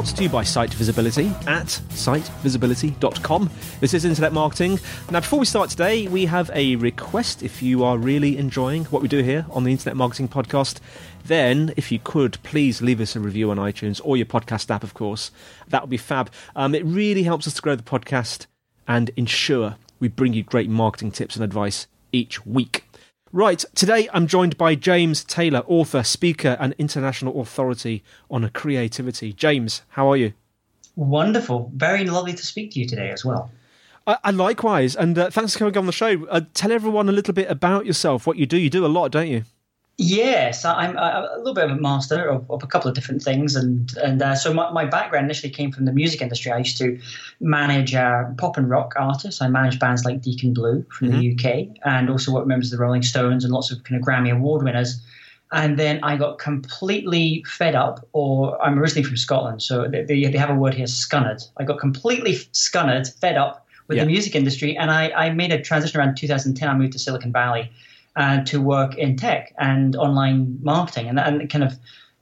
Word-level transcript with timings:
Brought 0.00 0.16
to 0.16 0.22
you 0.22 0.30
by 0.30 0.44
Site 0.44 0.72
Visibility 0.72 1.26
at 1.46 1.66
sitevisibility.com. 1.90 3.50
This 3.80 3.92
is 3.92 4.06
Internet 4.06 4.32
Marketing. 4.32 4.80
Now, 5.10 5.20
before 5.20 5.38
we 5.38 5.44
start 5.44 5.68
today, 5.68 6.08
we 6.08 6.24
have 6.24 6.50
a 6.54 6.76
request. 6.76 7.42
If 7.42 7.62
you 7.62 7.84
are 7.84 7.98
really 7.98 8.38
enjoying 8.38 8.86
what 8.86 9.02
we 9.02 9.08
do 9.08 9.22
here 9.22 9.44
on 9.50 9.64
the 9.64 9.72
Internet 9.72 9.96
Marketing 9.96 10.26
Podcast, 10.26 10.80
then 11.26 11.74
if 11.76 11.92
you 11.92 11.98
could 11.98 12.42
please 12.42 12.80
leave 12.80 12.98
us 12.98 13.14
a 13.14 13.20
review 13.20 13.50
on 13.50 13.58
iTunes 13.58 14.00
or 14.02 14.16
your 14.16 14.24
podcast 14.24 14.70
app, 14.70 14.82
of 14.82 14.94
course. 14.94 15.32
That 15.68 15.82
would 15.82 15.90
be 15.90 15.98
fab. 15.98 16.30
Um, 16.56 16.74
it 16.74 16.86
really 16.86 17.24
helps 17.24 17.46
us 17.46 17.52
to 17.52 17.60
grow 17.60 17.76
the 17.76 17.82
podcast 17.82 18.46
and 18.88 19.10
ensure 19.18 19.76
we 19.98 20.08
bring 20.08 20.32
you 20.32 20.42
great 20.42 20.70
marketing 20.70 21.10
tips 21.10 21.36
and 21.36 21.44
advice 21.44 21.88
each 22.10 22.46
week. 22.46 22.89
Right, 23.32 23.64
today 23.76 24.08
I'm 24.12 24.26
joined 24.26 24.58
by 24.58 24.74
James 24.74 25.22
Taylor, 25.22 25.62
author, 25.68 26.02
speaker, 26.02 26.56
and 26.58 26.74
international 26.78 27.40
authority 27.40 28.02
on 28.28 28.48
creativity. 28.50 29.32
James, 29.32 29.82
how 29.90 30.10
are 30.10 30.16
you? 30.16 30.32
Wonderful. 30.96 31.70
Very 31.76 32.04
lovely 32.06 32.32
to 32.32 32.44
speak 32.44 32.72
to 32.72 32.80
you 32.80 32.88
today 32.88 33.10
as 33.10 33.24
well. 33.24 33.52
Uh, 34.04 34.16
and 34.24 34.36
likewise, 34.36 34.96
and 34.96 35.16
uh, 35.16 35.30
thanks 35.30 35.52
for 35.52 35.60
coming 35.60 35.78
on 35.78 35.86
the 35.86 35.92
show. 35.92 36.26
Uh, 36.26 36.40
tell 36.54 36.72
everyone 36.72 37.08
a 37.08 37.12
little 37.12 37.32
bit 37.32 37.48
about 37.48 37.86
yourself, 37.86 38.26
what 38.26 38.36
you 38.36 38.46
do. 38.46 38.58
You 38.58 38.68
do 38.68 38.84
a 38.84 38.88
lot, 38.88 39.12
don't 39.12 39.28
you? 39.28 39.44
Yes, 40.02 40.64
I'm 40.64 40.96
a 40.96 41.28
little 41.36 41.52
bit 41.52 41.64
of 41.64 41.72
a 41.72 41.78
master 41.78 42.26
of, 42.26 42.50
of 42.50 42.62
a 42.62 42.66
couple 42.66 42.88
of 42.88 42.94
different 42.94 43.22
things, 43.22 43.54
and 43.54 43.94
and 43.98 44.22
uh, 44.22 44.34
so 44.34 44.54
my, 44.54 44.70
my 44.70 44.86
background 44.86 45.26
initially 45.26 45.50
came 45.50 45.70
from 45.70 45.84
the 45.84 45.92
music 45.92 46.22
industry. 46.22 46.50
I 46.50 46.56
used 46.56 46.78
to 46.78 46.98
manage 47.40 47.94
uh, 47.94 48.24
pop 48.38 48.56
and 48.56 48.70
rock 48.70 48.94
artists. 48.96 49.42
I 49.42 49.48
managed 49.48 49.78
bands 49.78 50.06
like 50.06 50.22
Deacon 50.22 50.54
Blue 50.54 50.86
from 50.88 51.10
mm-hmm. 51.10 51.18
the 51.18 51.34
UK, 51.34 51.76
and 51.84 52.08
also 52.08 52.32
worked 52.32 52.46
members 52.46 52.72
of 52.72 52.78
the 52.78 52.82
Rolling 52.82 53.02
Stones 53.02 53.44
and 53.44 53.52
lots 53.52 53.70
of 53.70 53.84
kind 53.84 54.00
of 54.00 54.06
Grammy 54.06 54.32
Award 54.34 54.62
winners. 54.62 55.04
And 55.52 55.78
then 55.78 56.02
I 56.02 56.16
got 56.16 56.38
completely 56.38 57.44
fed 57.46 57.74
up, 57.74 58.08
or 58.14 58.58
I'm 58.62 58.78
originally 58.78 59.06
from 59.06 59.18
Scotland, 59.18 59.62
so 59.62 59.86
they, 59.86 60.04
they 60.04 60.38
have 60.38 60.48
a 60.48 60.54
word 60.54 60.72
here, 60.72 60.86
scunnered. 60.86 61.46
I 61.58 61.64
got 61.64 61.78
completely 61.78 62.36
scunnered, 62.54 63.12
fed 63.20 63.36
up 63.36 63.66
with 63.86 63.98
yeah. 63.98 64.04
the 64.04 64.10
music 64.10 64.34
industry, 64.34 64.78
and 64.78 64.90
I, 64.90 65.10
I 65.10 65.28
made 65.34 65.52
a 65.52 65.60
transition 65.60 66.00
around 66.00 66.14
2010. 66.14 66.66
I 66.66 66.74
moved 66.74 66.94
to 66.94 66.98
Silicon 66.98 67.32
Valley 67.32 67.70
uh, 68.16 68.42
to 68.44 68.60
work 68.60 68.96
in 68.96 69.16
tech 69.16 69.54
and 69.58 69.96
online 69.96 70.58
marketing, 70.62 71.08
and, 71.08 71.18
and 71.18 71.50
kind 71.50 71.64
of 71.64 71.74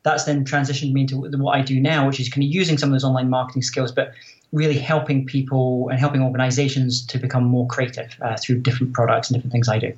that's 0.02 0.24
then 0.24 0.44
transitioned 0.44 0.92
me 0.92 1.02
into 1.02 1.18
what 1.18 1.58
I 1.58 1.62
do 1.62 1.80
now, 1.80 2.06
which 2.06 2.20
is 2.20 2.28
kind 2.28 2.44
of 2.44 2.50
using 2.50 2.78
some 2.78 2.90
of 2.90 2.94
those 2.94 3.04
online 3.04 3.28
marketing 3.28 3.62
skills, 3.62 3.92
but 3.92 4.12
really 4.52 4.78
helping 4.78 5.26
people 5.26 5.88
and 5.90 5.98
helping 5.98 6.22
organizations 6.22 7.04
to 7.06 7.18
become 7.18 7.44
more 7.44 7.66
creative 7.66 8.16
uh, 8.22 8.36
through 8.36 8.60
different 8.60 8.94
products 8.94 9.28
and 9.28 9.36
different 9.36 9.52
things 9.52 9.68
I 9.68 9.78
do. 9.78 9.92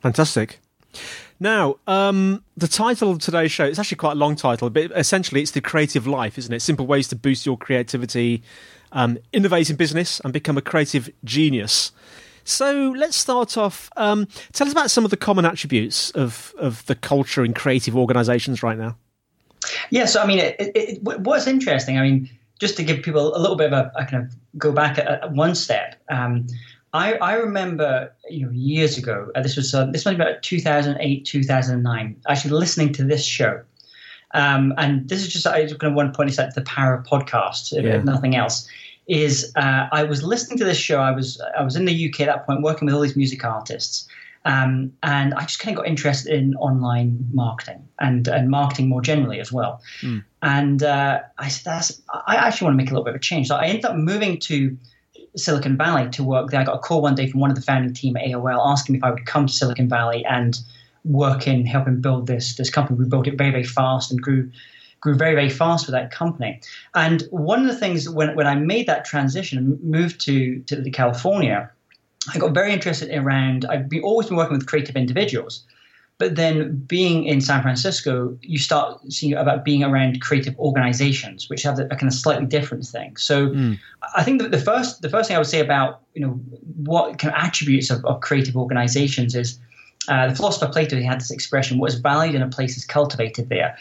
Fantastic. 0.00 0.58
Now, 1.40 1.76
um, 1.86 2.42
the 2.56 2.66
title 2.66 3.12
of 3.12 3.20
today's 3.20 3.52
show, 3.52 3.64
it's 3.64 3.78
actually 3.78 3.98
quite 3.98 4.12
a 4.12 4.16
long 4.16 4.34
title, 4.34 4.70
but 4.70 4.90
essentially 4.96 5.40
it's 5.40 5.52
The 5.52 5.60
Creative 5.60 6.06
Life, 6.06 6.36
isn't 6.36 6.52
it? 6.52 6.60
Simple 6.60 6.86
ways 6.86 7.06
to 7.08 7.16
boost 7.16 7.46
your 7.46 7.56
creativity, 7.56 8.42
um, 8.90 9.18
innovate 9.32 9.70
in 9.70 9.76
business, 9.76 10.20
and 10.20 10.32
become 10.32 10.58
a 10.58 10.62
creative 10.62 11.08
genius. 11.22 11.92
So 12.48 12.94
let's 12.96 13.16
start 13.16 13.58
off. 13.58 13.90
Um, 13.96 14.26
tell 14.52 14.66
us 14.66 14.72
about 14.72 14.90
some 14.90 15.04
of 15.04 15.10
the 15.10 15.18
common 15.18 15.44
attributes 15.44 16.10
of, 16.12 16.54
of 16.58 16.84
the 16.86 16.94
culture 16.94 17.44
in 17.44 17.52
creative 17.52 17.94
organizations 17.94 18.62
right 18.62 18.78
now. 18.78 18.96
Yeah, 19.90 20.06
so 20.06 20.22
I 20.22 20.26
mean, 20.26 20.38
it, 20.38 20.56
it, 20.58 20.72
it, 20.74 21.02
what's 21.02 21.46
interesting, 21.46 21.98
I 21.98 22.02
mean, 22.02 22.30
just 22.58 22.78
to 22.78 22.82
give 22.82 23.02
people 23.02 23.36
a 23.36 23.38
little 23.38 23.56
bit 23.56 23.70
of 23.70 23.74
a, 23.74 23.92
a 23.96 24.06
kind 24.06 24.24
of 24.24 24.34
go 24.56 24.72
back 24.72 24.96
a, 24.96 25.20
a 25.24 25.28
one 25.28 25.54
step. 25.54 25.96
Um, 26.08 26.46
I, 26.94 27.14
I 27.14 27.34
remember 27.34 28.10
you 28.30 28.46
know 28.46 28.52
years 28.52 28.96
ago. 28.96 29.30
Uh, 29.34 29.42
this 29.42 29.56
was 29.56 29.74
uh, 29.74 29.84
this 29.86 30.06
was 30.06 30.14
about 30.14 30.42
2008, 30.42 31.26
2009. 31.26 32.16
Actually, 32.28 32.50
listening 32.52 32.94
to 32.94 33.04
this 33.04 33.22
show, 33.22 33.62
um, 34.32 34.72
and 34.78 35.06
this 35.06 35.20
is 35.20 35.30
just 35.30 35.46
I 35.46 35.66
kind 35.66 35.82
of 35.82 35.94
one 35.94 36.14
point 36.14 36.30
this 36.30 36.38
out 36.38 36.54
the 36.54 36.62
power 36.62 36.94
of 36.94 37.04
podcasts, 37.04 37.76
if, 37.76 37.84
yeah. 37.84 37.96
if 37.96 38.04
nothing 38.04 38.36
else 38.36 38.66
is 39.08 39.50
uh, 39.56 39.88
I 39.90 40.04
was 40.04 40.22
listening 40.22 40.58
to 40.58 40.64
this 40.64 40.76
show. 40.76 41.00
I 41.00 41.10
was 41.10 41.40
I 41.58 41.62
was 41.62 41.76
in 41.76 41.86
the 41.86 42.08
UK 42.08 42.20
at 42.20 42.26
that 42.26 42.46
point, 42.46 42.62
working 42.62 42.86
with 42.86 42.94
all 42.94 43.00
these 43.00 43.16
music 43.16 43.44
artists, 43.44 44.06
um, 44.44 44.92
and 45.02 45.34
I 45.34 45.42
just 45.42 45.58
kind 45.58 45.76
of 45.76 45.82
got 45.82 45.88
interested 45.88 46.32
in 46.32 46.54
online 46.56 47.18
marketing 47.32 47.88
and 47.98 48.28
and 48.28 48.50
marketing 48.50 48.88
more 48.88 49.00
generally 49.00 49.40
as 49.40 49.50
well. 49.50 49.80
Mm. 50.02 50.24
And 50.42 50.82
uh, 50.82 51.20
I 51.38 51.48
said, 51.48 51.64
That's, 51.64 52.02
I 52.26 52.36
actually 52.36 52.66
want 52.66 52.74
to 52.74 52.76
make 52.84 52.90
a 52.90 52.94
little 52.94 53.04
bit 53.04 53.14
of 53.14 53.16
a 53.16 53.22
change. 53.22 53.48
So 53.48 53.56
I 53.56 53.64
ended 53.64 53.86
up 53.86 53.96
moving 53.96 54.38
to 54.40 54.76
Silicon 55.36 55.76
Valley 55.76 56.10
to 56.10 56.22
work 56.22 56.50
there. 56.50 56.60
I 56.60 56.64
got 56.64 56.76
a 56.76 56.80
call 56.80 57.02
one 57.02 57.14
day 57.14 57.28
from 57.28 57.40
one 57.40 57.50
of 57.50 57.56
the 57.56 57.62
founding 57.62 57.94
team 57.94 58.16
at 58.16 58.24
AOL 58.24 58.60
asking 58.70 58.92
me 58.92 58.98
if 58.98 59.04
I 59.04 59.10
would 59.10 59.26
come 59.26 59.46
to 59.46 59.52
Silicon 59.52 59.88
Valley 59.88 60.24
and 60.26 60.58
work 61.04 61.46
in 61.46 61.64
helping 61.64 62.00
build 62.02 62.26
this 62.26 62.56
this 62.56 62.68
company. 62.68 62.98
We 62.98 63.06
built 63.06 63.26
it 63.26 63.38
very 63.38 63.50
very 63.50 63.64
fast 63.64 64.10
and 64.10 64.20
grew 64.20 64.50
grew 65.00 65.14
very, 65.14 65.34
very 65.34 65.50
fast 65.50 65.86
with 65.86 65.92
that 65.92 66.10
company. 66.10 66.60
And 66.94 67.22
one 67.30 67.60
of 67.60 67.66
the 67.66 67.76
things 67.76 68.08
when, 68.08 68.34
when 68.34 68.46
I 68.46 68.54
made 68.54 68.86
that 68.86 69.04
transition 69.04 69.58
and 69.58 69.82
moved 69.82 70.20
to, 70.22 70.60
to 70.60 70.90
California, 70.90 71.70
I 72.34 72.38
got 72.38 72.52
very 72.52 72.72
interested 72.72 73.10
around, 73.14 73.64
I've 73.66 73.88
been, 73.88 74.02
always 74.02 74.28
been 74.28 74.36
working 74.36 74.56
with 74.56 74.66
creative 74.66 74.96
individuals. 74.96 75.64
But 76.18 76.34
then 76.34 76.74
being 76.88 77.24
in 77.26 77.40
San 77.40 77.62
Francisco, 77.62 78.36
you 78.42 78.58
start 78.58 79.00
seeing 79.08 79.34
about 79.34 79.64
being 79.64 79.84
around 79.84 80.20
creative 80.20 80.58
organizations, 80.58 81.48
which 81.48 81.62
have 81.62 81.78
a, 81.78 81.84
a 81.84 81.90
kind 81.90 82.08
of 82.08 82.12
slightly 82.12 82.44
different 82.44 82.84
thing. 82.84 83.16
So 83.16 83.50
mm. 83.50 83.78
I 84.16 84.24
think 84.24 84.42
that 84.42 84.50
the 84.50 84.58
first 84.58 85.00
the 85.00 85.08
first 85.08 85.28
thing 85.28 85.36
I 85.36 85.38
would 85.38 85.46
say 85.46 85.60
about 85.60 86.00
you 86.14 86.22
know 86.22 86.32
what 86.84 87.20
kind 87.20 87.32
of 87.32 87.40
attributes 87.40 87.88
of, 87.88 88.04
of 88.04 88.20
creative 88.20 88.56
organizations 88.56 89.36
is 89.36 89.60
uh, 90.08 90.26
the 90.26 90.34
philosopher 90.34 90.66
Plato 90.72 90.96
he 90.96 91.04
had 91.04 91.20
this 91.20 91.30
expression: 91.30 91.78
"What 91.78 91.92
is 91.92 92.00
valued 92.00 92.34
in 92.34 92.42
a 92.42 92.48
place 92.48 92.76
is 92.76 92.84
cultivated 92.84 93.48
there." 93.48 93.78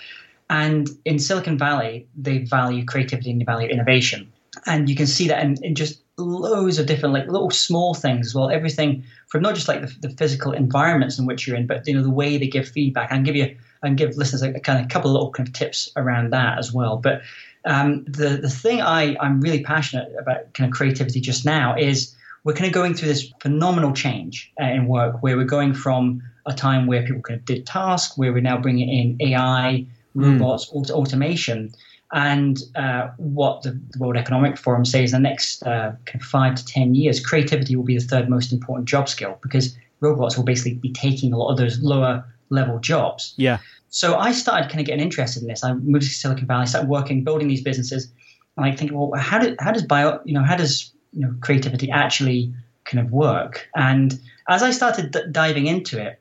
And 0.49 0.89
in 1.05 1.19
Silicon 1.19 1.57
Valley, 1.57 2.07
they 2.15 2.39
value 2.39 2.85
creativity 2.85 3.31
and 3.31 3.41
they 3.41 3.45
value 3.45 3.67
innovation. 3.67 4.31
And 4.65 4.89
you 4.89 4.95
can 4.95 5.07
see 5.07 5.27
that 5.27 5.43
in, 5.43 5.61
in 5.63 5.75
just 5.75 6.01
loads 6.17 6.79
of 6.79 6.87
different, 6.87 7.13
like 7.13 7.27
little 7.27 7.51
small 7.51 7.93
things 7.93 8.27
as 8.27 8.35
well. 8.35 8.49
Everything 8.49 9.03
from 9.27 9.41
not 9.41 9.55
just 9.55 9.67
like 9.67 9.81
the, 9.81 10.07
the, 10.07 10.09
physical 10.15 10.51
environments 10.51 11.19
in 11.19 11.25
which 11.25 11.45
you're 11.45 11.55
in, 11.55 11.67
but 11.67 11.85
you 11.85 11.93
know 11.93 12.01
the 12.01 12.09
way 12.09 12.37
they 12.37 12.47
give 12.47 12.67
feedback. 12.67 13.11
And 13.11 13.25
give 13.25 13.35
you 13.35 13.55
and 13.83 13.97
give 13.97 14.17
listeners 14.17 14.41
a, 14.41 14.51
a 14.53 14.59
kind 14.59 14.83
of 14.83 14.89
couple 14.89 15.11
of 15.11 15.13
little 15.13 15.31
kind 15.31 15.47
of 15.47 15.53
tips 15.53 15.89
around 15.95 16.31
that 16.31 16.57
as 16.57 16.73
well. 16.73 16.97
But 16.97 17.21
um, 17.65 18.05
the 18.05 18.39
the 18.41 18.49
thing 18.49 18.81
I 18.81 19.15
I'm 19.19 19.41
really 19.41 19.63
passionate 19.63 20.11
about 20.19 20.53
kind 20.53 20.71
of 20.71 20.75
creativity 20.75 21.19
just 21.19 21.45
now 21.45 21.75
is 21.77 22.15
we're 22.43 22.53
kind 22.53 22.67
of 22.67 22.73
going 22.73 22.93
through 22.93 23.09
this 23.09 23.31
phenomenal 23.41 23.93
change 23.93 24.51
uh, 24.61 24.65
in 24.65 24.87
work 24.87 25.21
where 25.21 25.35
we're 25.35 25.43
going 25.43 25.73
from 25.73 26.23
a 26.45 26.53
time 26.53 26.87
where 26.87 27.05
people 27.05 27.21
kind 27.21 27.39
of 27.39 27.45
did 27.45 27.65
tasks 27.65 28.17
where 28.17 28.31
we're 28.31 28.41
now 28.41 28.57
bringing 28.57 28.89
in 28.89 29.17
AI 29.21 29.85
robots, 30.17 30.69
mm. 30.69 30.89
automation. 30.91 31.73
And 32.13 32.61
uh, 32.75 33.09
what 33.17 33.63
the, 33.63 33.79
World 33.99 34.15
Economic 34.15 34.57
Forum 34.57 34.85
says 34.85 35.13
in 35.13 35.21
the 35.21 35.29
next 35.29 35.61
uh, 35.63 35.91
kind 36.05 36.21
of 36.21 36.27
five 36.27 36.55
to 36.55 36.65
10 36.65 36.95
years, 36.95 37.19
creativity 37.19 37.75
will 37.75 37.83
be 37.83 37.97
the 37.97 38.05
third 38.05 38.29
most 38.29 38.53
important 38.53 38.87
job 38.87 39.09
skill 39.09 39.37
because 39.41 39.75
robots 39.99 40.37
will 40.37 40.45
basically 40.45 40.75
be 40.75 40.93
taking 40.93 41.33
a 41.33 41.37
lot 41.37 41.51
of 41.51 41.57
those 41.57 41.79
lower 41.79 42.25
level 42.49 42.79
jobs. 42.79 43.33
Yeah. 43.37 43.59
So 43.89 44.15
I 44.15 44.31
started 44.31 44.69
kind 44.69 44.79
of 44.79 44.85
getting 44.85 45.01
interested 45.01 45.41
in 45.41 45.49
this. 45.49 45.63
I 45.63 45.73
moved 45.73 46.05
to 46.05 46.09
Silicon 46.09 46.45
Valley, 46.45 46.65
started 46.65 46.89
working, 46.89 47.23
building 47.23 47.47
these 47.47 47.61
businesses, 47.61 48.11
and 48.55 48.65
I 48.65 48.71
think, 48.71 48.91
well, 48.93 49.11
how, 49.19 49.39
did, 49.39 49.55
how 49.59 49.71
does 49.71 49.83
bio, 49.83 50.19
you 50.25 50.33
know, 50.33 50.43
how 50.43 50.55
does 50.55 50.91
you 51.13 51.21
know 51.21 51.33
creativity 51.41 51.89
actually 51.91 52.53
kind 52.85 53.05
of 53.05 53.11
work? 53.11 53.67
And 53.75 54.19
as 54.49 54.63
I 54.63 54.71
started 54.71 55.11
d- 55.11 55.21
diving 55.31 55.67
into 55.67 56.01
it, 56.01 56.19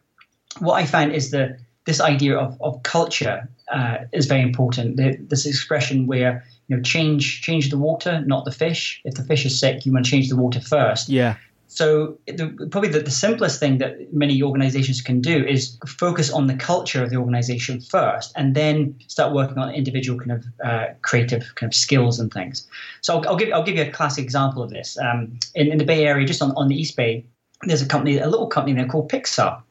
what 0.58 0.74
I 0.74 0.86
found 0.86 1.12
is 1.12 1.30
that 1.30 1.58
this 1.86 2.00
idea 2.00 2.36
of, 2.36 2.60
of 2.60 2.82
culture 2.82 3.48
uh, 3.72 3.98
is 4.12 4.26
very 4.26 4.42
important. 4.42 4.96
The, 4.96 5.16
this 5.20 5.46
expression 5.46 6.06
where 6.06 6.44
you 6.68 6.76
know 6.76 6.82
change 6.82 7.42
change 7.42 7.70
the 7.70 7.78
water, 7.78 8.22
not 8.26 8.44
the 8.44 8.52
fish. 8.52 9.00
If 9.04 9.14
the 9.14 9.24
fish 9.24 9.44
is 9.46 9.58
sick, 9.58 9.86
you 9.86 9.92
want 9.92 10.04
to 10.04 10.10
change 10.10 10.28
the 10.28 10.36
water 10.36 10.60
first. 10.60 11.08
Yeah. 11.08 11.36
So 11.68 12.16
the, 12.26 12.68
probably 12.70 12.90
the, 12.90 13.00
the, 13.00 13.10
simplest 13.10 13.58
thing 13.58 13.78
that 13.78 14.12
many 14.14 14.40
organizations 14.40 15.00
can 15.00 15.20
do 15.20 15.44
is 15.44 15.76
focus 15.86 16.30
on 16.30 16.46
the 16.46 16.54
culture 16.54 17.02
of 17.02 17.10
the 17.10 17.16
organization 17.16 17.80
first, 17.80 18.32
and 18.36 18.54
then 18.54 18.94
start 19.08 19.34
working 19.34 19.58
on 19.58 19.74
individual 19.74 20.18
kind 20.18 20.32
of 20.32 20.44
uh, 20.64 20.86
creative 21.02 21.54
kind 21.56 21.70
of 21.70 21.74
skills 21.74 22.20
and 22.20 22.32
things. 22.32 22.66
So 23.00 23.16
I'll, 23.16 23.28
I'll, 23.30 23.36
give 23.36 23.52
I'll 23.52 23.64
give 23.64 23.76
you 23.76 23.82
a 23.82 23.90
classic 23.90 24.22
example 24.22 24.62
of 24.62 24.70
this. 24.70 24.96
Um, 24.96 25.38
in, 25.54 25.72
in 25.72 25.78
the 25.78 25.84
Bay 25.84 26.06
Area, 26.06 26.24
just 26.24 26.40
on, 26.40 26.52
on 26.52 26.68
the 26.68 26.80
East 26.80 26.96
Bay, 26.96 27.26
there's 27.62 27.82
a 27.82 27.86
company, 27.86 28.18
a 28.18 28.28
little 28.28 28.46
company 28.46 28.76
there 28.76 28.86
called 28.86 29.10
Pixar. 29.10 29.62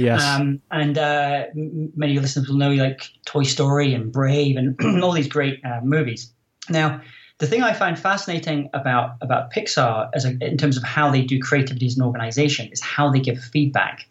Yes. 0.00 0.22
Um, 0.22 0.62
and 0.70 0.96
uh, 0.96 1.44
many 1.54 2.12
of 2.12 2.14
your 2.14 2.22
listeners 2.22 2.48
will 2.48 2.56
know 2.56 2.72
like 2.72 3.02
Toy 3.26 3.42
Story 3.42 3.92
and 3.94 4.10
Brave 4.10 4.56
and 4.56 4.76
all 5.04 5.12
these 5.12 5.28
great 5.28 5.60
uh, 5.64 5.80
movies. 5.82 6.32
Now, 6.68 7.02
the 7.38 7.46
thing 7.46 7.62
I 7.62 7.72
find 7.72 7.98
fascinating 7.98 8.70
about 8.72 9.16
about 9.20 9.52
Pixar 9.52 10.10
as 10.14 10.24
a, 10.24 10.30
in 10.40 10.56
terms 10.56 10.76
of 10.76 10.82
how 10.82 11.10
they 11.10 11.22
do 11.22 11.38
creativity 11.38 11.86
as 11.86 11.96
an 11.96 12.02
organization 12.02 12.70
is 12.72 12.80
how 12.80 13.10
they 13.10 13.20
give 13.20 13.38
feedback. 13.38 14.06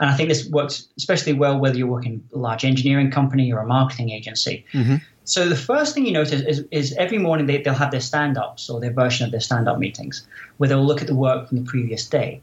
And 0.00 0.08
I 0.08 0.14
think 0.14 0.28
this 0.28 0.48
works 0.48 0.88
especially 0.96 1.32
well 1.32 1.58
whether 1.58 1.76
you're 1.76 1.88
working 1.88 2.22
a 2.32 2.38
large 2.38 2.64
engineering 2.64 3.10
company 3.10 3.52
or 3.52 3.58
a 3.60 3.66
marketing 3.66 4.10
agency. 4.10 4.64
Mm-hmm. 4.72 4.96
So 5.24 5.48
the 5.48 5.56
first 5.56 5.92
thing 5.92 6.06
you 6.06 6.12
notice 6.12 6.40
is, 6.40 6.64
is 6.70 6.94
every 6.94 7.18
morning 7.18 7.46
they, 7.46 7.60
they'll 7.60 7.74
have 7.74 7.90
their 7.90 8.00
stand-ups 8.00 8.70
or 8.70 8.80
their 8.80 8.92
version 8.92 9.26
of 9.26 9.30
their 9.30 9.40
stand-up 9.40 9.78
meetings 9.78 10.26
where 10.56 10.68
they'll 10.68 10.86
look 10.86 11.02
at 11.02 11.06
the 11.06 11.14
work 11.14 11.48
from 11.48 11.58
the 11.58 11.64
previous 11.64 12.06
day 12.06 12.40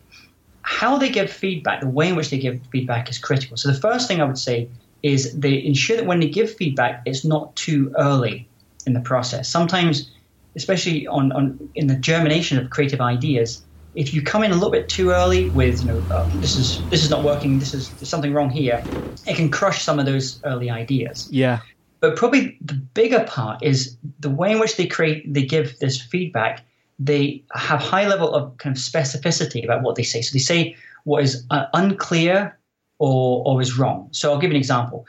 how 0.65 0.97
they 0.97 1.09
give 1.09 1.29
feedback, 1.29 1.79
the 1.79 1.87
way 1.87 2.09
in 2.09 2.15
which 2.15 2.31
they 2.31 2.39
give 2.39 2.59
feedback 2.71 3.07
is 3.07 3.19
critical. 3.19 3.55
So 3.55 3.71
the 3.71 3.79
first 3.79 4.07
thing 4.07 4.19
I 4.19 4.25
would 4.25 4.37
say 4.37 4.67
is 5.03 5.31
they 5.35 5.63
ensure 5.63 5.95
that 5.95 6.07
when 6.07 6.19
they 6.19 6.27
give 6.27 6.51
feedback, 6.55 7.03
it's 7.05 7.23
not 7.23 7.55
too 7.55 7.93
early 7.99 8.49
in 8.87 8.93
the 8.93 8.99
process. 8.99 9.47
Sometimes, 9.47 10.11
especially 10.55 11.05
on, 11.05 11.31
on 11.33 11.59
in 11.75 11.85
the 11.85 11.95
germination 11.95 12.57
of 12.57 12.71
creative 12.71 12.99
ideas, 12.99 13.63
if 13.93 14.11
you 14.11 14.23
come 14.23 14.43
in 14.43 14.51
a 14.51 14.55
little 14.55 14.71
bit 14.71 14.89
too 14.89 15.11
early 15.11 15.51
with, 15.51 15.81
you 15.81 15.87
know, 15.87 16.03
oh, 16.09 16.29
this 16.33 16.57
is 16.57 16.87
this 16.89 17.03
is 17.03 17.11
not 17.11 17.23
working, 17.23 17.59
this 17.59 17.73
is 17.75 17.93
there's 17.99 18.09
something 18.09 18.33
wrong 18.33 18.49
here, 18.49 18.87
it 19.27 19.35
can 19.35 19.51
crush 19.51 19.83
some 19.83 19.99
of 19.99 20.07
those 20.07 20.41
early 20.45 20.71
ideas. 20.71 21.27
Yeah. 21.31 21.59
But 21.99 22.15
probably 22.15 22.57
the 22.61 22.73
bigger 22.73 23.23
part 23.25 23.61
is 23.61 23.97
the 24.19 24.31
way 24.31 24.51
in 24.51 24.59
which 24.59 24.77
they 24.77 24.87
create, 24.87 25.31
they 25.31 25.45
give 25.45 25.77
this 25.77 26.01
feedback 26.01 26.65
they 26.99 27.43
have 27.53 27.81
high 27.81 28.07
level 28.07 28.33
of 28.33 28.57
kind 28.57 28.75
of 28.75 28.81
specificity 28.81 29.63
about 29.63 29.81
what 29.83 29.95
they 29.95 30.03
say. 30.03 30.21
So 30.21 30.33
they 30.33 30.39
say 30.39 30.75
what 31.03 31.23
is 31.23 31.45
uh, 31.51 31.65
unclear 31.73 32.57
or, 32.99 33.43
or 33.45 33.61
is 33.61 33.77
wrong. 33.77 34.07
So 34.11 34.31
I'll 34.31 34.39
give 34.39 34.51
you 34.51 34.55
an 34.55 34.59
example. 34.59 35.05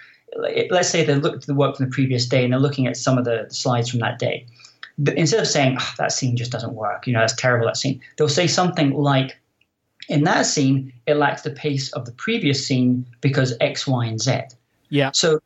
Let's 0.70 0.88
say 0.88 1.04
they 1.04 1.14
looked 1.14 1.44
at 1.44 1.46
the 1.46 1.54
work 1.54 1.76
from 1.76 1.86
the 1.86 1.92
previous 1.92 2.26
day 2.26 2.44
and 2.44 2.52
they're 2.52 2.60
looking 2.60 2.86
at 2.86 2.96
some 2.96 3.16
of 3.16 3.24
the 3.24 3.46
slides 3.50 3.88
from 3.88 4.00
that 4.00 4.18
day. 4.18 4.46
Instead 5.16 5.40
of 5.40 5.46
saying, 5.46 5.76
oh, 5.80 5.94
that 5.98 6.12
scene 6.12 6.36
just 6.36 6.50
doesn't 6.50 6.74
work, 6.74 7.06
you 7.06 7.12
know, 7.12 7.20
that's 7.20 7.36
terrible, 7.36 7.66
that 7.66 7.76
scene, 7.76 8.00
they'll 8.16 8.28
say 8.28 8.46
something 8.46 8.94
like, 8.94 9.38
in 10.08 10.24
that 10.24 10.46
scene, 10.46 10.92
it 11.06 11.14
lacks 11.14 11.42
the 11.42 11.50
pace 11.50 11.92
of 11.92 12.04
the 12.06 12.12
previous 12.12 12.66
scene 12.66 13.06
because 13.20 13.54
X, 13.60 13.86
Y, 13.86 14.06
and 14.06 14.20
Z. 14.20 14.40
Yeah. 14.88 15.10
So 15.12 15.40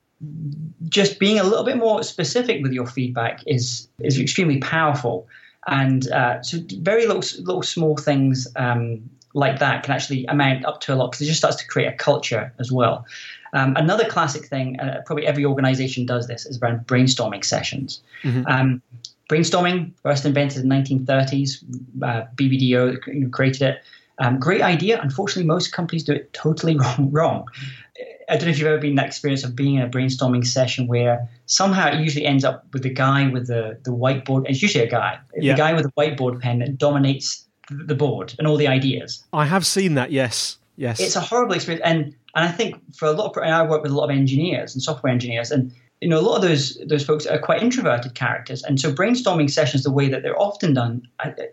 just 0.88 1.18
being 1.18 1.38
a 1.38 1.44
little 1.44 1.64
bit 1.64 1.76
more 1.76 2.02
specific 2.02 2.62
with 2.62 2.72
your 2.72 2.86
feedback 2.86 3.42
is 3.46 3.88
is 4.00 4.18
extremely 4.18 4.58
powerful 4.58 5.26
and 5.70 6.10
uh, 6.10 6.42
so 6.42 6.58
very 6.80 7.06
little, 7.06 7.22
little 7.44 7.62
small 7.62 7.96
things 7.96 8.48
um, 8.56 9.08
like 9.34 9.60
that 9.60 9.84
can 9.84 9.94
actually 9.94 10.26
amount 10.26 10.64
up 10.66 10.80
to 10.82 10.92
a 10.92 10.96
lot 10.96 11.12
because 11.12 11.22
it 11.22 11.26
just 11.26 11.38
starts 11.38 11.56
to 11.56 11.66
create 11.66 11.86
a 11.86 11.92
culture 11.92 12.52
as 12.58 12.70
well. 12.72 13.06
Um, 13.52 13.76
another 13.76 14.04
classic 14.04 14.46
thing, 14.46 14.78
uh, 14.80 15.02
probably 15.06 15.26
every 15.26 15.44
organization 15.44 16.06
does 16.06 16.26
this, 16.26 16.44
is 16.44 16.60
around 16.60 16.86
brainstorming 16.86 17.44
sessions. 17.44 18.02
Mm-hmm. 18.24 18.46
Um, 18.46 18.82
brainstorming, 19.28 19.92
first 20.02 20.24
invented 20.24 20.62
in 20.62 20.68
the 20.68 20.74
1930s, 20.74 21.62
uh, 22.02 22.26
BBDO 22.34 23.30
created 23.32 23.62
it. 23.62 23.82
Um, 24.18 24.38
great 24.38 24.62
idea. 24.62 25.00
Unfortunately, 25.00 25.46
most 25.46 25.72
companies 25.72 26.04
do 26.04 26.12
it 26.12 26.32
totally 26.32 26.76
wrong. 26.98 27.46
I 28.30 28.36
don't 28.36 28.44
know 28.44 28.50
if 28.50 28.58
you've 28.58 28.68
ever 28.68 28.78
been 28.78 28.90
in 28.90 28.96
that 28.96 29.06
experience 29.06 29.42
of 29.42 29.56
being 29.56 29.74
in 29.74 29.82
a 29.82 29.88
brainstorming 29.88 30.46
session 30.46 30.86
where 30.86 31.28
somehow 31.46 31.88
it 31.88 32.00
usually 32.00 32.24
ends 32.24 32.44
up 32.44 32.64
with 32.72 32.84
the 32.84 32.90
guy 32.90 33.28
with 33.28 33.48
the, 33.48 33.76
the 33.82 33.90
whiteboard. 33.90 34.48
It's 34.48 34.62
usually 34.62 34.84
a 34.84 34.90
guy. 34.90 35.18
Yeah. 35.36 35.54
The 35.54 35.58
guy 35.58 35.72
with 35.74 35.82
the 35.82 35.92
whiteboard 35.98 36.40
pen 36.40 36.60
that 36.60 36.78
dominates 36.78 37.44
the 37.70 37.94
board 37.94 38.34
and 38.38 38.46
all 38.46 38.56
the 38.56 38.68
ideas. 38.68 39.24
I 39.32 39.46
have 39.46 39.66
seen 39.66 39.94
that. 39.94 40.12
Yes, 40.12 40.58
yes. 40.76 41.00
It's 41.00 41.16
a 41.16 41.20
horrible 41.20 41.54
experience, 41.54 41.82
and 41.84 42.14
and 42.34 42.44
I 42.48 42.52
think 42.52 42.76
for 42.94 43.06
a 43.06 43.12
lot 43.12 43.36
of 43.36 43.42
and 43.42 43.54
I 43.54 43.62
work 43.62 43.82
with 43.82 43.92
a 43.92 43.94
lot 43.94 44.04
of 44.04 44.16
engineers 44.16 44.74
and 44.74 44.82
software 44.82 45.12
engineers, 45.12 45.50
and 45.50 45.72
you 46.00 46.08
know 46.08 46.18
a 46.18 46.22
lot 46.22 46.36
of 46.36 46.42
those 46.42 46.78
those 46.86 47.04
folks 47.04 47.26
are 47.26 47.38
quite 47.38 47.62
introverted 47.62 48.14
characters, 48.14 48.62
and 48.62 48.80
so 48.80 48.92
brainstorming 48.92 49.50
sessions, 49.50 49.82
the 49.82 49.90
way 49.90 50.08
that 50.08 50.22
they're 50.22 50.40
often 50.40 50.74
done, 50.74 51.06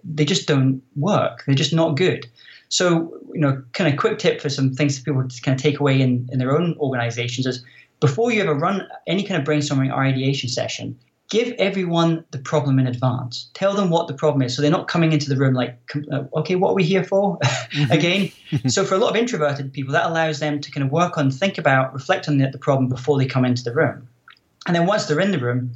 they 0.04 0.26
just 0.26 0.48
don't 0.48 0.82
work. 0.96 1.44
They're 1.46 1.56
just 1.56 1.74
not 1.74 1.98
good. 1.98 2.28
So, 2.70 3.20
you 3.34 3.40
know, 3.40 3.64
kind 3.74 3.92
of 3.92 4.00
quick 4.00 4.20
tip 4.20 4.42
for 4.42 4.50
some 4.50 4.74
things 4.74 4.98
for 4.98 5.06
people 5.06 5.28
to 5.28 5.42
kind 5.42 5.58
of 5.58 5.62
take 5.62 5.80
away 5.80 6.02
in, 6.02 6.28
in 6.32 6.40
their 6.40 6.58
own 6.58 6.76
organizations 6.80 7.46
is 7.46 7.64
before 8.00 8.32
you 8.32 8.42
ever 8.42 8.54
run 8.54 8.88
any 9.08 9.24
kind 9.24 9.42
of 9.42 9.48
brainstorming 9.48 9.92
or 9.92 10.04
ideation 10.04 10.50
session, 10.50 10.98
give 11.30 11.54
everyone 11.58 12.24
the 12.32 12.38
problem 12.38 12.80
in 12.80 12.88
advance. 12.88 13.50
Tell 13.54 13.74
them 13.74 13.90
what 13.90 14.08
the 14.08 14.14
problem 14.14 14.42
is 14.42 14.56
so 14.56 14.62
they're 14.62 14.72
not 14.72 14.88
coming 14.88 15.12
into 15.12 15.30
the 15.30 15.36
room 15.36 15.54
like, 15.54 15.78
uh, 16.12 16.24
okay, 16.36 16.56
what 16.56 16.72
are 16.72 16.76
we 16.76 16.84
here 16.84 17.04
for? 17.04 17.40
Again. 17.90 18.32
so, 18.68 18.86
for 18.86 18.96
a 18.96 18.98
lot 18.98 19.10
of 19.12 19.16
introverted 19.16 19.74
people, 19.74 19.94
that 19.94 20.06
allows 20.06 20.40
them 20.40 20.62
to 20.62 20.72
kind 20.72 20.86
of 20.86 20.92
work 20.92 21.18
on, 21.18 21.32
think 21.32 21.58
about, 21.58 21.94
reflect 21.94 22.28
on 22.28 22.38
the, 22.38 22.50
the 22.50 22.58
problem 22.58 22.88
before 22.88 23.18
they 23.18 23.26
come 23.26 23.46
into 23.46 23.64
the 23.64 23.74
room. 23.74 24.08
And 24.68 24.76
then 24.76 24.86
once 24.86 25.06
they're 25.06 25.20
in 25.20 25.32
the 25.32 25.40
room, 25.40 25.72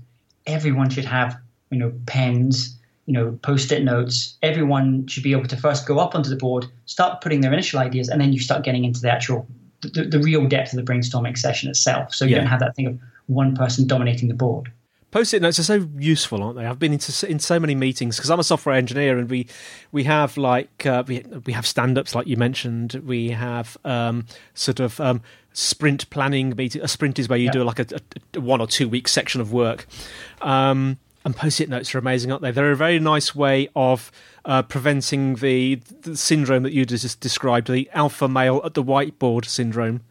everyone 0.45 0.89
should 0.89 1.05
have, 1.05 1.37
you 1.69 1.77
know, 1.77 1.93
pens, 2.05 2.77
you 3.05 3.13
know, 3.13 3.37
post-it 3.41 3.83
notes. 3.83 4.37
Everyone 4.41 5.07
should 5.07 5.23
be 5.23 5.31
able 5.31 5.47
to 5.47 5.57
first 5.57 5.87
go 5.87 5.99
up 5.99 6.15
onto 6.15 6.29
the 6.29 6.35
board, 6.35 6.65
start 6.85 7.21
putting 7.21 7.41
their 7.41 7.53
initial 7.53 7.79
ideas, 7.79 8.09
and 8.09 8.21
then 8.21 8.33
you 8.33 8.39
start 8.39 8.63
getting 8.63 8.85
into 8.85 9.01
the 9.01 9.11
actual, 9.11 9.47
the, 9.81 10.03
the 10.03 10.19
real 10.19 10.47
depth 10.47 10.73
of 10.73 10.83
the 10.83 10.91
brainstorming 10.91 11.37
session 11.37 11.69
itself. 11.69 12.13
So 12.13 12.25
you 12.25 12.31
yeah. 12.31 12.37
don't 12.37 12.47
have 12.47 12.59
that 12.59 12.75
thing 12.75 12.87
of 12.87 12.99
one 13.27 13.55
person 13.55 13.87
dominating 13.87 14.27
the 14.27 14.35
board. 14.35 14.71
Post-it 15.11 15.41
notes 15.41 15.59
are 15.59 15.63
so 15.63 15.89
useful, 15.97 16.41
aren't 16.41 16.57
they? 16.57 16.65
I've 16.65 16.79
been 16.79 16.93
into 16.93 17.29
in 17.29 17.39
so 17.39 17.59
many 17.59 17.75
meetings 17.75 18.15
because 18.15 18.29
I'm 18.29 18.39
a 18.39 18.45
software 18.45 18.75
engineer, 18.75 19.17
and 19.17 19.29
we 19.29 19.45
we 19.91 20.05
have 20.05 20.37
like 20.37 20.85
uh, 20.85 21.03
we 21.05 21.25
we 21.45 21.51
have 21.51 21.67
stand-ups 21.67 22.15
like 22.15 22.27
you 22.27 22.37
mentioned. 22.37 22.93
We 23.05 23.31
have 23.31 23.75
um, 23.83 24.25
sort 24.53 24.79
of 24.79 25.01
um, 25.01 25.21
sprint 25.51 26.09
planning 26.11 26.55
meeting. 26.55 26.81
A 26.81 26.87
sprint 26.87 27.19
is 27.19 27.27
where 27.27 27.37
you 27.37 27.47
yeah. 27.47 27.51
do 27.51 27.63
like 27.65 27.79
a, 27.79 27.99
a, 28.35 28.39
one 28.39 28.61
or 28.61 28.67
two 28.67 28.87
week 28.87 29.09
section 29.09 29.41
of 29.41 29.51
work. 29.51 29.85
Um, 30.41 30.97
and 31.23 31.35
post-it 31.35 31.69
notes 31.69 31.93
are 31.93 31.99
amazing, 31.99 32.31
aren't 32.31 32.41
they? 32.41 32.51
They're 32.51 32.71
a 32.71 32.75
very 32.75 32.99
nice 32.99 33.35
way 33.35 33.69
of 33.75 34.11
uh, 34.45 34.63
preventing 34.63 35.35
the, 35.35 35.75
the, 36.01 36.17
syndrome 36.17 36.63
that 36.63 36.73
you 36.73 36.85
just 36.85 37.19
described, 37.19 37.69
the 37.69 37.89
alpha 37.93 38.27
male 38.27 38.61
at 38.65 38.73
the 38.73 38.83
whiteboard 38.83 39.45
syndrome. 39.45 40.01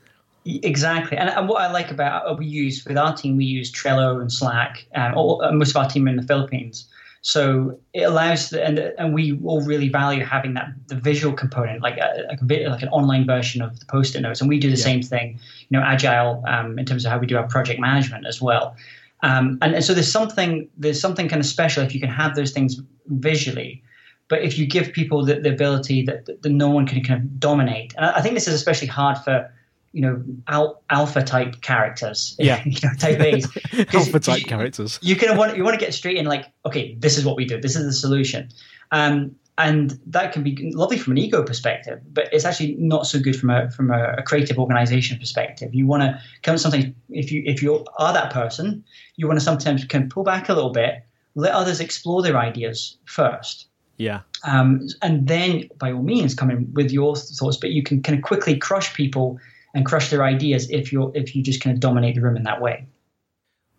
Exactly, 0.44 1.18
and, 1.18 1.28
and 1.28 1.48
what 1.48 1.60
I 1.60 1.70
like 1.70 1.90
about 1.90 2.26
uh, 2.26 2.34
we 2.34 2.46
use 2.46 2.84
with 2.86 2.96
our 2.96 3.14
team, 3.14 3.36
we 3.36 3.44
use 3.44 3.70
Trello 3.70 4.20
and 4.20 4.32
Slack. 4.32 4.86
Um, 4.94 5.14
all, 5.14 5.42
uh, 5.42 5.52
most 5.52 5.70
of 5.70 5.76
our 5.76 5.88
team 5.88 6.06
are 6.06 6.10
in 6.10 6.16
the 6.16 6.22
Philippines, 6.22 6.88
so 7.20 7.78
it 7.92 8.02
allows 8.02 8.48
the, 8.48 8.64
and 8.64 8.78
and 8.78 9.12
we 9.12 9.38
all 9.44 9.62
really 9.62 9.90
value 9.90 10.24
having 10.24 10.54
that 10.54 10.68
the 10.86 10.94
visual 10.94 11.34
component, 11.34 11.82
like 11.82 11.98
a, 11.98 12.24
like 12.28 12.40
a 12.40 12.44
bit 12.44 12.66
like 12.68 12.80
an 12.80 12.88
online 12.88 13.26
version 13.26 13.60
of 13.60 13.78
the 13.80 13.86
post-it 13.86 14.22
notes, 14.22 14.40
and 14.40 14.48
we 14.48 14.58
do 14.58 14.70
the 14.70 14.78
yeah. 14.78 14.84
same 14.84 15.02
thing. 15.02 15.38
You 15.68 15.78
know, 15.78 15.84
agile 15.84 16.42
um, 16.48 16.78
in 16.78 16.86
terms 16.86 17.04
of 17.04 17.12
how 17.12 17.18
we 17.18 17.26
do 17.26 17.36
our 17.36 17.46
project 17.46 17.78
management 17.78 18.26
as 18.26 18.40
well. 18.40 18.74
Um, 19.22 19.58
and, 19.60 19.74
and 19.74 19.84
so 19.84 19.94
there's 19.94 20.10
something 20.10 20.68
there's 20.76 21.00
something 21.00 21.28
kind 21.28 21.40
of 21.40 21.46
special 21.46 21.82
if 21.82 21.94
you 21.94 22.00
can 22.00 22.08
have 22.08 22.34
those 22.34 22.52
things 22.52 22.80
visually. 23.06 23.82
But 24.28 24.42
if 24.42 24.58
you 24.58 24.66
give 24.66 24.92
people 24.92 25.24
the, 25.24 25.40
the 25.40 25.50
ability 25.50 26.02
that, 26.04 26.26
that, 26.26 26.42
that, 26.42 26.50
no 26.50 26.70
one 26.70 26.86
can 26.86 27.02
kind 27.02 27.20
of 27.20 27.40
dominate, 27.40 27.94
and 27.96 28.06
I 28.06 28.22
think 28.22 28.34
this 28.34 28.46
is 28.46 28.54
especially 28.54 28.86
hard 28.86 29.18
for 29.18 29.52
you 29.92 30.02
know 30.02 30.22
al- 30.46 30.82
alpha 30.90 31.22
type 31.22 31.60
characters, 31.62 32.36
yeah, 32.38 32.62
you 32.64 32.78
know, 32.82 32.94
type 32.98 33.20
A's, 33.20 33.46
alpha 33.94 34.20
type 34.20 34.40
you, 34.40 34.46
characters. 34.46 34.98
You 35.02 35.16
kind 35.16 35.32
of 35.32 35.38
want 35.38 35.56
you 35.56 35.64
want 35.64 35.78
to 35.78 35.84
get 35.84 35.92
straight 35.92 36.16
in, 36.16 36.26
like, 36.26 36.46
okay, 36.64 36.94
this 37.00 37.18
is 37.18 37.24
what 37.24 37.36
we 37.36 37.44
do, 37.44 37.60
this 37.60 37.76
is 37.76 37.84
the 37.84 37.92
solution. 37.92 38.50
Um, 38.92 39.34
and 39.58 39.98
that 40.06 40.32
can 40.32 40.42
be 40.42 40.72
lovely 40.74 40.98
from 40.98 41.12
an 41.12 41.18
ego 41.18 41.42
perspective, 41.42 42.00
but 42.12 42.32
it's 42.32 42.44
actually 42.44 42.74
not 42.78 43.06
so 43.06 43.18
good 43.18 43.36
from 43.38 43.50
a 43.50 43.70
from 43.70 43.90
a, 43.90 44.14
a 44.18 44.22
creative 44.22 44.58
organization 44.58 45.18
perspective. 45.18 45.74
You 45.74 45.86
want 45.86 46.02
to 46.02 46.20
come 46.42 46.56
sometimes 46.56 46.94
if 47.10 47.30
you 47.30 47.42
if 47.44 47.62
you 47.62 47.84
are 47.98 48.12
that 48.12 48.32
person, 48.32 48.84
you 49.16 49.26
want 49.26 49.38
to 49.38 49.44
sometimes 49.44 49.84
can 49.84 50.08
pull 50.08 50.24
back 50.24 50.48
a 50.48 50.54
little 50.54 50.70
bit, 50.70 51.04
let 51.34 51.52
others 51.52 51.80
explore 51.80 52.22
their 52.22 52.36
ideas 52.36 52.96
first. 53.04 53.66
Yeah. 53.98 54.20
Um, 54.44 54.88
and 55.02 55.28
then 55.28 55.68
by 55.78 55.92
all 55.92 56.02
means 56.02 56.34
come 56.34 56.50
in 56.50 56.72
with 56.72 56.90
your 56.90 57.14
thoughts, 57.16 57.58
but 57.58 57.70
you 57.70 57.82
can 57.82 58.02
kind 58.02 58.16
of 58.18 58.24
quickly 58.24 58.56
crush 58.56 58.94
people 58.94 59.38
and 59.74 59.84
crush 59.84 60.08
their 60.08 60.24
ideas 60.24 60.70
if 60.70 60.90
you're 60.90 61.12
if 61.14 61.36
you 61.36 61.42
just 61.42 61.60
kind 61.60 61.74
of 61.74 61.80
dominate 61.80 62.14
the 62.14 62.22
room 62.22 62.36
in 62.36 62.44
that 62.44 62.62
way. 62.62 62.86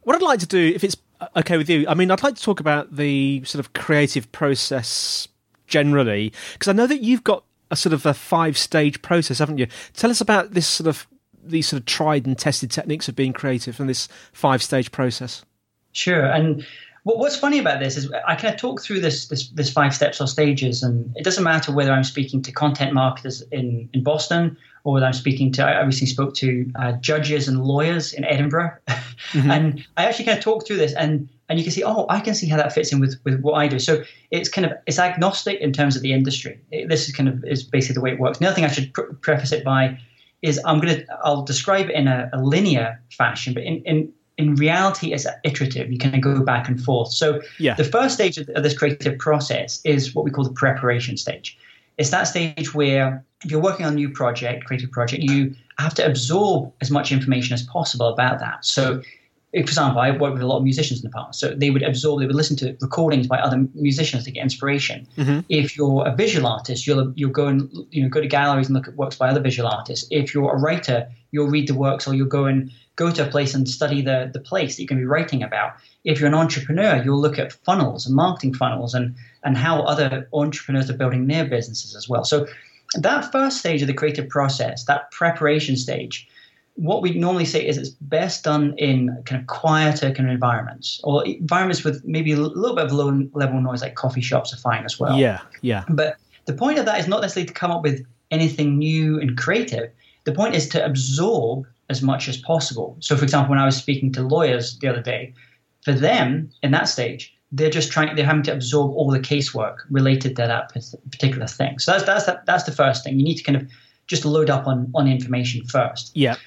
What 0.03 0.15
I'd 0.15 0.21
like 0.21 0.39
to 0.39 0.47
do, 0.47 0.71
if 0.75 0.83
it's 0.83 0.97
okay 1.35 1.57
with 1.57 1.69
you, 1.69 1.85
I 1.87 1.93
mean, 1.93 2.11
I'd 2.11 2.23
like 2.23 2.35
to 2.35 2.41
talk 2.41 2.59
about 2.59 2.95
the 2.95 3.43
sort 3.45 3.59
of 3.59 3.73
creative 3.73 4.31
process 4.31 5.27
generally, 5.71 6.31
because 6.53 6.67
I 6.67 6.73
know 6.73 6.85
that 6.85 7.01
you've 7.01 7.23
got 7.23 7.43
a 7.71 7.75
sort 7.75 7.93
of 7.93 8.05
a 8.05 8.13
five 8.13 8.57
stage 8.57 9.01
process, 9.01 9.39
haven't 9.39 9.57
you? 9.57 9.67
Tell 9.93 10.11
us 10.11 10.21
about 10.21 10.51
this 10.51 10.67
sort 10.67 10.87
of 10.87 11.07
these 11.43 11.67
sort 11.67 11.79
of 11.79 11.85
tried 11.87 12.27
and 12.27 12.37
tested 12.37 12.69
techniques 12.69 13.09
of 13.09 13.15
being 13.15 13.33
creative 13.33 13.79
and 13.79 13.89
this 13.89 14.07
five 14.31 14.61
stage 14.61 14.91
process. 14.91 15.43
Sure, 15.93 16.25
and 16.25 16.63
what's 17.03 17.35
funny 17.35 17.57
about 17.57 17.79
this 17.79 17.97
is 17.97 18.11
I 18.27 18.35
kind 18.35 18.53
of 18.53 18.59
talk 18.59 18.81
through 18.81 18.99
this, 18.99 19.27
this 19.27 19.49
this 19.49 19.71
five 19.71 19.95
steps 19.95 20.21
or 20.21 20.27
stages, 20.27 20.83
and 20.83 21.11
it 21.15 21.23
doesn't 21.23 21.43
matter 21.43 21.71
whether 21.71 21.91
I'm 21.91 22.03
speaking 22.03 22.41
to 22.43 22.51
content 22.51 22.93
marketers 22.93 23.41
in 23.51 23.89
in 23.93 24.03
Boston 24.03 24.57
or 24.83 24.93
whether 24.93 25.05
I'm 25.05 25.13
speaking 25.13 25.51
to. 25.53 25.65
I 25.65 25.81
recently 25.83 26.11
spoke 26.11 26.33
to 26.35 26.71
uh, 26.75 26.93
judges 26.93 27.47
and 27.47 27.63
lawyers 27.63 28.13
in 28.13 28.23
Edinburgh, 28.23 28.71
mm-hmm. 28.87 29.51
and 29.51 29.85
I 29.97 30.05
actually 30.05 30.25
kind 30.25 30.37
of 30.37 30.43
talk 30.43 30.65
through 30.65 30.77
this, 30.77 30.93
and 30.93 31.27
and 31.49 31.59
you 31.59 31.65
can 31.65 31.73
see, 31.73 31.83
oh, 31.83 32.05
I 32.09 32.21
can 32.21 32.33
see 32.33 32.47
how 32.47 32.57
that 32.57 32.73
fits 32.73 32.91
in 32.91 32.99
with 32.99 33.19
with 33.23 33.41
what 33.41 33.53
I 33.53 33.67
do. 33.67 33.79
So 33.79 34.03
it's 34.31 34.49
kind 34.49 34.65
of 34.65 34.73
it's 34.87 34.99
agnostic 34.99 35.59
in 35.59 35.73
terms 35.73 35.95
of 35.95 36.01
the 36.01 36.13
industry. 36.13 36.59
It, 36.71 36.89
this 36.89 37.07
is 37.07 37.15
kind 37.15 37.29
of 37.29 37.43
is 37.45 37.63
basically 37.63 37.95
the 37.95 38.01
way 38.01 38.11
it 38.11 38.19
works. 38.19 38.39
Another 38.39 38.55
thing 38.55 38.65
I 38.65 38.69
should 38.69 38.93
pre- 38.93 39.13
preface 39.21 39.51
it 39.51 39.63
by 39.63 39.99
is 40.41 40.59
I'm 40.65 40.79
gonna 40.79 41.03
I'll 41.23 41.43
describe 41.43 41.89
it 41.89 41.95
in 41.95 42.07
a, 42.07 42.29
a 42.33 42.41
linear 42.41 43.01
fashion, 43.11 43.53
but 43.53 43.63
in, 43.63 43.83
in 43.83 44.13
in 44.37 44.55
reality 44.55 45.13
it's 45.13 45.27
iterative. 45.43 45.91
You 45.91 45.97
kind 45.97 46.15
of 46.15 46.21
go 46.21 46.43
back 46.43 46.67
and 46.67 46.81
forth. 46.81 47.11
So 47.11 47.41
yeah. 47.59 47.75
the 47.75 47.83
first 47.83 48.15
stage 48.15 48.37
of 48.37 48.47
this 48.47 48.77
creative 48.77 49.19
process 49.19 49.81
is 49.83 50.15
what 50.15 50.25
we 50.25 50.31
call 50.31 50.43
the 50.43 50.53
preparation 50.53 51.17
stage. 51.17 51.57
It's 51.97 52.09
that 52.09 52.23
stage 52.23 52.73
where 52.73 53.23
if 53.43 53.51
you're 53.51 53.61
working 53.61 53.85
on 53.85 53.93
a 53.93 53.95
new 53.95 54.09
project, 54.09 54.65
creative 54.65 54.91
project, 54.91 55.23
you 55.23 55.55
have 55.77 55.93
to 55.95 56.05
absorb 56.05 56.71
as 56.81 56.91
much 56.91 57.11
information 57.11 57.53
as 57.53 57.63
possible 57.63 58.07
about 58.07 58.39
that. 58.39 58.63
So 58.65 59.01
for 59.51 59.59
example, 59.59 59.99
I 59.99 60.11
worked 60.11 60.33
with 60.33 60.43
a 60.43 60.47
lot 60.47 60.57
of 60.59 60.63
musicians 60.63 61.03
in 61.03 61.09
the 61.09 61.13
past, 61.13 61.39
so 61.39 61.53
they 61.53 61.71
would 61.71 61.83
absorb, 61.83 62.21
they 62.21 62.25
would 62.25 62.35
listen 62.35 62.55
to 62.57 62.77
recordings 62.79 63.27
by 63.27 63.37
other 63.37 63.67
musicians 63.73 64.23
to 64.23 64.31
get 64.31 64.43
inspiration. 64.43 65.05
Mm-hmm. 65.17 65.41
If 65.49 65.75
you're 65.75 66.07
a 66.07 66.15
visual 66.15 66.47
artist, 66.47 66.87
you'll 66.87 67.11
you'll 67.15 67.31
go 67.31 67.47
and 67.47 67.69
you 67.91 68.01
know 68.01 68.07
go 68.07 68.21
to 68.21 68.27
galleries 68.27 68.67
and 68.67 68.75
look 68.75 68.87
at 68.87 68.95
works 68.95 69.17
by 69.17 69.27
other 69.27 69.41
visual 69.41 69.67
artists. 69.67 70.07
If 70.09 70.33
you're 70.33 70.53
a 70.53 70.57
writer, 70.57 71.09
you'll 71.31 71.49
read 71.49 71.67
the 71.67 71.73
works, 71.73 72.07
or 72.07 72.13
you'll 72.13 72.27
go 72.27 72.45
and 72.45 72.71
go 72.95 73.11
to 73.11 73.27
a 73.27 73.29
place 73.29 73.53
and 73.53 73.67
study 73.67 74.01
the 74.01 74.29
the 74.33 74.39
place 74.39 74.75
that 74.75 74.83
you're 74.83 74.87
going 74.87 74.99
to 74.99 75.03
be 75.03 75.07
writing 75.07 75.43
about. 75.43 75.73
If 76.05 76.19
you're 76.19 76.29
an 76.29 76.33
entrepreneur, 76.33 77.01
you'll 77.03 77.19
look 77.19 77.37
at 77.37 77.51
funnels 77.51 78.05
and 78.05 78.15
marketing 78.15 78.53
funnels 78.53 78.93
and 78.93 79.15
and 79.43 79.57
how 79.57 79.81
other 79.81 80.29
entrepreneurs 80.31 80.89
are 80.89 80.97
building 80.97 81.27
their 81.27 81.43
businesses 81.43 81.93
as 81.93 82.07
well. 82.07 82.23
So 82.23 82.47
that 82.95 83.31
first 83.33 83.57
stage 83.57 83.81
of 83.81 83.87
the 83.87 83.93
creative 83.93 84.29
process, 84.29 84.85
that 84.85 85.11
preparation 85.11 85.75
stage 85.75 86.27
what 86.81 87.03
we 87.03 87.11
normally 87.11 87.45
say 87.45 87.63
is 87.65 87.77
it's 87.77 87.89
best 87.89 88.43
done 88.43 88.73
in 88.79 89.15
kind 89.25 89.39
of 89.39 89.45
quieter 89.45 90.11
kind 90.11 90.27
of 90.27 90.33
environments 90.33 90.99
or 91.03 91.23
environments 91.27 91.83
with 91.83 92.03
maybe 92.05 92.31
a 92.31 92.37
little 92.37 92.75
bit 92.75 92.85
of 92.85 92.91
low 92.91 93.21
level 93.33 93.61
noise 93.61 93.83
like 93.83 93.93
coffee 93.93 94.21
shops 94.21 94.51
are 94.51 94.57
fine 94.57 94.83
as 94.83 94.99
well. 94.99 95.15
Yeah 95.15 95.41
yeah. 95.61 95.83
But 95.89 96.17
the 96.45 96.53
point 96.53 96.79
of 96.79 96.85
that 96.85 96.99
is 96.99 97.07
not 97.07 97.21
necessarily 97.21 97.47
to 97.47 97.53
come 97.53 97.69
up 97.69 97.83
with 97.83 98.03
anything 98.31 98.79
new 98.79 99.19
and 99.21 99.37
creative. 99.37 99.91
The 100.23 100.31
point 100.31 100.55
is 100.55 100.67
to 100.69 100.83
absorb 100.83 101.67
as 101.89 102.01
much 102.01 102.27
as 102.27 102.37
possible. 102.37 102.97
So 102.99 103.15
for 103.15 103.23
example 103.23 103.51
when 103.51 103.59
i 103.59 103.65
was 103.65 103.77
speaking 103.77 104.11
to 104.13 104.23
lawyers 104.23 104.79
the 104.79 104.87
other 104.87 105.03
day 105.03 105.35
for 105.83 105.93
them 105.93 106.49
in 106.63 106.71
that 106.71 106.87
stage 106.87 107.37
they're 107.51 107.69
just 107.69 107.91
trying 107.91 108.15
they're 108.15 108.25
having 108.25 108.43
to 108.43 108.53
absorb 108.53 108.89
all 108.93 109.11
the 109.11 109.19
casework 109.19 109.77
related 109.91 110.35
to 110.37 110.47
that 110.47 110.73
particular 111.11 111.45
thing. 111.45 111.77
So 111.77 111.91
that's 111.91 112.05
that's 112.05 112.25
the, 112.25 112.41
that's 112.47 112.63
the 112.63 112.71
first 112.71 113.03
thing. 113.03 113.19
You 113.19 113.25
need 113.25 113.35
to 113.35 113.43
kind 113.43 113.55
of 113.55 113.69
just 114.07 114.25
load 114.25 114.49
up 114.49 114.65
on 114.65 114.91
on 114.95 115.07
information 115.07 115.63
first. 115.65 116.11
Yeah 116.15 116.37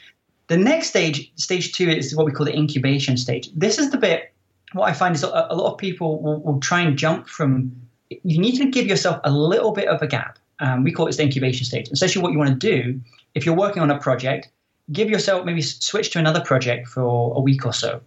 the 0.48 0.56
next 0.56 0.88
stage, 0.88 1.32
stage 1.36 1.72
two, 1.72 1.88
is 1.88 2.14
what 2.14 2.26
we 2.26 2.32
call 2.32 2.46
the 2.46 2.56
incubation 2.56 3.16
stage. 3.16 3.50
This 3.54 3.78
is 3.78 3.90
the 3.90 3.96
bit, 3.96 4.32
what 4.72 4.88
I 4.88 4.92
find 4.92 5.14
is 5.14 5.22
a, 5.22 5.28
lot 5.28 5.72
of 5.72 5.78
people 5.78 6.20
will, 6.20 6.40
will, 6.40 6.60
try 6.60 6.80
and 6.80 6.98
jump 6.98 7.28
from, 7.28 7.72
you 8.10 8.38
need 8.38 8.56
to 8.58 8.70
give 8.70 8.86
yourself 8.86 9.20
a 9.24 9.30
little 9.30 9.72
bit 9.72 9.88
of 9.88 10.02
a 10.02 10.06
gap. 10.06 10.38
Um, 10.60 10.84
we 10.84 10.92
call 10.92 11.06
it 11.06 11.16
the 11.16 11.22
incubation 11.22 11.64
stage. 11.64 11.88
Essentially, 11.90 12.22
what 12.22 12.32
you 12.32 12.38
want 12.38 12.50
to 12.50 12.54
do, 12.56 13.00
if 13.34 13.46
you're 13.46 13.56
working 13.56 13.82
on 13.82 13.90
a 13.90 13.98
project, 13.98 14.48
give 14.92 15.08
yourself 15.08 15.44
maybe 15.44 15.62
switch 15.62 16.10
to 16.12 16.18
another 16.18 16.40
project 16.40 16.88
for 16.88 17.34
a 17.36 17.40
week 17.40 17.64
or 17.64 17.72
so. 17.72 18.00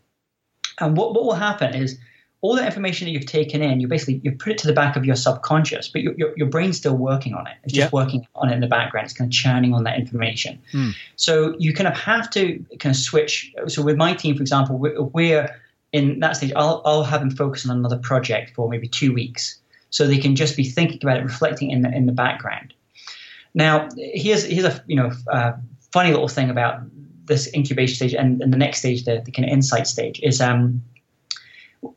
And 0.80 0.96
what, 0.96 1.14
what 1.14 1.26
will 1.26 1.34
happen 1.34 1.74
is 1.74 1.98
all 2.42 2.56
the 2.56 2.66
information 2.66 3.06
that 3.06 3.12
you've 3.12 3.26
taken 3.26 3.62
in, 3.64 3.80
you 3.80 3.88
basically 3.88 4.22
you 4.24 4.32
put 4.32 4.52
it 4.52 4.58
to 4.60 4.68
the 4.68 4.74
back 4.74 4.96
of 4.96 5.06
your 5.06 5.16
subconscious, 5.16 5.88
but 5.88 6.02
your, 6.02 6.14
your, 6.18 6.34
your 6.38 6.48
brain's 6.48 6.78
still 6.78 6.96
working 6.96 7.34
on 7.34 7.48
it. 7.48 7.56
It's 7.64 7.74
just 7.74 7.92
working 7.92 8.28
on 8.36 8.50
it 8.50 8.54
in 8.54 8.62
the 8.62 8.68
background. 8.68 9.06
It's 9.06 9.14
kind 9.14 9.28
of 9.28 9.34
churning 9.34 9.74
on 9.74 9.84
that 9.86 9.98
information. 9.98 10.62
Mm. 10.72 10.94
So 11.16 11.56
you 11.58 11.74
kind 11.74 11.88
of 11.88 11.98
have 11.98 12.30
to 12.32 12.64
kind 12.80 12.94
of 12.94 13.02
switch. 13.02 13.52
So 13.68 13.82
with 13.82 13.98
my 13.98 14.14
team, 14.14 14.36
for 14.36 14.42
example, 14.42 14.78
we're, 14.78 15.02
we're 15.02 15.50
in 15.94 16.20
that 16.20 16.36
stage. 16.36 16.54
I'll, 16.56 16.82
I'll 16.86 17.04
have 17.04 17.22
them 17.22 17.32
focus 17.32 17.68
on 17.68 17.76
another 17.76 17.98
project 17.98 18.52
for 18.56 18.70
maybe 18.70 18.88
two 18.88 19.14
weeks, 19.14 19.60
so 19.90 20.06
they 20.06 20.20
can 20.20 20.36
just 20.36 20.56
be 20.56 20.64
thinking 20.64 21.00
about 21.02 21.18
it, 21.18 21.24
reflecting 21.24 21.72
in 21.72 21.82
the 21.82 21.90
in 21.90 22.06
the 22.06 22.12
background. 22.12 22.74
Now, 23.54 23.90
here's 23.98 24.44
here's 24.44 24.66
a 24.66 24.84
you 24.86 24.96
know 24.96 25.12
uh, 25.32 25.54
funny 25.92 26.12
little 26.12 26.28
thing 26.28 26.50
about 26.50 26.82
this 27.26 27.52
incubation 27.54 27.96
stage 27.96 28.14
and, 28.14 28.42
and 28.42 28.54
the 28.54 28.58
next 28.58 28.80
stage, 28.80 29.04
the, 29.04 29.22
the 29.26 29.32
kind 29.32 29.46
of 29.46 29.52
insight 29.52 29.88
stage, 29.88 30.20
is 30.24 30.40
um, 30.40 30.82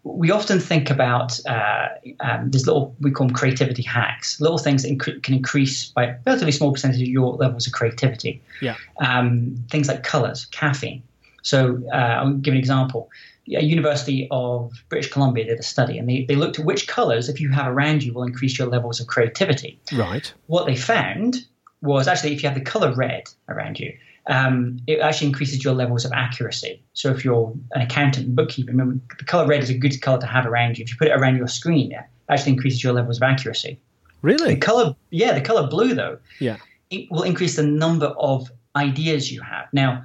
we 0.03 0.31
often 0.31 0.61
think 0.61 0.91
about 0.91 1.39
uh, 1.47 1.89
um, 2.21 2.51
these 2.51 2.67
little 2.67 2.95
we 3.01 3.11
call 3.11 3.27
them 3.27 3.35
creativity 3.35 3.83
hacks, 3.83 4.41
little 4.41 4.59
things 4.59 4.83
that 4.83 4.91
inc- 4.91 5.23
can 5.23 5.35
increase 5.35 5.87
by 5.87 6.05
a 6.05 6.17
relatively 6.27 6.53
small 6.53 6.73
percentage 6.73 7.01
of 7.01 7.09
your 7.09 7.35
levels 7.35 7.67
of 7.67 7.73
creativity. 7.73 8.43
Yeah. 8.61 8.77
Um, 9.01 9.57
things 9.71 9.89
like 9.89 10.03
colors, 10.03 10.47
caffeine. 10.47 11.03
So 11.43 11.83
uh, 11.93 11.97
I'll 11.97 12.35
give 12.35 12.53
an 12.53 12.59
example. 12.59 13.09
A 13.49 13.65
University 13.65 14.29
of 14.31 14.73
British 14.91 15.11
Columbia 15.11 15.47
did 15.47 15.59
a 15.59 15.63
study, 15.63 15.99
and 15.99 16.09
they, 16.09 16.25
they 16.25 16.37
looked 16.37 16.59
at 16.59 16.65
which 16.65 16.87
colors, 16.87 17.29
if 17.29 17.41
you 17.41 17.51
have 17.51 17.67
around 17.67 18.03
you, 18.03 18.13
will 18.13 18.23
increase 18.23 18.59
your 18.59 18.69
levels 18.69 19.01
of 19.01 19.07
creativity. 19.07 19.81
Right. 19.93 20.33
What 20.47 20.67
they 20.67 20.77
found 20.77 21.47
was 21.81 22.07
actually 22.07 22.35
if 22.35 22.43
you 22.43 22.49
have 22.49 22.59
the 22.59 22.65
color 22.65 22.95
red 22.95 23.25
around 23.49 23.81
you, 23.81 23.97
um, 24.31 24.79
it 24.87 25.01
actually 25.01 25.27
increases 25.27 25.63
your 25.63 25.75
levels 25.75 26.05
of 26.05 26.13
accuracy. 26.13 26.83
So 26.95 27.11
if 27.11 27.25
you're 27.25 27.53
an 27.73 27.83
accountant 27.83 28.27
and 28.29 28.37
bookkeeper, 28.37 28.71
remember 28.71 29.01
the 29.19 29.25
color 29.25 29.47
red 29.47 29.63
is 29.63 29.71
a 29.71 29.75
good 29.75 30.01
color 30.01 30.21
to 30.21 30.27
have 30.27 30.47
around 30.47 30.79
you. 30.79 30.85
If 30.85 30.91
you 30.93 30.97
put 30.97 31.09
it 31.09 31.19
around 31.19 31.37
your 31.37 31.49
screen, 31.49 31.93
it 31.93 31.99
actually 32.29 32.53
increases 32.53 32.83
your 32.83 32.93
levels 32.93 33.17
of 33.17 33.25
accuracy. 33.25 33.81
Really? 34.23 34.55
The 34.55 34.61
color, 34.61 34.95
yeah, 35.11 35.33
the 35.33 35.41
color 35.41 35.67
blue 35.67 35.95
though, 35.95 36.19
yeah, 36.39 36.59
it 36.91 37.11
will 37.11 37.25
increase 37.25 37.57
the 37.57 37.65
number 37.65 38.07
of 38.07 38.51
ideas 38.77 39.33
you 39.33 39.43
have. 39.43 39.67
Now, 39.73 40.03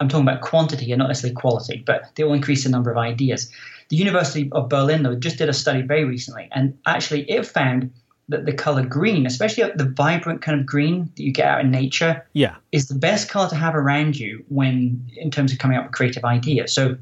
I'm 0.00 0.08
talking 0.08 0.26
about 0.26 0.40
quantity 0.40 0.90
and 0.90 0.98
not 0.98 1.08
necessarily 1.08 1.34
quality, 1.34 1.82
but 1.86 2.14
they 2.14 2.24
will 2.24 2.34
increase 2.34 2.64
the 2.64 2.70
number 2.70 2.90
of 2.90 2.96
ideas. 2.96 3.50
The 3.90 3.96
University 3.96 4.48
of 4.52 4.70
Berlin 4.70 5.02
though 5.02 5.16
just 5.16 5.36
did 5.36 5.50
a 5.50 5.52
study 5.52 5.82
very 5.82 6.04
recently, 6.04 6.48
and 6.52 6.78
actually 6.86 7.30
it 7.30 7.44
found 7.46 7.92
that 8.28 8.44
the 8.44 8.52
color 8.52 8.84
green, 8.84 9.26
especially 9.26 9.70
the 9.76 9.84
vibrant 9.84 10.42
kind 10.42 10.58
of 10.58 10.66
green 10.66 11.10
that 11.16 11.22
you 11.22 11.32
get 11.32 11.46
out 11.46 11.60
in 11.60 11.70
nature, 11.70 12.26
yeah, 12.32 12.56
is 12.72 12.88
the 12.88 12.94
best 12.94 13.28
color 13.28 13.48
to 13.48 13.56
have 13.56 13.74
around 13.74 14.18
you 14.18 14.44
when 14.48 15.08
in 15.16 15.30
terms 15.30 15.52
of 15.52 15.58
coming 15.58 15.76
up 15.76 15.84
with 15.84 15.92
creative 15.92 16.24
ideas. 16.24 16.72
So 16.72 16.96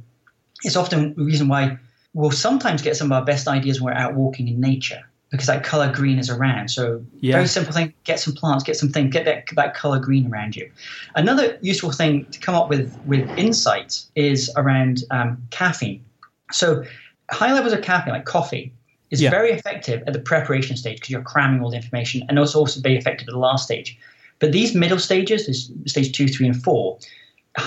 it's 0.63 0.77
often 0.77 1.15
the 1.15 1.25
reason 1.25 1.49
why 1.49 1.79
we'll 2.13 2.31
sometimes 2.31 2.83
get 2.83 2.97
some 2.97 3.11
of 3.11 3.13
our 3.13 3.25
best 3.25 3.49
ideas 3.49 3.81
when 3.81 3.93
we're 3.93 4.01
out 4.01 4.15
walking 4.15 4.49
in 4.49 4.61
nature 4.61 5.03
because 5.31 5.49
that 5.49 5.65
color 5.65 5.93
green 5.93 6.19
is 6.19 6.31
around. 6.31 6.69
So 6.69 7.05
yeah. 7.21 7.37
very 7.37 7.49
simple 7.49 7.73
thing: 7.73 7.93
get 8.05 8.21
some 8.21 8.35
plants, 8.35 8.63
get 8.63 8.77
some 8.77 8.91
things, 8.91 9.13
get 9.13 9.25
that 9.25 9.45
that 9.57 9.75
color 9.75 9.99
green 9.99 10.31
around 10.31 10.57
you. 10.57 10.71
Another 11.15 11.59
useful 11.61 11.91
thing 11.91 12.27
to 12.27 12.39
come 12.39 12.55
up 12.55 12.69
with 12.69 12.97
with 13.05 13.29
insights 13.39 14.11
is 14.15 14.51
around 14.57 15.03
um, 15.11 15.43
caffeine. 15.51 16.05
So 16.53 16.85
high 17.31 17.53
levels 17.53 17.73
of 17.73 17.83
caffeine, 17.83 18.13
like 18.13 18.27
coffee, 18.27 18.73
is 19.11 19.21
yeah. 19.21 19.31
very 19.31 19.51
effective 19.51 20.03
at 20.07 20.13
the 20.13 20.19
preparation 20.19 20.77
stage 20.77 20.97
because 20.97 21.11
you're 21.11 21.23
cramming 21.23 21.63
all 21.63 21.71
the 21.71 21.77
information, 21.77 22.23
and 22.29 22.39
also 22.39 22.59
also 22.59 22.81
very 22.81 22.97
effective 22.97 23.29
at 23.29 23.33
the 23.33 23.39
last 23.39 23.65
stage. 23.65 23.99
But 24.39 24.53
these 24.53 24.75
middle 24.75 24.99
stages, 24.99 25.47
this 25.47 25.71
stage 25.87 26.13
two, 26.13 26.29
three, 26.29 26.47
and 26.47 26.63
four, 26.63 26.99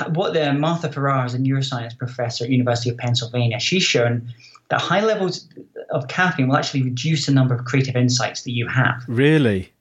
what 0.10 0.34
the 0.34 0.54
Martha 0.54 0.90
Farah 0.90 1.26
is 1.26 1.34
a 1.34 1.40
neuroscience 1.40 1.98
professor 1.98 2.44
at 2.44 2.50
University 2.50 2.90
of 2.90 2.98
Pennsylvania. 2.98 3.60
She's 3.60 3.84
shown 3.84 4.34
that 4.70 4.82
high 4.82 5.04
levels 5.04 5.48
of 5.92 6.08
caffeine 6.10 6.50
will 6.50 6.58
actually 6.58 6.84
reduce 6.84 7.26
the 7.26 7.32
number 7.32 7.56
of 7.56 7.64
creative 7.66 7.96
insights 7.96 8.44
that 8.44 8.52
you 8.52 8.68
have. 8.68 9.04
Really? 9.08 9.72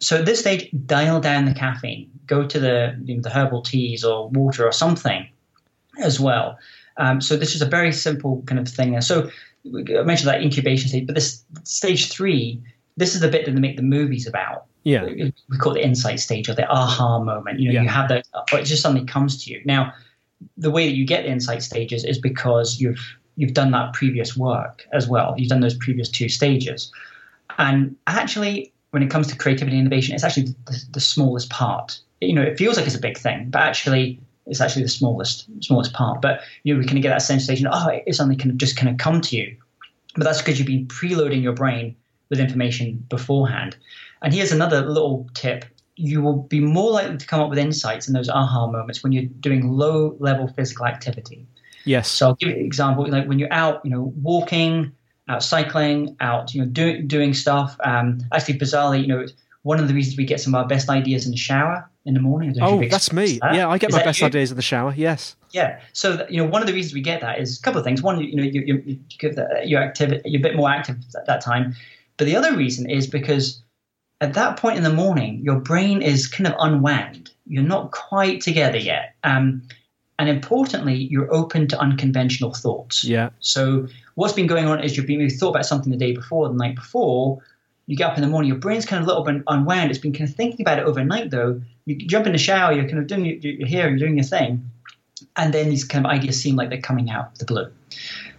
So 0.00 0.18
at 0.18 0.26
this 0.26 0.40
stage, 0.40 0.68
dial 0.84 1.20
down 1.20 1.46
the 1.46 1.54
caffeine. 1.54 2.10
Go 2.26 2.46
to 2.46 2.58
the 2.58 3.00
you 3.04 3.16
know, 3.16 3.22
the 3.22 3.30
herbal 3.30 3.62
teas 3.62 4.04
or 4.04 4.28
water 4.28 4.66
or 4.66 4.72
something 4.72 5.26
as 6.02 6.20
well. 6.20 6.58
Um, 6.98 7.20
so 7.20 7.36
this 7.36 7.54
is 7.54 7.62
a 7.62 7.66
very 7.66 7.92
simple 7.92 8.42
kind 8.46 8.58
of 8.58 8.68
thing. 8.68 9.00
So 9.00 9.30
I 9.66 10.02
mentioned 10.02 10.28
that 10.28 10.42
incubation 10.42 10.88
stage, 10.88 11.06
but 11.06 11.14
this 11.14 11.44
stage 11.64 12.10
three, 12.10 12.62
this 12.96 13.14
is 13.14 13.20
the 13.20 13.28
bit 13.28 13.46
that 13.46 13.52
they 13.52 13.60
make 13.60 13.76
the 13.76 13.82
movies 13.82 14.26
about. 14.26 14.66
Yeah, 14.84 15.04
we 15.04 15.58
call 15.58 15.72
it 15.72 15.76
the 15.76 15.84
insight 15.84 16.20
stage 16.20 16.48
or 16.48 16.54
the 16.54 16.68
aha 16.68 17.18
moment. 17.18 17.58
You 17.58 17.68
know, 17.68 17.74
yeah. 17.74 17.82
you 17.82 17.88
have 17.88 18.08
that, 18.10 18.26
or 18.52 18.58
it 18.58 18.64
just 18.64 18.82
suddenly 18.82 19.06
comes 19.06 19.42
to 19.44 19.50
you. 19.50 19.62
Now, 19.64 19.94
the 20.58 20.70
way 20.70 20.86
that 20.86 20.94
you 20.94 21.06
get 21.06 21.24
the 21.24 21.30
insight 21.30 21.62
stages 21.62 22.04
is 22.04 22.18
because 22.18 22.78
you've 22.78 23.00
you've 23.36 23.54
done 23.54 23.70
that 23.70 23.94
previous 23.94 24.36
work 24.36 24.86
as 24.92 25.08
well. 25.08 25.34
You've 25.38 25.48
done 25.48 25.60
those 25.60 25.74
previous 25.74 26.10
two 26.10 26.28
stages, 26.28 26.92
and 27.56 27.96
actually, 28.06 28.74
when 28.90 29.02
it 29.02 29.10
comes 29.10 29.26
to 29.28 29.36
creativity 29.36 29.78
and 29.78 29.86
innovation, 29.86 30.14
it's 30.14 30.24
actually 30.24 30.54
the, 30.66 30.84
the 30.90 31.00
smallest 31.00 31.48
part. 31.48 31.98
you 32.20 32.34
know, 32.34 32.42
it 32.42 32.58
feels 32.58 32.76
like 32.76 32.84
it's 32.84 32.94
a 32.94 33.00
big 33.00 33.16
thing, 33.16 33.48
but 33.48 33.62
actually 33.62 34.20
it's 34.46 34.60
actually 34.60 34.82
the 34.82 34.88
smallest 34.88 35.48
smallest 35.62 35.92
part. 35.92 36.20
But 36.20 36.40
you 36.62 36.74
know, 36.74 36.80
we 36.80 36.86
kind 36.86 36.98
of 36.98 37.02
get 37.02 37.10
that 37.10 37.22
sensation, 37.22 37.66
oh, 37.70 37.88
it's 38.06 38.18
something 38.18 38.38
kind 38.38 38.50
of 38.50 38.56
just 38.56 38.76
kind 38.76 38.88
of 38.88 38.98
come 38.98 39.20
to 39.22 39.36
you. 39.36 39.56
But 40.16 40.24
that's 40.24 40.38
because 40.38 40.58
you've 40.58 40.68
been 40.68 40.86
preloading 40.86 41.42
your 41.42 41.52
brain 41.52 41.96
with 42.30 42.40
information 42.40 43.04
beforehand. 43.08 43.76
And 44.22 44.32
here's 44.32 44.52
another 44.52 44.86
little 44.86 45.28
tip. 45.34 45.64
You 45.96 46.22
will 46.22 46.42
be 46.42 46.60
more 46.60 46.90
likely 46.90 47.16
to 47.16 47.26
come 47.26 47.40
up 47.40 47.50
with 47.50 47.58
insights 47.58 48.08
in 48.08 48.14
those 48.14 48.28
aha 48.28 48.66
moments 48.66 49.02
when 49.02 49.12
you're 49.12 49.24
doing 49.40 49.68
low 49.68 50.16
level 50.18 50.48
physical 50.48 50.86
activity. 50.86 51.46
Yes. 51.84 52.08
So 52.08 52.28
I'll 52.28 52.34
give 52.34 52.48
you 52.48 52.56
an 52.56 52.64
example. 52.64 53.06
Like 53.08 53.28
when 53.28 53.38
you're 53.38 53.52
out, 53.52 53.80
you 53.84 53.90
know, 53.90 54.12
walking, 54.20 54.92
out 55.28 55.42
cycling, 55.42 56.16
out, 56.20 56.54
you 56.54 56.62
know, 56.62 56.66
doing 56.68 57.06
doing 57.06 57.34
stuff. 57.34 57.76
Um, 57.84 58.20
actually, 58.32 58.58
bizarrely, 58.58 59.02
you 59.02 59.08
know, 59.08 59.26
one 59.62 59.78
of 59.78 59.88
the 59.88 59.94
reasons 59.94 60.16
we 60.16 60.24
get 60.24 60.40
some 60.40 60.54
of 60.54 60.62
our 60.62 60.68
best 60.68 60.88
ideas 60.88 61.26
in 61.26 61.32
the 61.32 61.36
shower 61.36 61.88
in 62.04 62.14
the 62.14 62.20
morning. 62.20 62.54
Oh, 62.60 62.82
that's 62.88 63.12
me. 63.12 63.38
That. 63.40 63.54
Yeah, 63.54 63.68
I 63.68 63.78
get 63.78 63.90
Is 63.90 63.96
my 63.96 64.04
best 64.04 64.20
you? 64.20 64.26
ideas 64.26 64.50
in 64.50 64.56
the 64.56 64.62
shower. 64.62 64.92
Yes. 64.96 65.36
Yeah. 65.52 65.80
So 65.92 66.16
that, 66.16 66.30
you 66.30 66.42
know, 66.42 66.48
one 66.48 66.60
of 66.60 66.66
the 66.66 66.74
reasons 66.74 66.94
we 66.94 67.00
get 67.00 67.20
that 67.22 67.38
is 67.38 67.58
a 67.58 67.62
couple 67.62 67.78
of 67.78 67.84
things. 67.84 68.02
One, 68.02 68.20
you 68.20 68.36
know, 68.36 68.42
you, 68.42 68.62
you, 68.66 68.82
you 68.84 68.98
give 69.18 69.36
that 69.36 69.68
you're 69.68 69.82
active, 69.82 70.20
you're 70.24 70.40
a 70.40 70.42
bit 70.42 70.56
more 70.56 70.68
active 70.68 70.96
at 71.16 71.26
that 71.26 71.40
time. 71.40 71.74
But 72.16 72.26
the 72.26 72.36
other 72.36 72.54
reason 72.56 72.88
is 72.88 73.06
because 73.06 73.62
at 74.20 74.34
that 74.34 74.58
point 74.58 74.76
in 74.76 74.82
the 74.82 74.92
morning, 74.92 75.40
your 75.42 75.58
brain 75.60 76.02
is 76.02 76.26
kind 76.26 76.46
of 76.46 76.54
unwound. 76.58 77.30
You're 77.46 77.62
not 77.62 77.92
quite 77.92 78.40
together 78.40 78.78
yet. 78.78 79.14
Um, 79.24 79.62
and 80.18 80.28
importantly, 80.28 81.08
you're 81.10 81.32
open 81.34 81.66
to 81.68 81.78
unconventional 81.78 82.54
thoughts. 82.54 83.04
Yeah. 83.04 83.30
So 83.40 83.88
what's 84.14 84.32
been 84.32 84.46
going 84.46 84.66
on 84.66 84.82
is 84.82 84.96
you've 84.96 85.06
been 85.06 85.20
you've 85.20 85.32
thought 85.32 85.50
about 85.50 85.66
something 85.66 85.90
the 85.90 85.98
day 85.98 86.12
before, 86.12 86.48
the 86.48 86.54
night 86.54 86.76
before. 86.76 87.42
You 87.86 87.96
get 87.96 88.10
up 88.10 88.16
in 88.16 88.22
the 88.22 88.28
morning, 88.28 88.48
your 88.48 88.58
brain's 88.58 88.86
kind 88.86 89.02
of 89.02 89.06
a 89.06 89.08
little 89.08 89.24
bit 89.24 89.42
unwound. 89.46 89.90
It's 89.90 89.98
been 89.98 90.12
kind 90.12 90.28
of 90.28 90.34
thinking 90.34 90.62
about 90.62 90.78
it 90.78 90.86
overnight, 90.86 91.30
though. 91.30 91.60
You 91.84 91.96
jump 91.96 92.26
in 92.26 92.32
the 92.32 92.38
shower, 92.38 92.72
you're 92.72 92.88
kind 92.88 92.98
of 92.98 93.06
doing 93.06 93.26
your, 93.26 93.36
you're 93.36 93.68
here, 93.68 93.88
you're 93.88 93.98
doing 93.98 94.16
your 94.16 94.24
thing, 94.24 94.70
and 95.36 95.52
then 95.52 95.68
these 95.68 95.84
kind 95.84 96.04
of 96.06 96.10
ideas 96.10 96.40
seem 96.40 96.56
like 96.56 96.70
they're 96.70 96.80
coming 96.80 97.10
out 97.10 97.32
of 97.32 97.38
the 97.38 97.44
blue. 97.44 97.70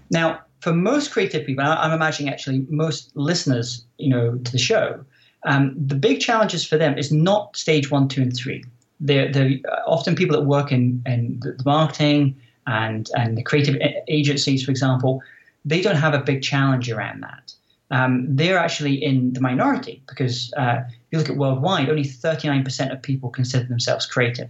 Now, 0.10 0.42
for 0.62 0.74
most 0.74 1.12
creative 1.12 1.46
people, 1.46 1.64
I'm 1.64 1.92
imagining 1.92 2.34
actually 2.34 2.66
most 2.70 3.16
listeners, 3.16 3.86
you 4.00 4.10
know, 4.10 4.36
to 4.36 4.52
the 4.52 4.58
show, 4.58 5.06
um, 5.46 5.76
the 5.78 5.94
big 5.94 6.20
challenges 6.20 6.66
for 6.66 6.78
them 6.78 6.98
is 6.98 7.12
not 7.12 7.56
stage 7.56 7.92
one, 7.92 8.08
two, 8.08 8.24
and 8.24 8.36
three. 8.36 8.64
They're, 9.00 9.32
they're 9.32 9.60
often 9.86 10.16
people 10.16 10.36
that 10.40 10.46
work 10.46 10.72
in, 10.72 11.04
in 11.06 11.40
the 11.42 11.62
marketing 11.66 12.36
and, 12.66 13.08
and 13.16 13.38
the 13.38 13.44
creative 13.44 13.76
agencies, 14.08 14.66
for 14.66 14.72
example, 14.72 15.22
they 15.66 15.82
don't 15.82 15.98
have 15.98 16.16
a 16.16 16.20
big 16.20 16.42
challenge 16.42 16.90
around 16.90 17.22
that. 17.22 17.54
Um, 17.92 18.26
they're 18.36 18.58
actually 18.58 19.04
in 19.04 19.34
the 19.34 19.42
minority 19.42 20.02
because 20.08 20.52
uh, 20.58 20.82
if 20.88 20.96
you 21.12 21.20
look 21.20 21.30
at 21.30 21.38
worldwide, 21.38 21.90
only 21.90 22.04
39% 22.04 22.92
of 22.92 23.02
people 23.02 23.30
consider 23.30 23.66
themselves 23.66 24.06
creative. 24.06 24.50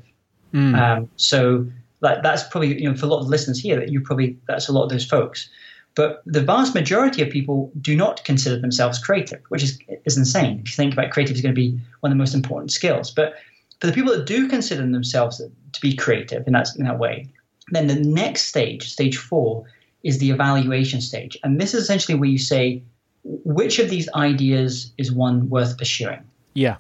Um, 0.76 1.10
so 1.18 1.68
that, 2.02 2.24
that's 2.24 2.44
probably, 2.44 2.82
you 2.82 2.90
know, 2.90 2.96
for 2.96 3.06
a 3.06 3.10
lot 3.10 3.20
of 3.20 3.28
listeners 3.28 3.60
here, 3.60 3.78
that 3.78 3.90
you 3.90 4.00
probably, 4.00 4.38
that's 4.48 4.70
a 4.70 4.72
lot 4.72 4.84
of 4.84 4.90
those 4.90 5.06
folks. 5.06 5.50
But 5.96 6.22
the 6.26 6.42
vast 6.42 6.76
majority 6.76 7.22
of 7.22 7.30
people 7.30 7.72
do 7.82 7.96
not 7.96 8.24
consider 8.26 8.60
themselves 8.60 9.00
creative, 9.00 9.42
which 9.50 9.64
is, 9.64 9.80
is 10.06 10.18
insane. 10.18 10.60
If 10.60 10.72
you 10.72 10.76
think 10.76 10.94
about 10.94 11.12
creative 11.12 11.36
is 11.36 11.42
going 11.42 11.56
to 11.56 11.60
be 11.60 11.80
one 12.02 12.12
of 12.12 12.18
the 12.18 12.22
most 12.22 12.36
important 12.36 12.72
skills. 12.72 13.12
But 13.12 13.36
for 13.80 13.88
the 13.88 13.94
people 13.94 14.12
that 14.14 14.26
do 14.26 14.48
consider 14.48 14.82
themselves 14.82 15.38
to 15.38 15.82
be 15.82 15.96
creative 15.96 16.46
in 16.48 16.54
that, 16.54 16.68
in 16.78 16.86
that 16.86 17.00
way, 17.00 17.30
then 17.70 17.88
the 17.88 17.96
next 17.96 18.44
stage, 18.44 18.90
stage 18.90 19.18
four, 19.18 19.66
is 20.04 20.20
the 20.20 20.30
evaluation 20.30 21.02
stage. 21.02 21.38
And 21.44 21.60
this 21.60 21.74
is 21.74 21.84
essentially 21.84 22.18
where 22.18 22.30
you 22.30 22.38
say, 22.38 22.84
which 23.26 23.80
of 23.80 23.90
these 23.90 24.08
ideas 24.14 24.94
is 24.98 25.12
one 25.12 25.50
worth 25.50 25.78
pursuing? 25.78 26.24
Yeah. 26.54 26.78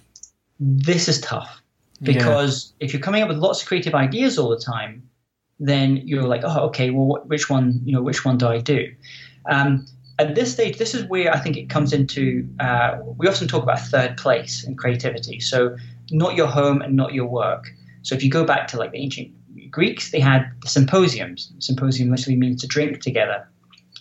This 0.59 1.07
is 1.07 1.19
tough 1.19 1.61
because 2.01 2.73
if 2.79 2.93
you're 2.93 3.01
coming 3.01 3.23
up 3.23 3.29
with 3.29 3.37
lots 3.37 3.61
of 3.61 3.67
creative 3.67 3.95
ideas 3.95 4.37
all 4.37 4.49
the 4.49 4.59
time, 4.59 5.09
then 5.59 5.97
you're 6.05 6.23
like, 6.23 6.41
oh, 6.43 6.67
okay, 6.67 6.91
well, 6.91 7.23
which 7.25 7.49
one, 7.49 7.81
you 7.83 7.93
know, 7.93 8.01
which 8.01 8.23
one 8.25 8.37
do 8.37 8.47
I 8.47 8.59
do? 8.59 8.93
Um, 9.49 9.85
at 10.19 10.35
this 10.35 10.51
stage, 10.51 10.77
this 10.77 10.93
is 10.93 11.05
where 11.05 11.33
I 11.33 11.39
think 11.39 11.57
it 11.57 11.69
comes 11.69 11.93
into. 11.93 12.47
Uh, 12.59 12.97
we 13.17 13.27
often 13.27 13.47
talk 13.47 13.63
about 13.63 13.79
third 13.79 14.17
place 14.17 14.63
in 14.63 14.75
creativity. 14.75 15.39
So, 15.39 15.75
not 16.11 16.35
your 16.35 16.48
home 16.48 16.81
and 16.81 16.96
not 16.96 17.13
your 17.13 17.25
work. 17.25 17.67
So, 18.01 18.15
if 18.15 18.24
you 18.24 18.29
go 18.29 18.46
back 18.46 18.67
to 18.70 18.77
like 18.77 18.91
the 18.91 19.00
ancient 19.00 19.31
Greeks, 19.72 20.11
they 20.11 20.20
had 20.20 20.50
the 20.61 20.70
symposiums. 20.70 21.51
Symposium 21.59 22.11
literally 22.11 22.37
means 22.37 22.61
to 22.61 22.67
drink 22.67 23.01
together. 23.01 23.48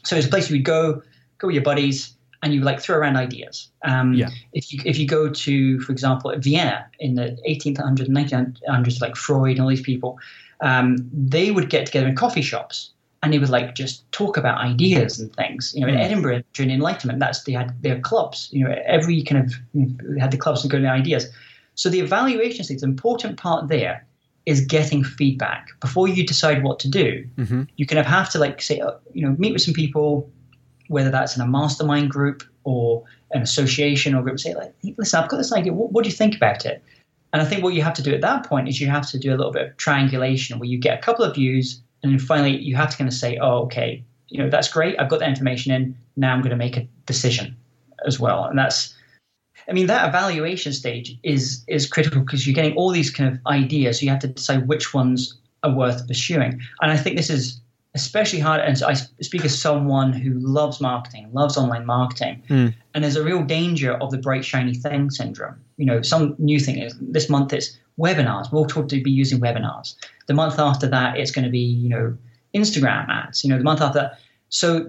So, 0.04 0.16
it's 0.16 0.26
a 0.26 0.30
place 0.30 0.48
you 0.50 0.56
would 0.56 0.64
go, 0.64 1.02
go 1.38 1.48
with 1.48 1.54
your 1.54 1.64
buddies, 1.64 2.14
and 2.44 2.52
you 2.52 2.60
like 2.60 2.78
throw 2.80 2.96
around 2.96 3.16
ideas. 3.16 3.68
Um, 3.82 4.12
Yeah. 4.12 4.28
If 4.52 4.72
you 4.72 4.80
if 4.84 4.98
you 4.98 5.08
go 5.08 5.30
to, 5.30 5.80
for 5.80 5.90
example, 5.90 6.32
Vienna 6.38 6.86
in 7.00 7.14
the 7.14 7.36
1800s, 7.48 8.08
1900s, 8.08 9.00
like 9.00 9.16
Freud 9.16 9.52
and 9.52 9.60
all 9.62 9.68
these 9.68 9.80
people, 9.80 10.18
um, 10.60 10.96
they 11.12 11.50
would 11.50 11.70
get 11.70 11.86
together 11.86 12.06
in 12.06 12.14
coffee 12.14 12.42
shops 12.42 12.90
and 13.22 13.32
they 13.32 13.38
would 13.38 13.48
like 13.48 13.74
just 13.74 14.10
talk 14.12 14.36
about 14.36 14.58
ideas 14.58 15.18
and 15.18 15.34
things. 15.34 15.72
You 15.74 15.80
know, 15.80 15.88
in 15.88 15.96
Edinburgh 15.96 16.42
during 16.52 16.68
the 16.68 16.74
Enlightenment, 16.74 17.18
that's 17.18 17.42
they 17.44 17.52
had 17.52 17.82
their 17.82 17.98
clubs. 18.00 18.50
You 18.52 18.68
know, 18.68 18.76
every 18.84 19.22
kind 19.22 19.44
of 19.46 19.54
you 19.72 19.86
know, 19.86 20.20
had 20.20 20.30
the 20.30 20.36
clubs 20.36 20.62
and 20.62 20.70
go 20.70 20.78
to 20.78 20.86
ideas. 20.86 21.26
So 21.74 21.88
the 21.88 22.00
evaluation 22.00 22.64
stage, 22.64 22.80
the 22.80 22.86
important 22.86 23.38
part 23.38 23.68
there 23.68 24.06
is 24.46 24.60
getting 24.60 25.02
feedback 25.02 25.68
before 25.80 26.06
you 26.06 26.26
decide 26.26 26.62
what 26.62 26.78
to 26.80 26.88
do. 26.88 27.26
You 27.76 27.86
kind 27.86 27.98
of 27.98 28.04
have 28.04 28.28
to 28.30 28.38
like 28.38 28.60
say, 28.60 28.78
uh, 28.80 28.92
you 29.14 29.26
know, 29.26 29.34
meet 29.38 29.54
with 29.54 29.62
some 29.62 29.72
people, 29.74 30.30
whether 30.88 31.10
that's 31.10 31.36
in 31.36 31.42
a 31.42 31.46
mastermind 31.46 32.10
group 32.10 32.42
or 32.64 33.04
an 33.32 33.42
association 33.42 34.14
or 34.14 34.22
group. 34.22 34.38
Say 34.38 34.54
like, 34.54 34.74
listen, 34.96 35.22
I've 35.22 35.28
got 35.28 35.38
this 35.38 35.52
idea. 35.52 35.72
What, 35.72 35.92
what 35.92 36.04
do 36.04 36.10
you 36.10 36.16
think 36.16 36.36
about 36.36 36.64
it? 36.66 36.82
And 37.32 37.42
I 37.42 37.44
think 37.44 37.64
what 37.64 37.74
you 37.74 37.82
have 37.82 37.94
to 37.94 38.02
do 38.02 38.14
at 38.14 38.20
that 38.20 38.46
point 38.46 38.68
is 38.68 38.80
you 38.80 38.88
have 38.88 39.10
to 39.10 39.18
do 39.18 39.30
a 39.30 39.36
little 39.36 39.52
bit 39.52 39.66
of 39.66 39.76
triangulation 39.76 40.58
where 40.58 40.68
you 40.68 40.78
get 40.78 40.98
a 40.98 41.02
couple 41.02 41.24
of 41.24 41.34
views 41.34 41.80
and 42.02 42.12
then 42.12 42.18
finally 42.18 42.56
you 42.56 42.76
have 42.76 42.90
to 42.90 42.96
kind 42.96 43.08
of 43.08 43.14
say, 43.14 43.38
oh, 43.38 43.62
okay, 43.62 44.04
you 44.28 44.38
know, 44.38 44.48
that's 44.48 44.68
great. 44.68 44.94
I've 45.00 45.08
got 45.08 45.20
that 45.20 45.28
information 45.28 45.72
in. 45.72 45.96
Now 46.16 46.32
I'm 46.32 46.40
going 46.40 46.50
to 46.50 46.56
make 46.56 46.76
a 46.76 46.86
decision 47.06 47.56
as 48.06 48.20
well. 48.20 48.44
And 48.44 48.58
that's, 48.58 48.94
I 49.68 49.72
mean, 49.72 49.86
that 49.86 50.08
evaluation 50.08 50.72
stage 50.72 51.18
is 51.22 51.64
is 51.66 51.86
critical 51.86 52.20
because 52.20 52.46
you're 52.46 52.54
getting 52.54 52.76
all 52.76 52.90
these 52.90 53.10
kind 53.10 53.32
of 53.32 53.40
ideas. 53.46 53.98
So 53.98 54.04
you 54.04 54.10
have 54.10 54.20
to 54.20 54.28
decide 54.28 54.68
which 54.68 54.94
ones 54.94 55.36
are 55.62 55.74
worth 55.74 56.06
pursuing. 56.06 56.60
And 56.80 56.92
I 56.92 56.96
think 56.96 57.16
this 57.16 57.30
is 57.30 57.60
especially 57.94 58.40
hard. 58.40 58.60
And 58.60 58.76
so 58.76 58.88
I 58.88 58.94
speak 58.94 59.44
as 59.44 59.58
someone 59.58 60.12
who 60.12 60.32
loves 60.34 60.80
marketing, 60.80 61.30
loves 61.32 61.56
online 61.56 61.86
marketing, 61.86 62.42
hmm. 62.48 62.68
and 62.92 63.04
there's 63.04 63.16
a 63.16 63.24
real 63.24 63.42
danger 63.42 63.94
of 63.94 64.10
the 64.10 64.18
bright 64.18 64.44
shiny 64.44 64.74
thing 64.74 65.10
syndrome. 65.10 65.56
You 65.76 65.86
know, 65.86 66.02
some 66.02 66.34
new 66.38 66.58
thing 66.58 66.78
is 66.78 66.94
this 67.00 67.30
month 67.30 67.52
it's 67.52 67.78
webinars. 67.98 68.52
We'll 68.52 68.66
talk 68.66 68.88
to 68.88 69.02
be 69.02 69.10
using 69.10 69.40
webinars. 69.40 69.94
The 70.26 70.34
month 70.34 70.58
after 70.58 70.88
that, 70.88 71.16
it's 71.16 71.30
going 71.30 71.44
to 71.44 71.50
be 71.50 71.60
you 71.60 71.88
know 71.88 72.16
Instagram 72.54 73.08
ads. 73.08 73.44
You 73.44 73.50
know, 73.50 73.58
the 73.58 73.64
month 73.64 73.80
after 73.80 74.00
that. 74.00 74.18
So 74.48 74.86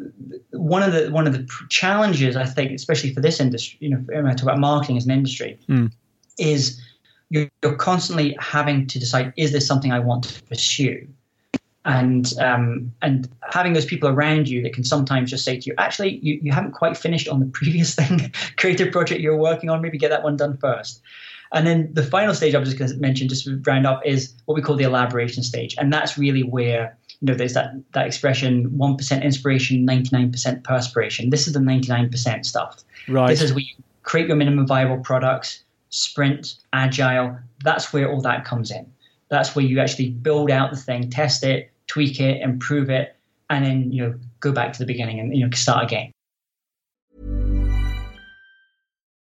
one 0.52 0.84
of 0.84 0.94
the 0.94 1.10
one 1.12 1.28
of 1.28 1.34
the 1.34 1.48
challenges 1.70 2.36
I 2.36 2.46
think, 2.46 2.72
especially 2.72 3.14
for 3.14 3.22
this 3.22 3.40
industry, 3.40 3.78
you 3.82 3.90
know, 3.90 3.98
when 3.98 4.28
I 4.28 4.34
talk 4.34 4.44
about 4.44 4.60
marketing 4.60 4.98
as 4.98 5.06
an 5.06 5.12
industry, 5.12 5.60
hmm. 5.68 5.88
is 6.40 6.82
you're, 7.30 7.50
you're 7.62 7.76
constantly 7.76 8.36
having 8.40 8.88
to 8.88 9.00
decide: 9.00 9.32
is 9.38 9.52
this 9.52 9.68
something 9.68 9.92
I 9.92 10.00
want 10.00 10.24
to 10.24 10.44
pursue? 10.44 11.08
And 11.86 12.34
um, 12.40 12.92
and 13.04 13.30
having 13.52 13.74
those 13.74 13.86
people 13.86 14.10
around 14.10 14.50
you 14.50 14.64
that 14.64 14.74
can 14.74 14.84
sometimes 14.84 15.30
just 15.30 15.46
say 15.46 15.60
to 15.60 15.70
you, 15.70 15.76
actually, 15.78 16.18
you, 16.18 16.40
you 16.42 16.52
haven't 16.52 16.72
quite 16.72 16.98
finished 16.98 17.28
on 17.28 17.40
the 17.40 17.46
previous 17.54 17.94
thing, 17.94 18.34
creative 18.58 18.92
project 18.92 19.22
you're 19.22 19.38
working 19.38 19.70
on. 19.70 19.82
Maybe 19.82 19.98
get 19.98 20.10
that 20.10 20.24
one 20.24 20.36
done 20.36 20.58
first. 20.58 21.02
And 21.54 21.68
then 21.68 21.90
the 21.94 22.04
final 22.04 22.34
stage 22.34 22.56
I 22.56 22.58
was 22.58 22.70
just 22.70 22.80
going 22.80 22.92
to 22.92 22.98
mention, 22.98 23.30
just 23.30 23.46
to 23.46 23.62
round 23.66 23.86
up, 23.86 24.02
is 24.04 24.34
what 24.46 24.56
we 24.56 24.62
call 24.62 24.76
the 24.76 24.84
elaboration 24.84 25.44
stage, 25.44 25.76
and 25.78 25.94
that's 25.94 26.18
really 26.18 26.42
where 26.42 26.98
you 27.22 27.28
know 27.28 27.36
there's 27.36 27.54
that 27.54 27.72
that 27.94 28.08
expression: 28.08 28.76
one 28.78 28.98
percent 28.98 29.24
inspiration, 29.24 29.86
ninety 29.86 30.10
nine 30.12 30.32
percent 30.32 30.64
perspiration. 30.64 31.30
This 31.30 31.46
is 31.46 31.54
the 31.54 31.60
ninety 31.60 31.90
nine 31.90 32.10
percent 32.10 32.48
stuff. 32.48 32.84
Right. 33.08 33.28
This 33.28 33.42
is 33.42 33.54
where 33.54 33.62
you 33.62 33.76
create 34.02 34.28
your 34.28 34.38
minimum 34.38 34.66
viable 34.66 34.98
products, 34.98 35.64
sprint, 35.90 36.56
agile. 36.74 37.38
That's 37.64 37.94
where 37.94 38.12
all 38.12 38.22
that 38.22 38.44
comes 38.44 38.72
in. 38.72 38.92
That's 39.30 39.56
where 39.56 39.66
you 39.66 39.80
actually 39.80 40.12
build 40.12 40.52
out 40.52 40.72
the 40.72 40.78
thing, 40.78 41.10
test 41.10 41.44
it, 41.44 41.72
tweak 41.88 42.20
it, 42.20 42.42
improve 42.42 42.90
it, 42.90 43.16
and 43.50 43.66
then 43.66 43.92
you 43.92 44.04
know 44.04 44.20
go 44.40 44.52
back 44.52 44.74
to 44.74 44.80
the 44.80 44.86
beginning 44.86 45.20
and 45.20 45.36
you 45.36 45.46
know 45.46 45.52
start 45.52 45.84
again. 45.84 46.12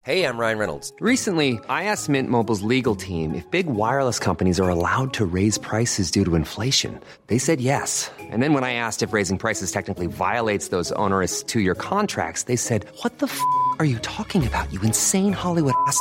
Hey, 0.07 0.23
I'm 0.23 0.39
Ryan 0.39 0.59
Reynolds. 0.59 0.93
Recently, 1.01 1.59
I 1.69 1.83
asked 1.91 2.09
Mint 2.09 2.31
Mobile's 2.31 2.63
legal 2.63 2.95
team 2.95 3.35
if 3.35 3.51
big 3.51 3.67
wireless 3.67 4.21
companies 4.21 4.61
are 4.61 4.69
allowed 4.69 5.13
to 5.15 5.27
raise 5.27 5.59
prices 5.59 6.13
due 6.13 6.25
to 6.25 6.37
inflation. 6.37 7.01
They 7.27 7.39
said 7.39 7.61
yes. 7.61 8.09
And 8.31 8.41
then 8.41 8.53
when 8.53 8.63
I 8.63 8.75
asked 8.75 9.03
if 9.03 9.13
raising 9.13 9.37
prices 9.37 9.73
technically 9.73 10.07
violates 10.07 10.69
those 10.69 10.93
onerous 10.93 11.43
two 11.43 11.59
year 11.59 11.75
contracts, 11.75 12.45
they 12.45 12.55
said, 12.55 12.87
What 13.03 13.19
the 13.19 13.27
f 13.27 13.41
are 13.81 13.85
you 13.85 13.99
talking 13.99 14.47
about, 14.47 14.73
you 14.73 14.81
insane 14.83 15.33
Hollywood 15.33 15.75
ass? 15.89 16.01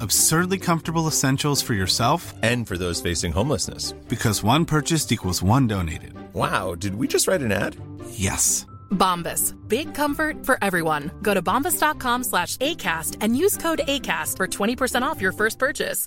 Absurdly 0.00 0.58
comfortable 0.58 1.06
essentials 1.06 1.60
for 1.60 1.74
yourself 1.74 2.32
And 2.42 2.66
for 2.66 2.76
those 2.78 3.00
facing 3.02 3.32
homelessness. 3.32 3.92
because 4.08 4.42
one 4.42 4.64
purchased 4.64 5.12
equals 5.12 5.42
one 5.42 5.66
donated. 5.66 6.14
Wow, 6.34 6.74
did 6.74 6.94
we 6.94 7.06
just 7.06 7.28
write 7.28 7.42
an 7.42 7.52
ad? 7.52 7.76
Yes. 8.12 8.64
Bombas. 8.90 9.54
Big 9.68 9.92
comfort 9.94 10.44
for 10.46 10.56
everyone. 10.62 11.10
Go 11.22 11.34
to 11.34 11.42
bombas.com 11.42 12.24
slash 12.24 12.56
ACAST 12.58 13.18
and 13.20 13.36
use 13.36 13.56
code 13.58 13.82
ACAST 13.86 14.36
for 14.36 14.46
20% 14.48 15.02
off 15.02 15.20
your 15.20 15.32
first 15.32 15.58
purchase. 15.58 16.06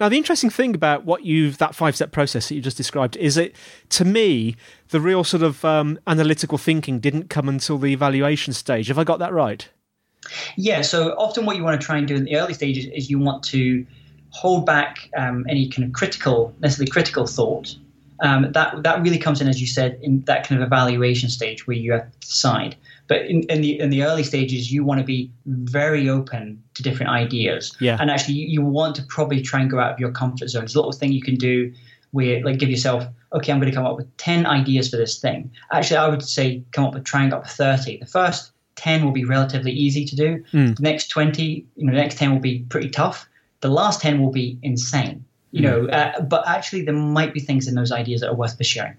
Now, 0.00 0.08
the 0.08 0.16
interesting 0.16 0.50
thing 0.50 0.74
about 0.76 1.04
what 1.04 1.24
you've 1.24 1.58
that 1.58 1.74
five 1.74 1.96
step 1.96 2.12
process 2.12 2.48
that 2.48 2.54
you 2.54 2.60
just 2.60 2.76
described 2.76 3.16
is 3.16 3.36
it 3.36 3.54
to 3.90 4.04
me 4.04 4.54
the 4.90 5.00
real 5.00 5.24
sort 5.24 5.42
of 5.42 5.64
um, 5.64 5.98
analytical 6.06 6.56
thinking 6.58 7.00
didn't 7.00 7.28
come 7.28 7.48
until 7.48 7.78
the 7.78 7.92
evaluation 7.92 8.52
stage. 8.52 8.86
Have 8.88 8.98
I 8.98 9.04
got 9.04 9.18
that 9.18 9.32
right? 9.32 9.68
Yeah, 10.56 10.82
so 10.82 11.14
often 11.18 11.46
what 11.46 11.56
you 11.56 11.64
want 11.64 11.80
to 11.80 11.86
try 11.86 11.98
and 11.98 12.06
do 12.06 12.14
in 12.14 12.24
the 12.24 12.36
early 12.36 12.54
stages 12.54 12.86
is 12.86 13.10
you 13.10 13.18
want 13.18 13.42
to 13.44 13.86
hold 14.30 14.66
back 14.66 15.10
um, 15.16 15.46
any 15.48 15.68
kind 15.68 15.86
of 15.86 15.92
critical, 15.92 16.54
necessarily 16.60 16.90
critical 16.90 17.26
thought. 17.26 17.76
Um, 18.20 18.52
that 18.52 18.82
that 18.84 19.02
really 19.02 19.18
comes 19.18 19.40
in, 19.40 19.48
as 19.48 19.60
you 19.60 19.66
said, 19.66 19.98
in 20.00 20.22
that 20.22 20.46
kind 20.46 20.62
of 20.62 20.66
evaluation 20.66 21.28
stage 21.28 21.66
where 21.66 21.76
you 21.76 21.92
have 21.92 22.10
to 22.12 22.18
decide. 22.20 22.76
But 23.06 23.26
in, 23.26 23.42
in 23.50 23.60
the 23.60 23.78
in 23.80 23.90
the 23.90 24.04
early 24.04 24.22
stages, 24.22 24.72
you 24.72 24.84
want 24.84 25.00
to 25.00 25.04
be 25.04 25.30
very 25.46 26.08
open 26.08 26.62
to 26.74 26.82
different 26.82 27.10
ideas. 27.10 27.76
Yeah. 27.80 27.98
And 28.00 28.10
actually, 28.10 28.34
you, 28.34 28.46
you 28.46 28.62
want 28.62 28.96
to 28.96 29.02
probably 29.02 29.42
try 29.42 29.60
and 29.60 29.70
go 29.70 29.78
out 29.78 29.92
of 29.92 29.98
your 29.98 30.12
comfort 30.12 30.48
zone. 30.48 30.64
It's 30.64 30.74
a 30.74 30.78
little 30.78 30.92
thing 30.92 31.12
you 31.12 31.22
can 31.22 31.34
do 31.34 31.72
where, 32.12 32.42
like, 32.44 32.58
give 32.58 32.70
yourself, 32.70 33.04
okay, 33.32 33.52
I'm 33.52 33.58
going 33.58 33.70
to 33.70 33.76
come 33.76 33.84
up 33.84 33.96
with 33.96 34.16
ten 34.16 34.46
ideas 34.46 34.88
for 34.88 34.96
this 34.96 35.18
thing. 35.18 35.50
Actually, 35.72 35.96
I 35.96 36.08
would 36.08 36.22
say 36.22 36.62
come 36.70 36.84
up 36.84 36.94
with 36.94 37.04
trying 37.04 37.32
up 37.32 37.42
with 37.42 37.50
thirty. 37.50 37.98
The 37.98 38.06
first 38.06 38.52
10 38.76 39.04
will 39.04 39.12
be 39.12 39.24
relatively 39.24 39.72
easy 39.72 40.04
to 40.04 40.16
do. 40.16 40.44
The 40.74 40.82
next 40.82 41.08
20, 41.08 41.66
you 41.76 41.86
know, 41.86 41.92
the 41.92 41.98
next 41.98 42.18
10 42.18 42.32
will 42.32 42.40
be 42.40 42.60
pretty 42.68 42.90
tough. 42.90 43.28
The 43.60 43.68
last 43.68 44.00
10 44.00 44.20
will 44.20 44.32
be 44.32 44.58
insane, 44.62 45.24
you 45.52 45.62
know, 45.62 45.86
uh, 45.88 46.20
but 46.20 46.46
actually 46.46 46.82
there 46.82 46.94
might 46.94 47.32
be 47.32 47.40
things 47.40 47.66
in 47.66 47.74
those 47.74 47.92
ideas 47.92 48.20
that 48.20 48.30
are 48.30 48.34
worth 48.34 48.58
pursuing. 48.58 48.96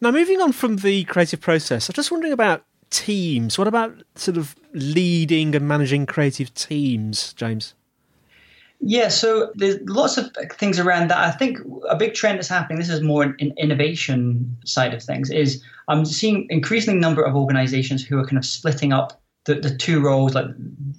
Now, 0.00 0.10
moving 0.10 0.40
on 0.40 0.52
from 0.52 0.76
the 0.76 1.04
creative 1.04 1.40
process, 1.40 1.88
I'm 1.88 1.94
just 1.94 2.10
wondering 2.10 2.32
about 2.32 2.64
teams. 2.90 3.58
What 3.58 3.68
about 3.68 4.02
sort 4.16 4.36
of 4.36 4.56
leading 4.72 5.54
and 5.54 5.66
managing 5.66 6.06
creative 6.06 6.52
teams, 6.54 7.32
James? 7.34 7.74
Yeah, 8.80 9.08
so 9.08 9.52
there's 9.54 9.78
lots 9.82 10.16
of 10.16 10.34
things 10.52 10.78
around 10.78 11.08
that. 11.08 11.18
I 11.18 11.30
think 11.32 11.58
a 11.88 11.96
big 11.96 12.14
trend 12.14 12.38
that's 12.38 12.48
happening, 12.48 12.78
this 12.78 12.88
is 12.88 13.02
more 13.02 13.22
an 13.22 13.52
innovation 13.58 14.56
side 14.64 14.94
of 14.94 15.02
things, 15.02 15.30
is 15.30 15.62
I'm 15.88 16.06
seeing 16.06 16.46
increasing 16.48 16.98
number 16.98 17.22
of 17.22 17.36
organizations 17.36 18.04
who 18.04 18.18
are 18.18 18.24
kind 18.24 18.38
of 18.38 18.44
splitting 18.44 18.92
up 18.92 19.20
the, 19.44 19.56
the 19.56 19.76
two 19.76 20.00
roles, 20.00 20.34
like 20.34 20.46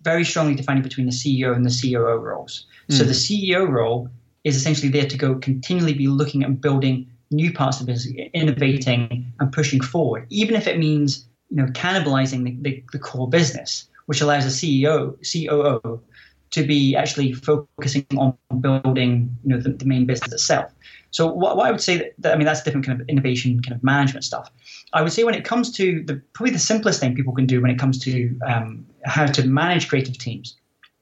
very 0.03 0.23
strongly 0.23 0.53
defining 0.53 0.83
between 0.83 1.07
the 1.07 1.11
CEO 1.11 1.55
and 1.55 1.65
the 1.65 1.69
COO 1.71 2.17
roles. 2.17 2.65
So 2.89 3.03
hmm. 3.03 3.07
the 3.07 3.15
CEO 3.15 3.67
role 3.67 4.09
is 4.43 4.55
essentially 4.55 4.89
there 4.89 5.07
to 5.07 5.17
go 5.17 5.35
continually 5.35 5.93
be 5.93 6.07
looking 6.07 6.43
and 6.43 6.59
building 6.61 7.09
new 7.31 7.51
parts 7.51 7.79
of 7.79 7.87
the 7.87 7.93
business, 7.93 8.29
innovating 8.33 9.31
and 9.39 9.51
pushing 9.51 9.81
forward, 9.81 10.27
even 10.29 10.55
if 10.55 10.67
it 10.67 10.77
means 10.77 11.25
you 11.49 11.57
know 11.57 11.67
cannibalizing 11.67 12.43
the, 12.43 12.57
the, 12.61 12.83
the 12.91 12.99
core 12.99 13.29
business, 13.29 13.87
which 14.05 14.21
allows 14.21 14.43
the 14.43 14.83
CEO, 14.83 15.15
COO 15.23 16.01
to 16.51 16.65
be 16.65 16.95
actually 16.95 17.33
focusing 17.33 18.05
on 18.17 18.37
building 18.59 19.35
you 19.43 19.49
know 19.49 19.59
the, 19.59 19.69
the 19.69 19.85
main 19.85 20.05
business 20.05 20.33
itself. 20.33 20.71
So 21.11 21.27
what, 21.27 21.57
what 21.57 21.67
I 21.67 21.71
would 21.71 21.81
say 21.81 21.97
that, 21.97 22.13
that 22.19 22.33
I 22.33 22.37
mean 22.37 22.45
that's 22.45 22.61
a 22.61 22.63
different 22.63 22.85
kind 22.85 23.01
of 23.01 23.07
innovation 23.09 23.61
kind 23.61 23.75
of 23.75 23.83
management 23.83 24.23
stuff. 24.23 24.51
I 24.93 25.01
would 25.01 25.11
say 25.11 25.23
when 25.23 25.33
it 25.33 25.45
comes 25.45 25.71
to 25.73 26.03
the 26.03 26.21
probably 26.33 26.53
the 26.53 26.59
simplest 26.59 26.99
thing 26.99 27.15
people 27.15 27.33
can 27.33 27.45
do 27.45 27.61
when 27.61 27.71
it 27.71 27.79
comes 27.79 27.99
to 27.99 28.37
um, 28.45 28.85
how 29.05 29.25
to 29.25 29.47
manage 29.47 29.87
creative 29.89 30.17
teams 30.17 30.55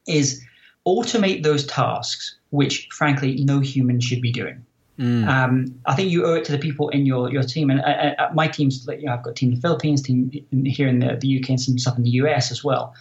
is 0.08 0.44
automate 0.88 1.44
those 1.44 1.66
tasks 1.66 2.36
which 2.52 2.88
frankly 2.92 3.44
no 3.44 3.60
human 3.60 4.00
should 4.00 4.22
be 4.22 4.32
doing. 4.32 4.66
Um, 5.30 5.80
I 5.86 5.96
think 5.96 6.12
you 6.12 6.26
owe 6.26 6.34
it 6.34 6.44
to 6.46 6.52
the 6.52 6.58
people 6.58 6.90
in 6.90 7.06
your, 7.06 7.32
your 7.32 7.44
team, 7.44 7.70
and 7.70 7.80
uh, 7.80 8.16
uh, 8.22 8.32
my 8.34 8.50
team's 8.50 8.86
you 8.86 9.06
know, 9.06 9.14
I've 9.14 9.24
got 9.24 9.30
a 9.30 9.34
team 9.34 9.50
in 9.50 9.56
the 9.56 9.62
Philippines, 9.62 10.02
team 10.02 10.30
in, 10.52 10.66
here 10.66 10.90
in 10.90 11.00
the, 11.00 11.16
the 11.16 11.40
UK, 11.40 11.52
and 11.52 11.62
some 11.62 11.80
stuff 11.80 11.98
in 11.98 12.04
the 12.04 12.10
US 12.22 12.52
as 12.52 12.66
well. 12.66 12.94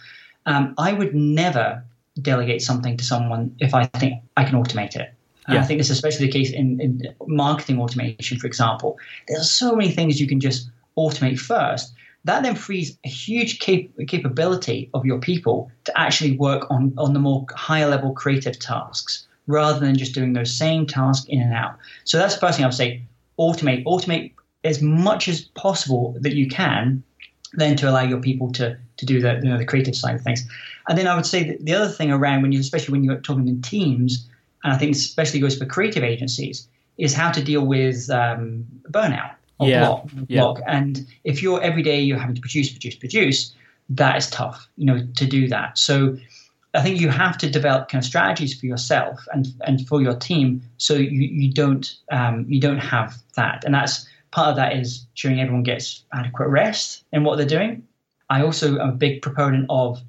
Um, 0.45 0.73
I 0.77 0.93
would 0.93 1.13
never 1.13 1.83
delegate 2.21 2.61
something 2.61 2.97
to 2.97 3.03
someone 3.03 3.55
if 3.59 3.73
I 3.73 3.85
think 3.85 4.21
I 4.37 4.43
can 4.43 4.61
automate 4.61 4.95
it. 4.95 5.13
And 5.47 5.55
Yeah. 5.55 5.61
I 5.61 5.65
think 5.65 5.79
this 5.79 5.89
is 5.89 5.97
especially 5.97 6.27
the 6.27 6.31
case 6.31 6.51
in, 6.51 6.79
in 6.79 7.01
marketing 7.27 7.79
automation, 7.79 8.37
for 8.37 8.47
example. 8.47 8.97
There's 9.27 9.51
so 9.51 9.75
many 9.75 9.91
things 9.91 10.19
you 10.19 10.27
can 10.27 10.39
just 10.39 10.69
automate 10.97 11.39
first. 11.39 11.93
That 12.25 12.43
then 12.43 12.55
frees 12.55 12.97
a 13.05 13.09
huge 13.09 13.59
cap- 13.59 13.89
capability 14.07 14.89
of 14.93 15.05
your 15.05 15.19
people 15.19 15.71
to 15.85 15.99
actually 15.99 16.35
work 16.37 16.69
on, 16.69 16.93
on 16.97 17.13
the 17.13 17.19
more 17.19 17.45
higher 17.55 17.87
level 17.87 18.11
creative 18.13 18.59
tasks 18.59 19.25
rather 19.47 19.79
than 19.79 19.97
just 19.97 20.13
doing 20.13 20.33
those 20.33 20.55
same 20.55 20.85
tasks 20.85 21.25
in 21.27 21.41
and 21.41 21.53
out. 21.53 21.75
So 22.03 22.17
that's 22.17 22.35
the 22.35 22.39
first 22.41 22.57
thing 22.57 22.65
I 22.65 22.67
would 22.67 22.75
say 22.75 23.01
automate, 23.39 23.83
automate 23.85 24.33
as 24.63 24.81
much 24.81 25.27
as 25.27 25.41
possible 25.41 26.15
that 26.19 26.35
you 26.35 26.47
can, 26.47 27.03
then 27.53 27.75
to 27.77 27.89
allow 27.89 28.03
your 28.03 28.19
people 28.19 28.51
to, 28.53 28.77
to 28.97 29.05
do 29.05 29.21
the, 29.21 29.35
you 29.35 29.49
know, 29.49 29.57
the 29.57 29.65
creative 29.65 29.95
side 29.95 30.15
of 30.15 30.21
things. 30.21 30.47
And 30.87 30.97
then 30.97 31.07
I 31.07 31.15
would 31.15 31.25
say 31.25 31.43
that 31.43 31.65
the 31.65 31.73
other 31.73 31.89
thing 31.89 32.11
around 32.11 32.41
when 32.41 32.51
you, 32.51 32.59
especially 32.59 32.91
when 32.91 33.03
you're 33.03 33.21
talking 33.21 33.47
in 33.47 33.61
teams, 33.61 34.27
and 34.63 34.73
I 34.73 34.77
think 34.77 34.95
especially 34.95 35.39
goes 35.39 35.57
for 35.57 35.65
creative 35.65 36.03
agencies, 36.03 36.67
is 36.97 37.13
how 37.13 37.31
to 37.31 37.43
deal 37.43 37.65
with 37.65 38.09
um, 38.09 38.65
burnout 38.91 39.31
or 39.59 39.67
Yeah, 39.67 39.85
block, 39.85 40.09
yeah. 40.27 40.41
block. 40.41 40.61
And 40.67 41.07
if 41.23 41.41
you're 41.41 41.61
every 41.61 41.81
day 41.81 41.99
you're 41.99 42.19
having 42.19 42.35
to 42.35 42.41
produce, 42.41 42.69
produce, 42.71 42.95
produce, 42.95 43.55
that 43.89 44.17
is 44.17 44.29
tough, 44.29 44.67
you 44.77 44.85
know, 44.85 45.05
to 45.15 45.25
do 45.25 45.47
that. 45.47 45.77
So 45.77 46.17
I 46.73 46.81
think 46.83 46.99
you 46.99 47.09
have 47.09 47.37
to 47.39 47.49
develop 47.49 47.89
kind 47.89 48.01
of 48.01 48.05
strategies 48.05 48.59
for 48.59 48.67
yourself 48.67 49.19
and 49.33 49.47
and 49.61 49.87
for 49.87 50.01
your 50.01 50.15
team, 50.15 50.61
so 50.77 50.93
you, 50.93 51.09
you 51.09 51.51
don't 51.51 51.95
um, 52.11 52.45
you 52.47 52.61
don't 52.61 52.77
have 52.77 53.15
that. 53.35 53.63
And 53.65 53.73
that's 53.73 54.07
part 54.31 54.49
of 54.49 54.55
that 54.57 54.75
is 54.75 55.05
ensuring 55.13 55.39
everyone 55.39 55.63
gets 55.63 56.03
adequate 56.13 56.47
rest 56.49 57.03
in 57.11 57.23
what 57.23 57.37
they're 57.37 57.47
doing. 57.47 57.87
I 58.29 58.43
also 58.43 58.79
am 58.79 58.89
a 58.89 58.93
big 58.93 59.21
proponent 59.21 59.65
of 59.69 60.01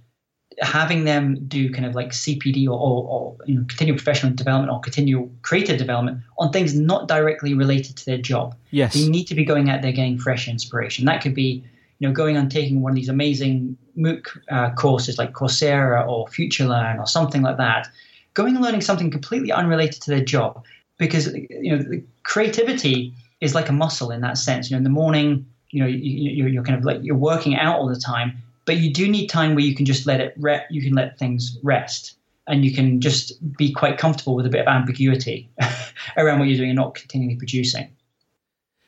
having 0.61 1.05
them 1.05 1.43
do 1.47 1.73
kind 1.73 1.87
of 1.87 1.95
like 1.95 2.11
CPD 2.11 2.67
or, 2.67 2.73
or, 2.73 3.05
or 3.09 3.37
you 3.47 3.55
know 3.55 3.65
continual 3.67 3.97
professional 3.97 4.33
development 4.35 4.71
or 4.73 4.81
continual 4.81 5.31
creative 5.43 5.79
development 5.79 6.21
on 6.39 6.53
things 6.53 6.75
not 6.75 7.09
directly 7.09 7.55
related 7.55 7.97
to 7.97 8.05
their 8.05 8.19
job. 8.19 8.55
Yes. 8.71 8.95
They 8.95 9.09
need 9.09 9.25
to 9.25 9.35
be 9.35 9.45
going 9.45 9.71
out 9.71 9.83
there 9.83 9.93
getting 9.93 10.19
fresh 10.19 10.49
inspiration. 10.49 11.07
That 11.07 11.23
could 11.23 11.35
be, 11.35 11.65
you 11.99 12.09
know, 12.09 12.13
going 12.13 12.37
on 12.37 12.49
taking 12.49 12.83
one 12.83 12.93
of 12.93 12.97
these 12.97 13.09
amazing 13.09 13.77
MOOC 13.97 14.27
uh, 14.51 14.71
courses 14.75 15.19
like 15.19 15.33
Coursera 15.33 16.07
or 16.07 16.27
FutureLearn 16.27 16.99
or 16.99 17.07
something 17.07 17.43
like 17.43 17.57
that. 17.57 17.89
Going 18.35 18.55
and 18.55 18.65
learning 18.65 18.83
something 18.83 19.11
completely 19.11 19.51
unrelated 19.51 20.03
to 20.03 20.11
their 20.11 20.25
job, 20.25 20.65
because 20.99 21.35
you 21.35 21.77
know 21.77 21.83
the 21.83 22.05
creativity 22.23 23.13
is 23.41 23.55
like 23.55 23.69
a 23.69 23.73
muscle 23.73 24.11
in 24.11 24.21
that 24.21 24.39
sense. 24.39 24.71
You 24.71 24.75
know, 24.77 24.79
in 24.79 24.85
the 24.85 24.91
morning, 24.91 25.47
you 25.71 25.81
know, 25.81 25.87
you, 25.89 25.99
you- 25.99 26.47
you're 26.47 26.65
kind 26.65 26.79
of 26.79 26.85
like 26.85 26.99
you're 27.03 27.17
working 27.17 27.57
out 27.57 27.79
all 27.79 27.89
the 27.89 27.97
time, 28.01 28.43
but 28.67 28.77
you 28.79 28.93
do 28.93 29.09
need 29.09 29.29
time 29.29 29.55
where 29.55 29.65
you 29.65 29.75
can 29.75 29.87
just 29.87 30.07
let 30.07 30.21
it 30.21 30.35
re- 30.37 30.65
you 30.71 30.83
can 30.83 30.93
let 30.95 31.19
things 31.19 31.59
rest 31.63 32.17
and 32.47 32.65
you 32.65 32.73
can 32.75 33.01
just 33.01 33.33
be 33.57 33.73
quite 33.73 33.97
comfortable 33.99 34.35
with 34.35 34.47
a 34.47 34.49
bit 34.49 34.63
of 34.63 34.67
ambiguity 34.69 35.49
around 36.17 36.39
what 36.39 36.49
you're 36.49 36.57
doing 36.57 36.71
and 36.71 36.77
not 36.77 36.95
continually 36.95 37.37
producing. 37.37 37.89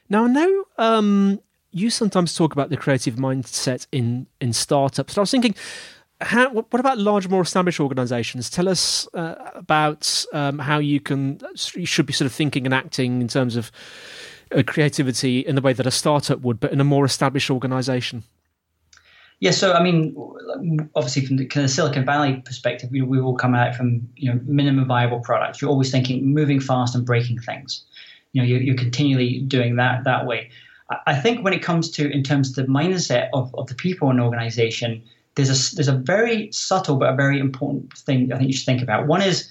Now, 0.08 0.24
I 0.24 0.28
know 0.28 0.64
um, 0.78 1.40
you 1.70 1.88
sometimes 1.90 2.34
talk 2.34 2.52
about 2.52 2.70
the 2.70 2.76
creative 2.76 3.14
mindset 3.14 3.86
in, 3.92 4.26
in 4.40 4.52
startups. 4.52 5.16
I 5.16 5.20
was 5.20 5.30
thinking, 5.30 5.54
how, 6.20 6.50
what 6.50 6.78
about 6.80 6.98
large, 6.98 7.28
more 7.28 7.40
established 7.42 7.80
organizations? 7.80 8.50
Tell 8.50 8.68
us 8.68 9.08
uh, 9.14 9.34
about 9.54 10.24
um, 10.32 10.58
how 10.58 10.78
you 10.78 11.00
can 11.00 11.40
you 11.74 11.86
should 11.86 12.06
be 12.06 12.12
sort 12.12 12.26
of 12.26 12.32
thinking 12.32 12.64
and 12.66 12.74
acting 12.74 13.20
in 13.20 13.28
terms 13.28 13.56
of 13.56 13.72
creativity 14.62 15.40
in 15.40 15.54
the 15.54 15.60
way 15.60 15.72
that 15.72 15.86
a 15.86 15.90
startup 15.90 16.40
would, 16.40 16.60
but 16.60 16.72
in 16.72 16.80
a 16.80 16.84
more 16.84 17.04
established 17.04 17.50
organization. 17.50 18.24
Yeah, 19.40 19.50
so 19.50 19.72
I 19.72 19.82
mean, 19.82 20.14
obviously 20.94 21.26
from 21.26 21.36
the 21.36 21.46
kind 21.46 21.64
of 21.64 21.70
Silicon 21.70 22.04
Valley 22.04 22.42
perspective, 22.44 22.90
you 22.94 23.02
know, 23.02 23.08
we 23.08 23.18
all 23.18 23.36
come 23.36 23.56
out 23.56 23.74
from 23.74 24.08
you 24.14 24.32
know 24.32 24.40
minimum 24.44 24.86
viable 24.86 25.18
products. 25.18 25.60
You're 25.60 25.70
always 25.70 25.90
thinking 25.90 26.24
moving 26.32 26.60
fast 26.60 26.94
and 26.94 27.04
breaking 27.04 27.40
things. 27.40 27.84
You 28.32 28.42
know, 28.42 28.46
you're, 28.46 28.60
you're 28.60 28.76
continually 28.76 29.40
doing 29.40 29.76
that 29.76 30.04
that 30.04 30.26
way. 30.26 30.50
I 31.06 31.14
think 31.14 31.44
when 31.44 31.52
it 31.52 31.62
comes 31.62 31.90
to 31.92 32.08
in 32.08 32.22
terms 32.22 32.50
of 32.50 32.54
the 32.54 32.70
mindset 32.70 33.30
of, 33.32 33.54
of 33.56 33.66
the 33.66 33.74
people 33.74 34.10
in 34.10 34.18
an 34.18 34.22
organization, 34.24 35.02
there's 35.34 35.50
a 35.50 35.74
there's 35.74 35.88
a 35.88 35.96
very 35.96 36.52
subtle 36.52 36.96
but 36.96 37.12
a 37.12 37.16
very 37.16 37.38
important 37.38 37.92
thing 37.94 38.32
I 38.32 38.36
think 38.36 38.48
you 38.48 38.56
should 38.56 38.66
think 38.66 38.82
about. 38.82 39.06
One 39.06 39.22
is, 39.22 39.50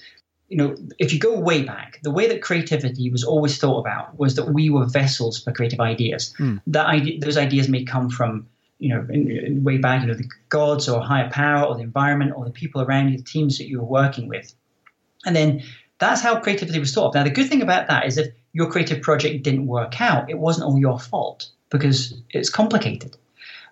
you 0.51 0.57
know, 0.57 0.75
if 0.99 1.13
you 1.13 1.19
go 1.19 1.39
way 1.39 1.63
back, 1.63 1.99
the 2.03 2.11
way 2.11 2.27
that 2.27 2.41
creativity 2.41 3.09
was 3.09 3.23
always 3.23 3.57
thought 3.57 3.79
about 3.79 4.19
was 4.19 4.35
that 4.35 4.49
we 4.49 4.69
were 4.69 4.85
vessels 4.85 5.41
for 5.41 5.53
creative 5.53 5.79
ideas. 5.79 6.33
Mm. 6.37 6.61
That 6.67 6.87
idea, 6.87 7.19
those 7.21 7.37
ideas 7.37 7.69
may 7.69 7.85
come 7.85 8.09
from 8.09 8.47
you 8.77 8.89
know, 8.89 9.05
in, 9.09 9.29
in 9.29 9.63
way 9.63 9.77
back, 9.77 10.01
you 10.01 10.07
know, 10.07 10.15
the 10.15 10.27
gods 10.49 10.89
or 10.89 11.01
higher 11.01 11.29
power 11.29 11.63
or 11.65 11.75
the 11.75 11.83
environment 11.83 12.33
or 12.35 12.43
the 12.43 12.51
people 12.51 12.81
around 12.81 13.09
you, 13.09 13.17
the 13.17 13.23
teams 13.23 13.59
that 13.59 13.67
you 13.69 13.79
were 13.79 13.85
working 13.85 14.27
with. 14.27 14.53
And 15.23 15.35
then 15.35 15.63
that's 15.99 16.19
how 16.19 16.39
creativity 16.39 16.79
was 16.79 16.91
thought 16.91 17.09
of. 17.09 17.13
Now, 17.13 17.23
the 17.23 17.29
good 17.29 17.47
thing 17.47 17.61
about 17.61 17.87
that 17.87 18.07
is 18.07 18.17
if 18.17 18.33
your 18.53 18.69
creative 18.69 19.01
project 19.01 19.43
didn't 19.43 19.67
work 19.67 20.01
out, 20.01 20.29
it 20.29 20.39
wasn't 20.39 20.65
all 20.65 20.79
your 20.79 20.99
fault 20.99 21.49
because 21.69 22.15
it's 22.31 22.49
complicated. 22.49 23.15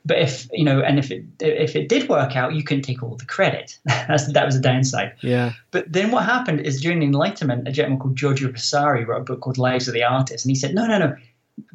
But 0.06 0.20
if 0.20 0.48
you 0.52 0.64
know, 0.64 0.82
and 0.82 0.98
if 0.98 1.12
it 1.12 1.24
if 1.40 1.76
it 1.76 1.90
did 1.90 2.10
work 2.10 2.36
out, 2.36 2.54
you 2.54 2.64
couldn't 2.64 2.84
take 2.84 3.04
all 3.04 3.16
the 3.16 3.26
credit. 3.26 3.78
That's 3.86 4.32
that 4.32 4.46
was 4.46 4.56
a 4.56 4.62
downside. 4.62 5.14
Yeah. 5.22 5.54
But 5.72 5.92
then 5.92 6.12
what 6.12 6.26
happened 6.26 6.62
is 6.62 6.82
during 6.82 7.00
the 7.00 7.06
Enlightenment, 7.06 7.68
a 7.68 7.72
gentleman 7.72 8.00
called 8.00 8.16
Giorgio 8.16 8.52
Vasari 8.52 9.06
wrote 9.06 9.22
a 9.22 9.24
book 9.24 9.42
called 9.42 9.58
Lives 9.58 9.88
of 9.88 9.94
the 9.94 10.04
Artists, 10.04 10.46
and 10.46 10.52
he 10.52 10.56
said, 10.56 10.74
no, 10.74 10.86
no, 10.88 10.98
no. 10.98 11.16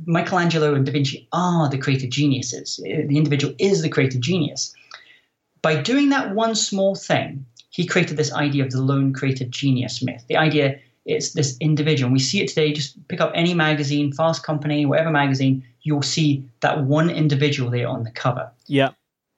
Michelangelo 0.07 0.75
and 0.75 0.87
Da 0.87 0.93
Vinci 0.93 1.29
are 1.33 1.69
the 1.69 1.77
creative 1.77 2.09
geniuses. 2.09 2.81
The 2.83 3.19
individual 3.19 3.55
is 3.59 3.83
the 3.83 3.91
creative 3.91 4.23
genius. 4.23 4.75
By 5.61 5.83
doing 5.83 6.09
that 6.09 6.35
one 6.35 6.55
small 6.55 6.95
thing, 6.95 7.45
he 7.69 7.85
created 7.87 8.17
this 8.17 8.33
idea 8.33 8.65
of 8.65 8.71
the 8.71 8.81
lone 8.81 9.13
creative 9.13 9.51
genius 9.51 10.03
myth. 10.03 10.25
The 10.27 10.39
idea 10.39 10.79
it's 11.05 11.33
this 11.33 11.57
individual. 11.61 12.07
And 12.07 12.13
we 12.13 12.19
see 12.19 12.43
it 12.43 12.49
today. 12.49 12.73
Just 12.73 12.97
pick 13.09 13.21
up 13.21 13.33
any 13.35 13.55
magazine, 13.55 14.13
Fast 14.13 14.43
Company, 14.43 14.87
whatever 14.87 15.11
magazine, 15.11 15.65
you'll 15.85 16.03
see 16.03 16.45
that 16.61 16.85
one 16.85 17.09
individual 17.09 17.71
there 17.71 17.87
on 17.87 18.03
the 18.03 18.11
cover. 18.11 18.51
Yeah. 18.67 18.91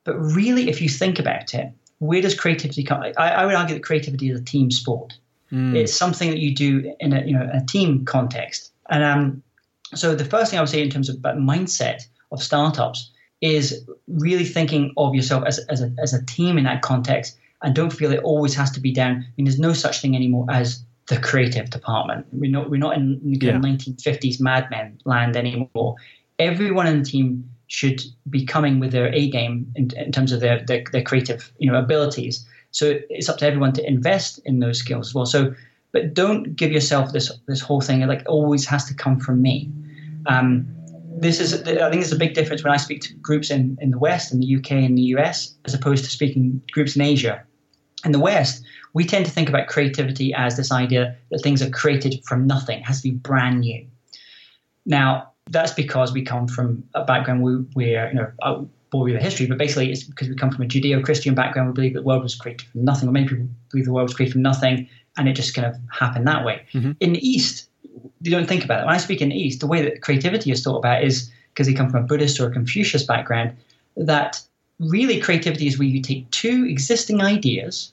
But 0.05 0.19
really, 0.19 0.71
if 0.71 0.81
you 0.81 0.89
think 0.89 1.19
about 1.19 1.53
it, 1.53 1.73
where 1.99 2.23
does 2.23 2.35
creativity 2.35 2.83
come? 2.83 3.03
I, 3.03 3.13
I 3.31 3.45
would 3.47 3.55
argue 3.55 3.75
that 3.75 3.83
creativity 3.83 4.31
is 4.31 4.41
a 4.41 4.45
team 4.45 4.71
sport. 4.71 5.19
Mm. 5.53 5.75
It's 5.77 5.93
something 5.93 6.31
that 6.31 6.39
you 6.39 6.55
do 6.55 6.95
in 7.01 7.13
a 7.13 7.25
you 7.25 7.33
know 7.33 7.49
a 7.53 7.65
team 7.67 8.05
context. 8.05 8.73
And 8.89 9.03
um, 9.03 9.43
so 9.95 10.15
the 10.15 10.25
first 10.25 10.51
thing 10.51 10.59
I 10.59 10.63
would 10.63 10.71
say 10.71 10.83
in 10.83 10.91
terms 10.91 11.09
of 11.09 11.17
mindset 11.17 12.07
of 12.33 12.43
startups 12.43 13.11
is 13.41 13.85
really 14.09 14.45
thinking 14.45 14.93
of 14.97 15.15
yourself 15.15 15.45
as, 15.47 15.59
as, 15.69 15.83
a, 15.83 15.93
as 15.99 16.15
a 16.15 16.25
team 16.25 16.59
in 16.59 16.65
that 16.65 16.83
context 16.83 17.37
and 17.63 17.75
don't 17.75 17.93
feel 17.93 18.13
it 18.13 18.21
always 18.23 18.55
has 18.55 18.71
to 18.73 18.81
be 18.81 18.93
down. 18.93 19.17
I 19.17 19.33
mean, 19.37 19.45
there's 19.45 19.59
no 19.59 19.73
such 19.73 20.01
thing 20.01 20.17
anymore 20.17 20.47
as 20.51 20.83
the 21.09 21.19
creative 21.19 21.71
department. 21.71 22.27
We're 22.33 22.51
not, 22.51 22.71
we're 22.71 22.79
not 22.79 22.97
in 22.97 23.21
the 23.23 23.47
yeah. 23.47 23.53
1950s 23.53 24.41
Mad 24.41 24.69
Men 24.71 24.99
land 25.05 25.37
anymore. 25.37 25.97
Everyone 26.39 26.87
in 26.87 27.03
the 27.03 27.05
team 27.05 27.49
should 27.69 28.03
be 28.31 28.45
coming 28.45 28.79
with 28.79 28.93
their 28.93 29.13
A 29.13 29.29
game 29.29 29.73
in, 29.75 29.91
in 29.97 30.13
terms 30.13 30.33
of 30.33 30.41
their, 30.41 30.65
their, 30.65 30.85
their 30.93 31.03
creative 31.03 31.53
you 31.59 31.71
know 31.71 31.79
abilities. 31.79 32.47
So 32.71 32.99
it's 33.09 33.29
up 33.29 33.39
to 33.39 33.47
everyone 33.47 33.73
to 33.75 33.87
invest 33.87 34.39
in 34.45 34.61
those 34.61 34.79
skills 34.79 35.09
as 35.09 35.15
well. 35.15 35.27
So 35.27 35.55
but 35.93 36.13
don't 36.13 36.55
give 36.55 36.73
yourself 36.73 37.13
this 37.13 37.33
this 37.47 37.61
whole 37.61 37.81
thing 37.81 38.07
like 38.07 38.23
always 38.27 38.67
has 38.67 38.85
to 38.85 38.95
come 38.95 39.19
from 39.19 39.41
me. 39.41 39.71
Um, 40.27 40.67
this 41.19 41.41
is 41.41 41.55
I 41.63 41.65
think 41.65 42.03
there's 42.03 42.13
a 42.13 42.17
big 42.17 42.35
difference 42.35 42.63
when 42.63 42.73
I 42.73 42.77
speak 42.77 43.01
to 43.03 43.15
groups 43.15 43.51
in, 43.51 43.79
in 43.81 43.91
the 43.93 43.99
West, 43.99 44.33
in 44.33 44.41
the 44.41 44.57
UK, 44.57 44.73
and 44.73 44.99
the 44.99 45.09
US, 45.17 45.55
as 45.65 45.73
opposed 45.73 46.05
to 46.05 46.11
speaking 46.11 46.61
groups 46.73 46.97
in 46.97 47.03
Asia. 47.03 47.43
In 48.05 48.13
the 48.13 48.21
West, 48.21 48.63
we 48.93 49.07
tend 49.07 49.25
to 49.25 49.33
think 49.33 49.49
about 49.49 49.69
creativity 49.69 50.35
as 50.35 50.59
this 50.59 50.71
idea 50.71 51.17
that 51.31 51.39
things 51.39 51.63
are 51.63 51.71
created 51.71 52.23
from 52.25 52.47
nothing, 52.47 52.81
it 52.81 52.85
has 52.85 53.01
to 53.01 53.11
be 53.11 53.13
brand 53.13 53.61
new. 53.61 53.87
Now, 54.85 55.33
that's 55.49 55.73
because 55.73 56.13
we 56.13 56.23
come 56.23 56.49
from 56.49 56.83
a 56.95 57.05
background 57.05 57.69
where, 57.75 58.09
you 58.09 58.15
know, 58.15 58.31
I'll 58.43 58.69
bore 58.91 59.09
you 59.09 59.15
with 59.15 59.23
history, 59.23 59.47
but 59.47 59.59
basically 59.59 59.91
it's 59.91 60.03
because 60.03 60.29
we 60.29 60.35
come 60.35 60.51
from 60.51 60.65
a 60.65 60.69
Judeo 60.69 61.03
Christian 61.05 61.35
background. 61.35 61.69
We 61.69 61.75
believe 61.75 61.95
that 61.95 62.01
the 62.01 62.07
world 62.07 62.23
was 62.23 62.35
created 62.35 62.67
from 62.69 62.85
nothing, 62.85 63.09
or 63.09 63.13
many 63.13 63.29
people 63.29 63.47
believe 63.71 63.85
the 63.85 63.93
world 63.93 64.09
was 64.09 64.15
created 64.15 64.33
from 64.33 64.43
nothing, 64.43 64.89
and 65.17 65.29
it 65.29 65.35
just 65.35 65.55
kind 65.55 65.67
of 65.67 65.77
happened 65.91 66.27
that 66.27 66.45
way. 66.45 66.63
Mm-hmm. 66.73 66.93
In 67.01 67.13
the 67.13 67.29
East, 67.29 67.69
you 68.21 68.31
don't 68.31 68.49
think 68.49 68.65
about 68.65 68.81
it. 68.81 68.87
When 68.87 68.95
I 68.95 68.99
speak 68.99 69.21
in 69.21 69.29
the 69.29 69.37
East, 69.37 69.61
the 69.61 69.67
way 69.67 69.83
that 69.83 70.03
creativity 70.03 70.51
is 70.51 70.63
thought 70.63 70.79
about 70.79 71.05
is 71.05 71.31
because 71.53 71.67
they 71.67 71.75
come 71.75 71.91
from 71.91 72.05
a 72.05 72.07
Buddhist 72.07 72.39
or 72.41 72.49
a 72.49 72.53
Confucius 72.53 73.05
background, 73.05 73.57
that 73.97 74.43
really 74.79 75.21
creativity 75.21 75.67
is 75.67 75.79
where 75.79 75.89
you 75.89 76.03
take 76.03 76.29
two 76.31 76.67
existing 76.67 77.23
ideas 77.23 77.93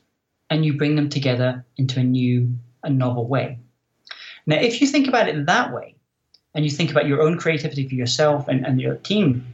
and 0.49 0.65
you 0.65 0.77
bring 0.77 0.95
them 0.95 1.07
together 1.07 1.63
into 1.77 1.99
a 1.99 2.03
new, 2.03 2.53
a 2.83 2.89
novel 2.89 3.25
way. 3.27 3.57
Now, 4.45 4.57
if 4.57 4.81
you 4.81 4.87
think 4.87 5.07
about 5.07 5.29
it 5.29 5.45
that 5.45 5.73
way, 5.73 5.95
and 6.55 6.65
you 6.65 6.71
think 6.71 6.91
about 6.91 7.07
your 7.07 7.21
own 7.21 7.37
creativity 7.37 7.87
for 7.87 7.95
yourself 7.95 8.47
and, 8.47 8.65
and 8.65 8.79
your 8.79 8.95
team, 8.95 9.45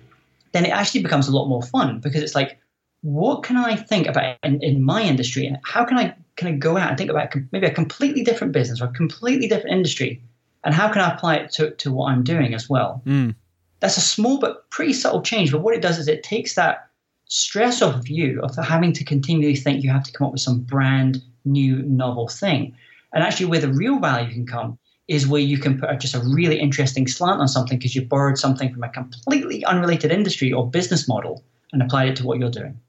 then 0.52 0.66
it 0.66 0.70
actually 0.70 1.02
becomes 1.02 1.28
a 1.28 1.36
lot 1.36 1.48
more 1.48 1.64
fun 1.64 2.00
because 2.00 2.22
it's 2.22 2.36
like, 2.36 2.60
what 3.02 3.44
can 3.44 3.56
I 3.56 3.76
think 3.76 4.08
about 4.08 4.38
in, 4.44 4.62
in 4.62 4.84
my 4.84 5.02
industry 5.02 5.46
and 5.46 5.58
how 5.64 5.86
can 5.86 5.98
I 5.98 6.14
kind 6.36 6.54
of 6.54 6.60
go 6.60 6.78
out 6.78 6.90
and 6.90 6.98
think 6.98 7.10
about 7.10 7.34
maybe 7.52 7.68
a 7.68 7.74
completely 7.74 8.24
different 8.24 8.52
business 8.52 8.82
or 8.82 8.86
a 8.86 8.92
completely 8.92 9.48
different 9.48 9.76
industry 9.76 10.22
and 10.64 10.74
how 10.74 10.90
can 10.90 11.02
I 11.02 11.14
apply 11.14 11.36
it 11.36 11.52
to, 11.54 11.72
to 11.72 11.92
what 11.92 12.12
I'm 12.12 12.24
doing 12.24 12.54
as 12.54 12.70
well? 12.70 13.02
Mm. 13.06 13.36
That's 13.80 13.98
a 13.98 14.02
small 14.02 14.40
but 14.40 14.70
pretty 14.70 14.94
subtle 14.94 15.22
change. 15.22 15.52
But 15.52 15.62
what 15.62 15.76
it 15.76 15.82
does 15.82 15.98
is 15.98 16.08
it 16.08 16.24
takes 16.24 16.56
that 16.56 16.90
stress 17.26 17.82
off 17.82 17.96
of 17.96 18.10
you 18.10 18.42
of 18.42 18.56
having 18.56 18.92
to 18.94 19.04
continually 19.04 19.56
think 19.56 19.84
you 19.84 19.90
have 19.90 20.04
to 20.04 20.12
come 20.12 20.28
up 20.28 20.34
with 20.34 20.42
some 20.42 20.60
brand 20.60 21.22
new 21.46 21.82
novel 21.84 22.28
thing. 22.28 22.76
And 23.14 23.24
actually, 23.24 23.48
where 23.48 23.62
the 23.62 23.74
real 23.74 24.00
value 24.00 24.32
can 24.32 24.46
come 24.46 24.78
is 25.10 25.28
where 25.28 25.42
you 25.42 25.58
can 25.58 25.80
put 25.80 26.00
just 26.00 26.14
a 26.14 26.20
really 26.20 26.60
interesting 26.60 27.08
slant 27.08 27.42
on 27.42 27.48
something 27.48 27.80
because 27.80 27.96
you 27.96 28.06
borrowed 28.06 28.38
something 28.38 28.72
from 28.72 28.84
a 28.84 28.90
completely 28.90 29.66
unrelated 29.66 30.12
industry 30.12 30.54
or 30.54 30.70
business 30.70 31.08
model 31.08 31.44
and 31.74 31.82
applied 31.82 32.10
it 32.10 32.16
to 32.16 32.26
what 32.26 32.40
you're 32.40 32.52
doing. 32.52 32.80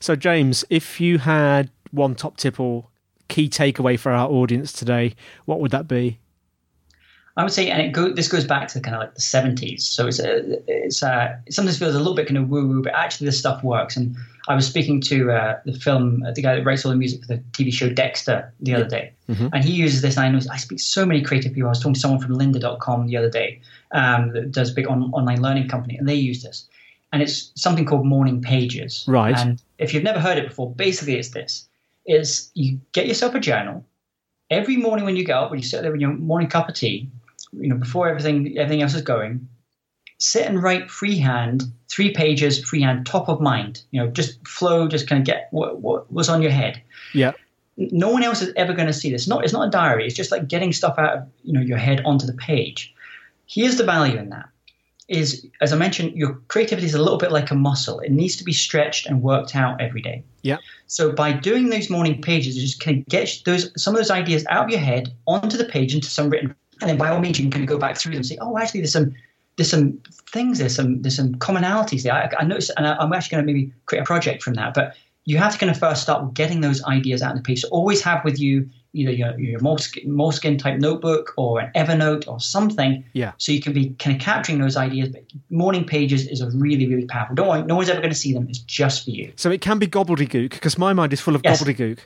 So, 0.00 0.16
James, 0.16 0.64
if 0.68 1.00
you 1.00 1.18
had 1.18 1.70
one 1.92 2.16
top 2.16 2.36
tip 2.36 2.58
or 2.58 2.88
key 3.28 3.48
takeaway 3.48 3.98
for 3.98 4.12
our 4.12 4.28
audience 4.28 4.72
today, 4.72 5.14
what 5.44 5.60
would 5.60 5.70
that 5.70 5.86
be? 5.86 6.18
I 7.36 7.42
would 7.42 7.52
say, 7.52 7.68
and 7.68 7.82
it 7.82 7.92
go, 7.92 8.12
this 8.12 8.28
goes 8.28 8.44
back 8.44 8.68
to 8.68 8.80
kind 8.80 8.94
of 8.94 9.00
like 9.00 9.14
the 9.14 9.20
70s. 9.20 9.80
So 9.80 10.06
it's 10.06 10.20
a, 10.20 10.62
it's 10.68 11.02
a, 11.02 11.42
it 11.46 11.52
sometimes 11.52 11.78
feels 11.78 11.96
a 11.96 11.98
little 11.98 12.14
bit 12.14 12.28
kind 12.28 12.38
of 12.38 12.48
woo 12.48 12.66
woo, 12.66 12.82
but 12.82 12.94
actually 12.94 13.26
this 13.26 13.38
stuff 13.38 13.64
works. 13.64 13.96
And 13.96 14.16
I 14.46 14.54
was 14.54 14.66
speaking 14.66 15.00
to 15.02 15.32
uh, 15.32 15.58
the 15.64 15.72
film, 15.72 16.22
uh, 16.22 16.30
the 16.30 16.42
guy 16.42 16.54
that 16.54 16.64
writes 16.64 16.84
all 16.84 16.92
the 16.92 16.98
music 16.98 17.22
for 17.22 17.26
the 17.26 17.38
TV 17.50 17.72
show 17.72 17.88
Dexter 17.88 18.52
the 18.60 18.74
other 18.74 18.84
day, 18.84 19.12
mm-hmm. 19.28 19.48
and 19.52 19.64
he 19.64 19.72
uses 19.72 20.00
this. 20.02 20.16
And 20.16 20.26
I 20.26 20.28
know 20.28 20.40
I 20.50 20.58
speak 20.58 20.78
so 20.78 21.04
many 21.04 21.22
creative 21.22 21.52
people. 21.54 21.68
I 21.68 21.70
was 21.70 21.80
talking 21.80 21.94
to 21.94 22.00
someone 22.00 22.20
from 22.20 22.36
Lynda.com 22.36 23.06
the 23.06 23.16
other 23.16 23.30
day 23.30 23.60
um, 23.92 24.32
that 24.32 24.52
does 24.52 24.70
a 24.70 24.74
big 24.74 24.86
on, 24.86 25.10
online 25.12 25.42
learning 25.42 25.68
company, 25.68 25.96
and 25.96 26.08
they 26.08 26.14
use 26.14 26.42
this. 26.42 26.68
And 27.12 27.22
it's 27.22 27.50
something 27.56 27.84
called 27.84 28.06
morning 28.06 28.42
pages. 28.42 29.04
Right. 29.08 29.36
And 29.36 29.60
if 29.78 29.94
you've 29.94 30.04
never 30.04 30.20
heard 30.20 30.36
it 30.38 30.46
before, 30.46 30.72
basically 30.72 31.18
it's 31.18 31.30
this: 31.30 31.66
is 32.06 32.50
you 32.54 32.78
get 32.92 33.08
yourself 33.08 33.34
a 33.34 33.40
journal 33.40 33.84
every 34.50 34.76
morning 34.76 35.04
when 35.04 35.16
you 35.16 35.24
get 35.24 35.36
up, 35.36 35.50
when 35.50 35.58
you 35.58 35.66
sit 35.66 35.82
there 35.82 35.90
with 35.90 36.00
your 36.00 36.12
morning 36.12 36.48
cup 36.48 36.68
of 36.68 36.76
tea 36.76 37.10
you 37.58 37.68
know, 37.68 37.76
before 37.76 38.08
everything 38.08 38.58
everything 38.58 38.82
else 38.82 38.94
is 38.94 39.02
going, 39.02 39.48
sit 40.18 40.46
and 40.46 40.62
write 40.62 40.90
freehand, 40.90 41.64
three 41.88 42.12
pages 42.12 42.62
freehand, 42.64 43.06
top 43.06 43.28
of 43.28 43.40
mind. 43.40 43.82
You 43.90 44.02
know, 44.02 44.08
just 44.08 44.46
flow, 44.46 44.88
just 44.88 45.08
kind 45.08 45.20
of 45.20 45.26
get 45.26 45.48
what, 45.50 45.80
what 45.80 46.12
was 46.12 46.28
on 46.28 46.42
your 46.42 46.50
head. 46.50 46.82
Yeah. 47.12 47.32
No 47.76 48.08
one 48.08 48.22
else 48.22 48.40
is 48.40 48.52
ever 48.56 48.72
going 48.72 48.86
to 48.86 48.92
see 48.92 49.10
this. 49.10 49.26
Not, 49.26 49.42
it's 49.42 49.52
not 49.52 49.66
a 49.66 49.70
diary. 49.70 50.06
It's 50.06 50.14
just 50.14 50.30
like 50.30 50.46
getting 50.46 50.72
stuff 50.72 50.98
out 50.98 51.16
of 51.16 51.28
you 51.42 51.52
know 51.52 51.60
your 51.60 51.78
head 51.78 52.02
onto 52.04 52.26
the 52.26 52.34
page. 52.34 52.94
Here's 53.46 53.76
the 53.76 53.84
value 53.84 54.16
in 54.16 54.30
that: 54.30 54.48
is 55.08 55.46
as 55.60 55.72
I 55.72 55.76
mentioned, 55.76 56.16
your 56.16 56.34
creativity 56.48 56.86
is 56.86 56.94
a 56.94 57.02
little 57.02 57.18
bit 57.18 57.32
like 57.32 57.50
a 57.50 57.54
muscle. 57.54 58.00
It 58.00 58.12
needs 58.12 58.36
to 58.36 58.44
be 58.44 58.52
stretched 58.52 59.06
and 59.06 59.22
worked 59.22 59.54
out 59.56 59.80
every 59.80 60.00
day. 60.00 60.22
Yeah. 60.42 60.58
So 60.86 61.12
by 61.12 61.32
doing 61.32 61.70
those 61.70 61.90
morning 61.90 62.22
pages, 62.22 62.56
you 62.56 62.62
just 62.62 62.80
kind 62.80 62.98
of 62.98 63.06
get 63.06 63.42
those 63.44 63.70
some 63.80 63.94
of 63.94 63.98
those 63.98 64.10
ideas 64.10 64.46
out 64.48 64.64
of 64.64 64.70
your 64.70 64.80
head 64.80 65.12
onto 65.26 65.56
the 65.56 65.64
page 65.64 65.94
into 65.94 66.08
some 66.08 66.30
written 66.30 66.54
and 66.84 66.90
then 66.90 66.98
by 66.98 67.08
all 67.08 67.18
means 67.18 67.38
you 67.38 67.44
can 67.44 67.50
kind 67.50 67.64
of 67.64 67.68
go 67.68 67.78
back 67.78 67.96
through 67.96 68.10
them 68.10 68.18
and 68.18 68.26
say, 68.26 68.36
oh, 68.42 68.58
actually, 68.58 68.80
there's 68.80 68.92
some 68.92 69.14
there's 69.56 69.70
some 69.70 69.98
things, 70.30 70.58
there's 70.58 70.74
some 70.74 71.00
there's 71.00 71.16
some 71.16 71.34
commonalities 71.36 72.02
there. 72.02 72.12
I, 72.12 72.30
I 72.40 72.44
noticed, 72.44 72.72
and 72.76 72.86
I, 72.86 73.02
am 73.02 73.12
actually 73.14 73.36
going 73.36 73.46
to 73.46 73.52
maybe 73.52 73.72
create 73.86 74.02
a 74.02 74.04
project 74.04 74.42
from 74.42 74.54
that. 74.54 74.74
But 74.74 74.94
you 75.24 75.38
have 75.38 75.52
to 75.52 75.58
kind 75.58 75.70
of 75.70 75.78
first 75.78 76.02
start 76.02 76.34
getting 76.34 76.60
those 76.60 76.84
ideas 76.84 77.22
out 77.22 77.30
in 77.30 77.36
the 77.38 77.42
page. 77.42 77.62
So 77.62 77.68
always 77.68 78.02
have 78.02 78.22
with 78.22 78.38
you 78.38 78.68
either 78.92 79.10
your, 79.10 79.40
your 79.40 79.58
Moleskine 79.60 80.58
type 80.58 80.78
notebook 80.78 81.32
or 81.38 81.60
an 81.60 81.70
Evernote 81.74 82.28
or 82.28 82.38
something. 82.38 83.02
Yeah. 83.14 83.32
So 83.38 83.50
you 83.50 83.62
can 83.62 83.72
be 83.72 83.88
kind 83.98 84.14
of 84.14 84.22
capturing 84.22 84.60
those 84.60 84.76
ideas. 84.76 85.08
But 85.08 85.24
morning 85.48 85.84
pages 85.84 86.28
is 86.28 86.42
a 86.42 86.50
really, 86.50 86.86
really 86.86 87.06
powerful. 87.06 87.34
Don't 87.34 87.48
worry, 87.48 87.62
no 87.62 87.76
one's 87.76 87.88
ever 87.88 88.00
going 88.00 88.12
to 88.12 88.18
see 88.18 88.34
them. 88.34 88.46
It's 88.50 88.58
just 88.58 89.04
for 89.04 89.10
you. 89.10 89.32
So 89.36 89.50
it 89.50 89.62
can 89.62 89.78
be 89.78 89.88
gobbledygook 89.88 90.50
because 90.50 90.76
my 90.76 90.92
mind 90.92 91.14
is 91.14 91.22
full 91.22 91.34
of 91.34 91.40
yes. 91.42 91.62
gobbledygook. 91.62 92.00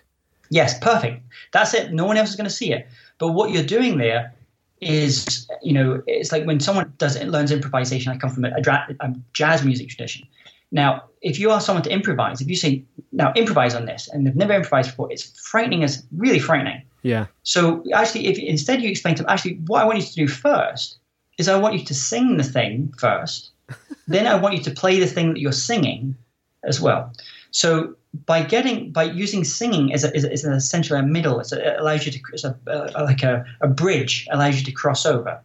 Yes, 0.50 0.78
perfect. 0.78 1.22
That's 1.52 1.74
it. 1.74 1.92
No 1.92 2.06
one 2.06 2.16
else 2.16 2.30
is 2.30 2.36
going 2.36 2.48
to 2.48 2.54
see 2.54 2.72
it. 2.72 2.88
But 3.18 3.32
what 3.32 3.50
you're 3.50 3.64
doing 3.64 3.98
there 3.98 4.32
is 4.80 5.48
you 5.62 5.72
know 5.72 6.00
it's 6.06 6.30
like 6.30 6.44
when 6.44 6.60
someone 6.60 6.92
does 6.98 7.16
it 7.16 7.28
learns 7.28 7.50
improvisation 7.50 8.12
i 8.12 8.16
come 8.16 8.30
from 8.30 8.44
a, 8.44 8.52
a, 9.00 9.14
jazz 9.32 9.64
music 9.64 9.88
tradition 9.88 10.26
Now, 10.70 11.04
if 11.22 11.38
you 11.38 11.50
ask 11.50 11.66
someone 11.66 11.82
to 11.84 11.90
improvise, 11.90 12.40
if 12.40 12.48
you 12.48 12.56
say, 12.56 12.84
now 13.12 13.32
improvise 13.34 13.74
on 13.74 13.86
this, 13.86 14.08
and 14.08 14.26
they've 14.26 14.36
never 14.36 14.52
improvised 14.52 14.90
before, 14.90 15.10
it's 15.10 15.24
frightening 15.40 15.82
as 15.82 16.04
really 16.16 16.38
frightening. 16.38 16.82
Yeah. 17.02 17.26
So 17.42 17.82
actually, 17.94 18.26
if 18.26 18.38
instead 18.38 18.82
you 18.82 18.90
explain 18.90 19.14
to 19.16 19.22
them, 19.22 19.30
actually, 19.30 19.54
what 19.66 19.82
I 19.82 19.84
want 19.84 19.98
you 19.98 20.04
to 20.04 20.14
do 20.14 20.28
first 20.28 20.98
is 21.38 21.48
I 21.48 21.58
want 21.58 21.78
you 21.78 21.84
to 21.84 21.94
sing 21.94 22.36
the 22.36 22.44
thing 22.44 22.92
first, 22.98 23.52
then 24.08 24.26
I 24.26 24.34
want 24.34 24.56
you 24.56 24.62
to 24.64 24.70
play 24.70 25.00
the 25.00 25.06
thing 25.06 25.32
that 25.32 25.40
you're 25.40 25.52
singing 25.52 26.16
as 26.64 26.80
well. 26.80 27.12
So 27.50 27.94
by 28.26 28.42
getting 28.42 28.90
by 28.90 29.04
using 29.04 29.44
singing 29.44 29.92
as, 29.92 30.04
a, 30.04 30.14
as, 30.16 30.24
as 30.24 30.44
an 30.44 30.52
essentially 30.52 30.98
a 30.98 31.02
middle, 31.02 31.40
it 31.40 31.52
allows 31.78 32.06
you 32.06 32.12
to 32.12 32.20
it's 32.32 32.44
a, 32.44 32.56
uh, 32.66 33.04
like 33.04 33.22
a, 33.22 33.44
a 33.60 33.68
bridge 33.68 34.26
allows 34.30 34.58
you 34.58 34.64
to 34.64 34.72
cross 34.72 35.04
over. 35.04 35.40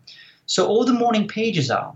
So 0.46 0.68
all 0.68 0.86
the 0.86 0.94
morning 0.94 1.28
pages 1.28 1.70
are 1.70 1.94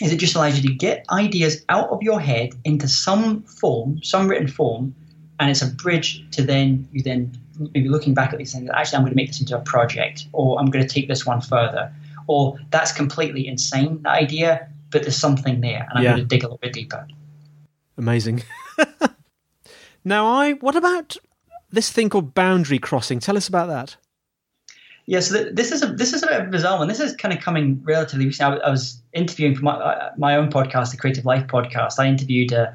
is 0.00 0.12
it 0.12 0.16
just 0.16 0.34
allows 0.34 0.58
you 0.58 0.68
to 0.68 0.74
get 0.74 1.04
ideas 1.10 1.64
out 1.68 1.90
of 1.90 2.02
your 2.02 2.20
head 2.20 2.50
into 2.64 2.88
some 2.88 3.42
form, 3.42 4.02
some 4.02 4.28
written 4.28 4.48
form, 4.48 4.94
and 5.38 5.50
it's 5.50 5.60
a 5.62 5.66
bridge 5.66 6.24
to 6.30 6.42
then 6.42 6.88
you 6.92 7.02
then 7.02 7.32
maybe 7.74 7.88
looking 7.90 8.14
back 8.14 8.32
at 8.32 8.38
these 8.38 8.52
things. 8.52 8.70
Actually, 8.72 8.96
I'm 8.96 9.02
going 9.02 9.12
to 9.12 9.16
make 9.16 9.28
this 9.28 9.40
into 9.40 9.56
a 9.56 9.60
project, 9.60 10.26
or 10.32 10.58
I'm 10.58 10.66
going 10.66 10.86
to 10.86 10.92
take 10.92 11.08
this 11.08 11.26
one 11.26 11.42
further, 11.42 11.92
or 12.26 12.58
that's 12.70 12.92
completely 12.92 13.46
insane 13.46 14.02
the 14.02 14.08
idea, 14.10 14.66
but 14.90 15.02
there's 15.02 15.16
something 15.16 15.60
there, 15.60 15.86
and 15.90 15.98
I'm 15.98 16.04
Yeah. 16.04 16.12
going 16.12 16.22
to 16.22 16.26
dig 16.26 16.42
a 16.42 16.46
little 16.46 16.58
bit 16.58 16.72
deeper. 16.72 17.06
Amazing. 17.98 18.42
now, 20.10 20.26
I 20.26 20.52
what 20.54 20.76
about 20.76 21.16
this 21.70 21.90
thing 21.90 22.10
called 22.10 22.34
boundary 22.34 22.78
crossing? 22.78 23.20
Tell 23.20 23.36
us 23.36 23.48
about 23.48 23.68
that. 23.68 23.96
Yeah, 25.06 25.20
so 25.20 25.44
this 25.44 25.72
is 25.72 25.82
a 25.82 25.86
this 25.86 26.12
is 26.12 26.22
a 26.22 26.26
bit 26.26 26.40
of 26.40 26.48
a 26.48 26.50
bizarre 26.50 26.78
one. 26.78 26.88
This 26.88 27.00
is 27.00 27.16
kind 27.16 27.32
of 27.32 27.40
coming 27.40 27.80
relatively 27.84 28.26
recently. 28.26 28.60
I 28.60 28.70
was 28.70 29.00
interviewing 29.12 29.54
for 29.54 29.62
my 29.62 29.72
uh, 29.72 30.10
my 30.18 30.36
own 30.36 30.50
podcast, 30.50 30.90
the 30.90 30.96
Creative 30.96 31.24
Life 31.24 31.46
podcast. 31.46 31.98
I 31.98 32.06
interviewed 32.06 32.52
uh, 32.52 32.72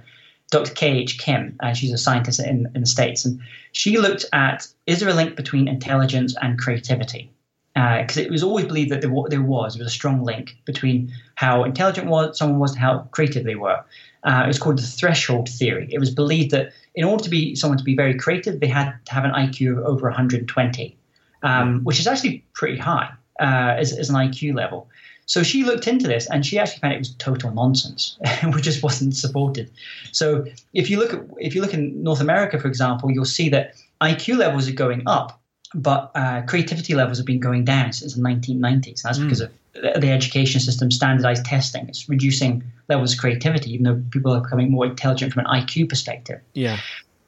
Dr. 0.50 0.74
K 0.74 0.98
H 1.00 1.20
Kim, 1.20 1.58
and 1.62 1.78
she's 1.78 1.92
a 1.92 1.98
scientist 1.98 2.40
in, 2.40 2.72
in 2.74 2.82
the 2.82 2.88
states, 2.88 3.26
and 3.26 3.40
she 3.74 3.98
looked 3.98 4.26
at 4.34 4.68
is 4.88 5.00
there 5.00 5.10
a 5.10 5.14
link 5.14 5.36
between 5.36 5.68
intelligence 5.68 6.36
and 6.42 6.58
creativity? 6.58 7.32
Because 7.74 8.18
it 8.18 8.32
was 8.32 8.44
always 8.44 8.66
believed 8.66 8.92
that 8.92 9.02
there, 9.02 9.12
there 9.28 9.42
was 9.42 9.76
there 9.76 9.84
was 9.84 9.88
a 9.88 9.90
strong 9.90 10.24
link 10.24 10.56
between 10.64 11.12
how 11.36 11.66
intelligent 11.66 12.08
was 12.08 12.38
someone 12.38 12.60
was 12.60 12.72
and 12.72 12.80
how 12.80 13.00
creative 13.12 13.44
they 13.44 13.56
were. 13.56 13.84
Uh, 14.26 14.42
it 14.44 14.48
was 14.48 14.60
called 14.60 14.78
the 14.78 14.82
threshold 14.82 15.48
theory. 15.48 15.88
It 15.92 16.00
was 16.00 16.10
believed 16.10 16.52
that 16.52 16.74
in 16.96 17.06
order 17.06 17.24
to 17.24 17.30
be 17.30 17.56
someone 17.56 17.78
to 17.78 17.84
be 17.84 17.96
very 17.96 18.16
creative, 18.18 18.60
they 18.60 18.68
had 18.68 18.94
to 19.06 19.14
have 19.14 19.24
an 19.24 19.32
IQ 19.32 19.78
of 19.78 19.86
over 19.86 20.08
120 20.08 20.98
um, 21.46 21.84
which 21.84 22.00
is 22.00 22.08
actually 22.08 22.44
pretty 22.54 22.78
high 22.78 23.10
uh, 23.40 23.76
as, 23.78 23.94
as 23.94 24.10
an 24.10 24.16
IQ 24.16 24.56
level. 24.56 24.90
So 25.28 25.44
she 25.44 25.64
looked 25.64 25.88
into 25.88 26.08
this 26.08 26.30
and 26.30 26.46
she 26.46 26.60
actually 26.60 26.80
found 26.80 26.94
it 26.94 27.00
was 27.00 27.14
total 27.16 27.52
nonsense, 27.52 28.18
which 28.54 28.64
just 28.64 28.84
wasn't 28.84 29.16
supported. 29.16 29.72
So 30.12 30.46
if 30.74 30.90
you 30.90 31.00
look 31.00 31.14
at 31.14 31.22
if 31.38 31.56
you 31.56 31.62
look 31.62 31.74
in 31.74 32.04
North 32.04 32.22
America, 32.22 32.60
for 32.60 32.68
example, 32.68 33.12
you'll 33.12 33.26
see 33.26 33.50
that 33.50 33.76
IQ 34.02 34.38
levels 34.38 34.68
are 34.68 34.74
going 34.74 35.04
up, 35.08 35.40
but 35.74 36.12
uh, 36.16 36.42
creativity 36.44 36.94
levels 36.94 37.18
have 37.18 37.26
been 37.26 37.40
going 37.40 37.64
down 37.64 37.94
since 37.94 38.14
the 38.16 38.22
1990s. 38.22 39.02
That's 39.02 39.18
because 39.18 39.42
of 39.42 39.52
the 39.76 40.12
education 40.12 40.62
system, 40.62 40.90
standardized 40.90 41.46
testing. 41.46 41.88
It's 41.88 42.08
reducing 42.08 42.64
levels 42.88 43.14
of 43.14 43.20
creativity, 43.20 43.74
even 43.74 43.84
though 43.84 44.02
people 44.12 44.32
are 44.34 44.42
becoming 44.42 44.72
more 44.72 44.86
intelligent 44.86 45.34
from 45.34 45.46
an 45.46 45.62
IQ 45.62 45.90
perspective. 45.90 46.40
Yeah. 46.54 46.80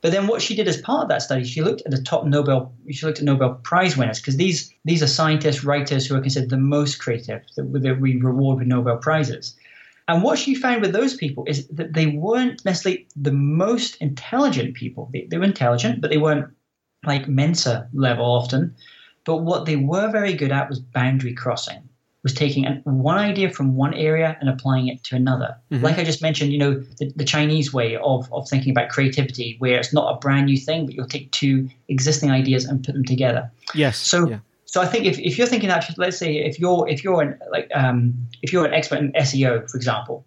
But 0.02 0.12
then 0.12 0.28
what 0.28 0.42
she 0.42 0.56
did 0.56 0.68
as 0.68 0.80
part 0.80 1.04
of 1.04 1.10
that 1.10 1.24
study, 1.24 1.44
she 1.44 1.62
looked 1.62 1.82
at 1.82 1.92
the 1.92 2.02
top 2.02 2.26
Nobel, 2.26 2.72
she 2.90 3.06
looked 3.06 3.20
at 3.20 3.26
Nobel 3.26 3.56
Prize 3.64 3.98
winners 3.98 4.20
because 4.20 4.38
these 4.38 4.74
these 4.86 5.02
are 5.04 5.08
scientists, 5.08 5.64
writers 5.64 6.06
who 6.06 6.16
are 6.16 6.22
considered 6.22 6.50
the 6.50 6.58
most 6.58 7.00
creative 7.00 7.42
that, 7.56 7.66
we- 7.66 7.80
that 7.80 8.00
we 8.00 8.22
reward 8.22 8.60
with 8.60 8.68
Nobel 8.68 8.98
prizes. 8.98 9.56
And 10.08 10.24
what 10.24 10.40
she 10.40 10.56
found 10.56 10.82
with 10.82 10.94
those 10.94 11.16
people 11.16 11.44
is 11.48 11.68
that 11.68 11.94
they 11.94 12.08
weren't 12.08 12.64
necessarily 12.64 13.08
the 13.18 13.34
most 13.34 13.98
intelligent 13.98 14.76
people. 14.76 15.10
They, 15.12 15.28
they 15.30 15.38
were 15.38 15.44
intelligent, 15.44 16.00
but 16.00 16.10
they 16.10 16.18
weren't 16.18 16.48
like 17.06 17.28
Mensa 17.28 17.90
level 17.94 18.26
often. 18.26 18.76
But 19.26 19.38
what 19.38 19.66
they 19.66 19.76
were 19.76 20.10
very 20.10 20.34
good 20.34 20.54
at 20.54 20.70
was 20.70 20.80
boundary 20.80 21.34
crossing, 21.34 21.87
was 22.28 22.34
taking 22.34 22.66
an, 22.66 22.82
one 22.84 23.18
idea 23.18 23.50
from 23.50 23.76
one 23.76 23.94
area 23.94 24.38
and 24.42 24.50
applying 24.50 24.88
it 24.88 25.02
to 25.06 25.16
another. 25.16 25.56
Like 25.82 25.98
I 25.98 26.04
just 26.04 26.22
mentioned, 26.22 26.52
you 26.52 26.60
know, 26.60 26.74
the, 27.00 27.12
the 27.16 27.24
Chinese 27.24 27.74
way 27.74 27.96
of, 27.96 28.32
of 28.34 28.50
thinking 28.50 28.72
about 28.72 28.90
creativity, 28.90 29.56
where 29.60 29.80
it's 29.80 29.94
not 29.94 30.14
a 30.14 30.20
brand 30.20 30.48
new 30.48 30.58
thing, 30.58 30.86
but 30.86 30.94
you'll 30.94 31.08
take 31.08 31.32
two 31.32 31.70
existing 31.88 32.30
ideas 32.32 32.66
and 32.66 32.84
put 32.84 32.94
them 32.94 33.06
together. 33.06 33.50
Yes. 33.74 33.98
So, 33.98 34.28
yeah. 34.28 34.40
so 34.66 34.82
I 34.82 34.88
think 34.88 35.06
if, 35.06 35.18
if 35.20 35.38
you're 35.38 35.48
thinking 35.48 35.70
that, 35.70 35.90
let's 35.98 36.18
say 36.18 36.36
if 36.36 36.60
you're 36.60 36.88
if 36.90 37.02
you're 37.02 37.22
an 37.22 37.40
like 37.50 37.72
um, 37.74 38.14
if 38.42 38.52
you're 38.52 38.66
an 38.66 38.74
expert 38.74 39.00
in 39.00 39.14
SEO, 39.14 39.70
for 39.72 39.78
example, 39.78 40.26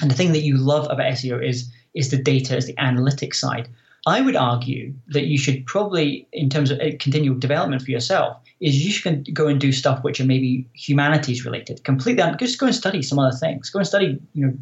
and 0.00 0.10
the 0.10 0.14
thing 0.14 0.32
that 0.32 0.42
you 0.42 0.56
love 0.56 0.86
about 0.86 1.12
SEO 1.12 1.46
is 1.46 1.70
is 1.92 2.10
the 2.10 2.16
data, 2.16 2.56
is 2.56 2.66
the 2.66 2.74
analytics 2.74 3.34
side. 3.34 3.68
I 4.06 4.20
would 4.20 4.36
argue 4.36 4.94
that 5.08 5.24
you 5.26 5.38
should 5.38 5.64
probably, 5.66 6.28
in 6.32 6.50
terms 6.50 6.70
of 6.70 6.78
uh, 6.80 6.90
continual 6.98 7.38
development 7.38 7.82
for 7.82 7.90
yourself, 7.90 8.36
is 8.60 8.84
you 8.84 8.90
should 8.92 9.34
go 9.34 9.46
and 9.46 9.60
do 9.60 9.72
stuff 9.72 10.04
which 10.04 10.20
are 10.20 10.26
maybe 10.26 10.66
humanities 10.74 11.44
related, 11.44 11.84
completely. 11.84 12.22
Just 12.38 12.58
go 12.58 12.66
and 12.66 12.74
study 12.74 13.02
some 13.02 13.18
other 13.18 13.36
things. 13.36 13.70
Go 13.70 13.78
and 13.78 13.88
study, 13.88 14.18
you 14.34 14.46
know, 14.46 14.54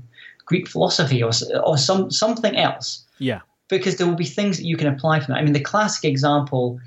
Greek 0.47 0.69
philosophy 0.69 1.23
or 1.23 1.31
or 1.65 1.77
some 1.79 2.11
something 2.11 2.57
else 2.57 3.05
Yeah. 3.19 3.41
because 3.69 3.97
there 3.97 4.07
will 4.07 4.17
be 4.17 4.25
things 4.25 4.57
that 4.59 4.65
you 4.65 4.77
can 4.77 4.89
apply 4.89 5.21
from 5.21 5.33
that. 5.35 5.41
I 5.41 5.43
mean, 5.45 5.53
the 5.53 5.61
classic 5.61 6.05
example 6.05 6.79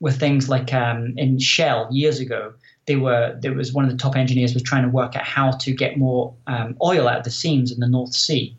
were 0.00 0.10
things 0.12 0.48
like 0.48 0.72
um, 0.74 1.14
in 1.16 1.38
Shell 1.38 1.88
years 1.92 2.20
ago. 2.20 2.52
They 2.86 2.96
were 2.96 3.38
there 3.40 3.54
was 3.54 3.72
one 3.72 3.84
of 3.84 3.90
the 3.90 3.96
top 3.96 4.16
engineers 4.16 4.54
was 4.54 4.62
trying 4.62 4.82
to 4.82 4.88
work 4.88 5.14
out 5.14 5.24
how 5.24 5.52
to 5.52 5.72
get 5.72 5.96
more 5.98 6.34
um, 6.46 6.76
oil 6.82 7.06
out 7.08 7.18
of 7.18 7.24
the 7.24 7.30
seams 7.30 7.70
in 7.70 7.80
the 7.80 7.88
North 7.88 8.12
Sea. 8.14 8.56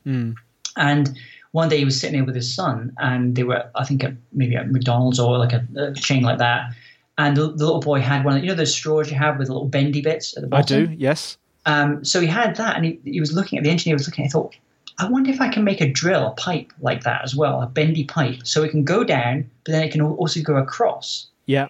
And 0.78 1.18
one 1.54 1.70
day 1.70 1.78
he 1.78 1.86
was 1.86 2.00
sitting 2.00 2.18
there 2.18 2.26
with 2.26 2.36
his 2.36 2.54
son, 2.54 2.94
and 2.98 3.36
they 3.36 3.44
were 3.44 3.64
I 3.76 3.86
think 3.86 4.04
at, 4.04 4.14
maybe 4.34 4.56
at 4.56 4.70
McDonald's 4.70 5.20
or 5.20 5.38
like 5.38 5.54
a, 5.54 5.66
a 5.78 5.94
chain 5.94 6.22
like 6.22 6.40
that. 6.40 6.72
And 7.18 7.38
the, 7.38 7.44
the 7.44 7.64
little 7.66 7.80
boy 7.80 8.02
had 8.02 8.26
one, 8.26 8.38
of- 8.38 8.44
you 8.44 8.50
know, 8.50 8.56
those 8.56 8.74
straws 8.74 9.10
you 9.12 9.18
have 9.18 9.38
with 9.38 9.48
the 9.48 9.54
little 9.54 9.68
bendy 9.70 10.02
bits 10.02 10.36
at 10.36 10.42
the 10.42 10.48
bottom. 10.48 10.84
I 10.84 10.86
do. 10.88 10.94
Yes. 10.98 11.38
Um, 11.66 12.04
so 12.04 12.20
he 12.20 12.28
had 12.28 12.56
that, 12.58 12.76
and 12.76 12.86
he, 12.86 13.00
he 13.06 13.20
was 13.20 13.32
looking 13.34 13.58
at 13.58 13.64
the 13.64 13.70
engineer 13.70 13.96
was 13.96 14.08
looking. 14.08 14.26
I 14.26 14.30
thought, 14.30 14.56
I 14.98 15.08
wonder 15.08 15.30
if 15.30 15.40
I 15.40 15.48
can 15.50 15.64
make 15.64 15.80
a 15.80 15.88
drill, 15.90 16.28
a 16.28 16.32
pipe 16.32 16.74
like 16.82 17.04
that 17.04 17.22
as 17.24 17.36
well, 17.36 17.62
a 17.62 17.68
bendy 17.68 18.04
pipe, 18.04 18.40
so 18.44 18.64
it 18.64 18.72
can 18.72 18.84
go 18.84 19.04
down, 19.04 19.50
but 19.64 19.72
then 19.74 19.84
it 19.84 19.92
can 19.92 20.02
also 20.02 20.42
go 20.42 20.56
across. 20.56 21.28
Yeah. 21.46 21.68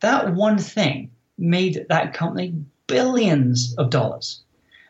That 0.00 0.34
one 0.34 0.58
thing 0.58 1.10
made 1.38 1.86
that 1.88 2.12
company 2.12 2.54
billions 2.86 3.74
of 3.76 3.90
dollars. 3.90 4.42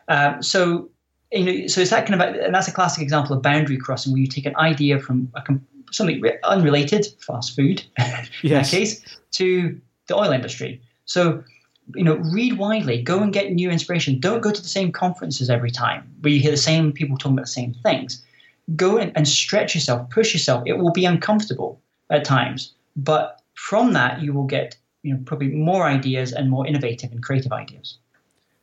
Um, 0.09 0.43
so 0.43 0.89
you 1.31 1.43
know, 1.43 1.67
so 1.67 1.81
it's 1.81 1.91
that 1.91 2.07
kind 2.07 2.21
of, 2.21 2.35
and 2.35 2.53
that's 2.53 2.67
a 2.67 2.71
classic 2.71 3.03
example 3.03 3.35
of 3.35 3.41
boundary 3.41 3.77
crossing, 3.77 4.11
where 4.13 4.21
you 4.21 4.27
take 4.27 4.45
an 4.45 4.55
idea 4.57 4.99
from 4.99 5.31
a, 5.35 5.43
something 5.91 6.23
unrelated, 6.43 7.07
fast 7.19 7.55
food, 7.55 7.83
in 7.97 8.05
Yes. 8.41 8.71
that 8.71 8.77
case, 8.77 9.19
to 9.31 9.79
the 10.07 10.15
oil 10.15 10.31
industry. 10.31 10.81
So 11.05 11.43
you 11.95 12.03
know, 12.03 12.17
read 12.17 12.57
widely, 12.57 13.01
go 13.01 13.21
and 13.21 13.33
get 13.33 13.51
new 13.51 13.69
inspiration. 13.71 14.19
Don't 14.19 14.41
go 14.41 14.51
to 14.51 14.61
the 14.61 14.67
same 14.67 14.91
conferences 14.91 15.49
every 15.49 15.71
time 15.71 16.07
where 16.21 16.31
you 16.31 16.39
hear 16.39 16.51
the 16.51 16.57
same 16.57 16.91
people 16.91 17.17
talking 17.17 17.33
about 17.33 17.45
the 17.45 17.51
same 17.51 17.73
things. 17.83 18.23
Go 18.75 18.97
in 18.97 19.11
and 19.15 19.27
stretch 19.27 19.73
yourself, 19.73 20.07
push 20.11 20.33
yourself. 20.33 20.63
It 20.67 20.73
will 20.77 20.91
be 20.91 21.05
uncomfortable 21.05 21.81
at 22.11 22.23
times, 22.23 22.73
but 22.95 23.41
from 23.55 23.93
that 23.93 24.21
you 24.21 24.33
will 24.33 24.45
get, 24.45 24.77
you 25.01 25.13
know, 25.13 25.19
probably 25.25 25.47
more 25.49 25.85
ideas 25.85 26.31
and 26.31 26.49
more 26.49 26.67
innovative 26.67 27.11
and 27.11 27.23
creative 27.23 27.51
ideas. 27.51 27.97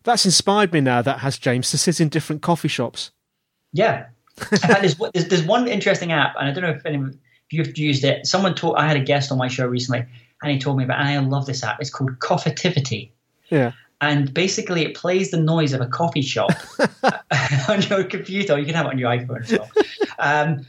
That's 0.07 0.25
inspired 0.25 0.73
me 0.73 0.81
now. 0.81 1.03
That 1.03 1.19
has 1.19 1.37
James 1.37 1.71
to 1.73 1.79
sit 1.79 2.01
in 2.01 2.09
different 2.09 2.40
coffee 2.40 2.69
shops. 2.69 3.11
Yeah. 3.73 4.07
In 4.53 4.59
fact, 4.59 4.81
there's, 4.81 4.97
there's, 5.14 5.29
there's 5.29 5.42
one 5.42 5.69
interesting 5.69 6.12
app, 6.12 6.35
and 6.38 6.49
I 6.49 6.53
don't 6.53 6.62
know 6.62 6.71
if 6.71 6.87
if 6.87 7.14
you've 7.51 7.77
used 7.77 8.05
it. 8.05 8.27
Someone 8.27 8.55
taught. 8.55 8.79
I 8.79 8.87
had 8.87 8.97
a 8.97 9.01
guest 9.01 9.31
on 9.31 9.38
my 9.38 9.49
show 9.49 9.66
recently, 9.66 10.05
and 10.42 10.53
he 10.53 10.59
told 10.59 10.79
me 10.79 10.85
about. 10.85 11.01
And 11.01 11.09
I 11.09 11.19
love 11.19 11.47
this 11.47 11.62
app. 11.62 11.81
It's 11.81 11.90
called 11.90 12.19
Coffitivity. 12.21 13.11
Yeah. 13.49 13.73
and 14.01 14.35
basically 14.35 14.83
it 14.83 14.97
plays 14.97 15.31
the 15.31 15.37
noise 15.37 15.73
of 15.73 15.81
a 15.81 15.87
coffee 15.87 16.21
shop 16.23 16.51
on 17.69 17.83
your 17.83 18.03
computer. 18.05 18.59
You 18.59 18.66
can 18.66 18.75
have 18.75 18.87
it 18.87 18.90
on 18.90 18.99
your 18.99 19.11
iPhone 19.11 19.42
as 19.45 19.53
well. 19.53 19.71
Um, 20.19 20.66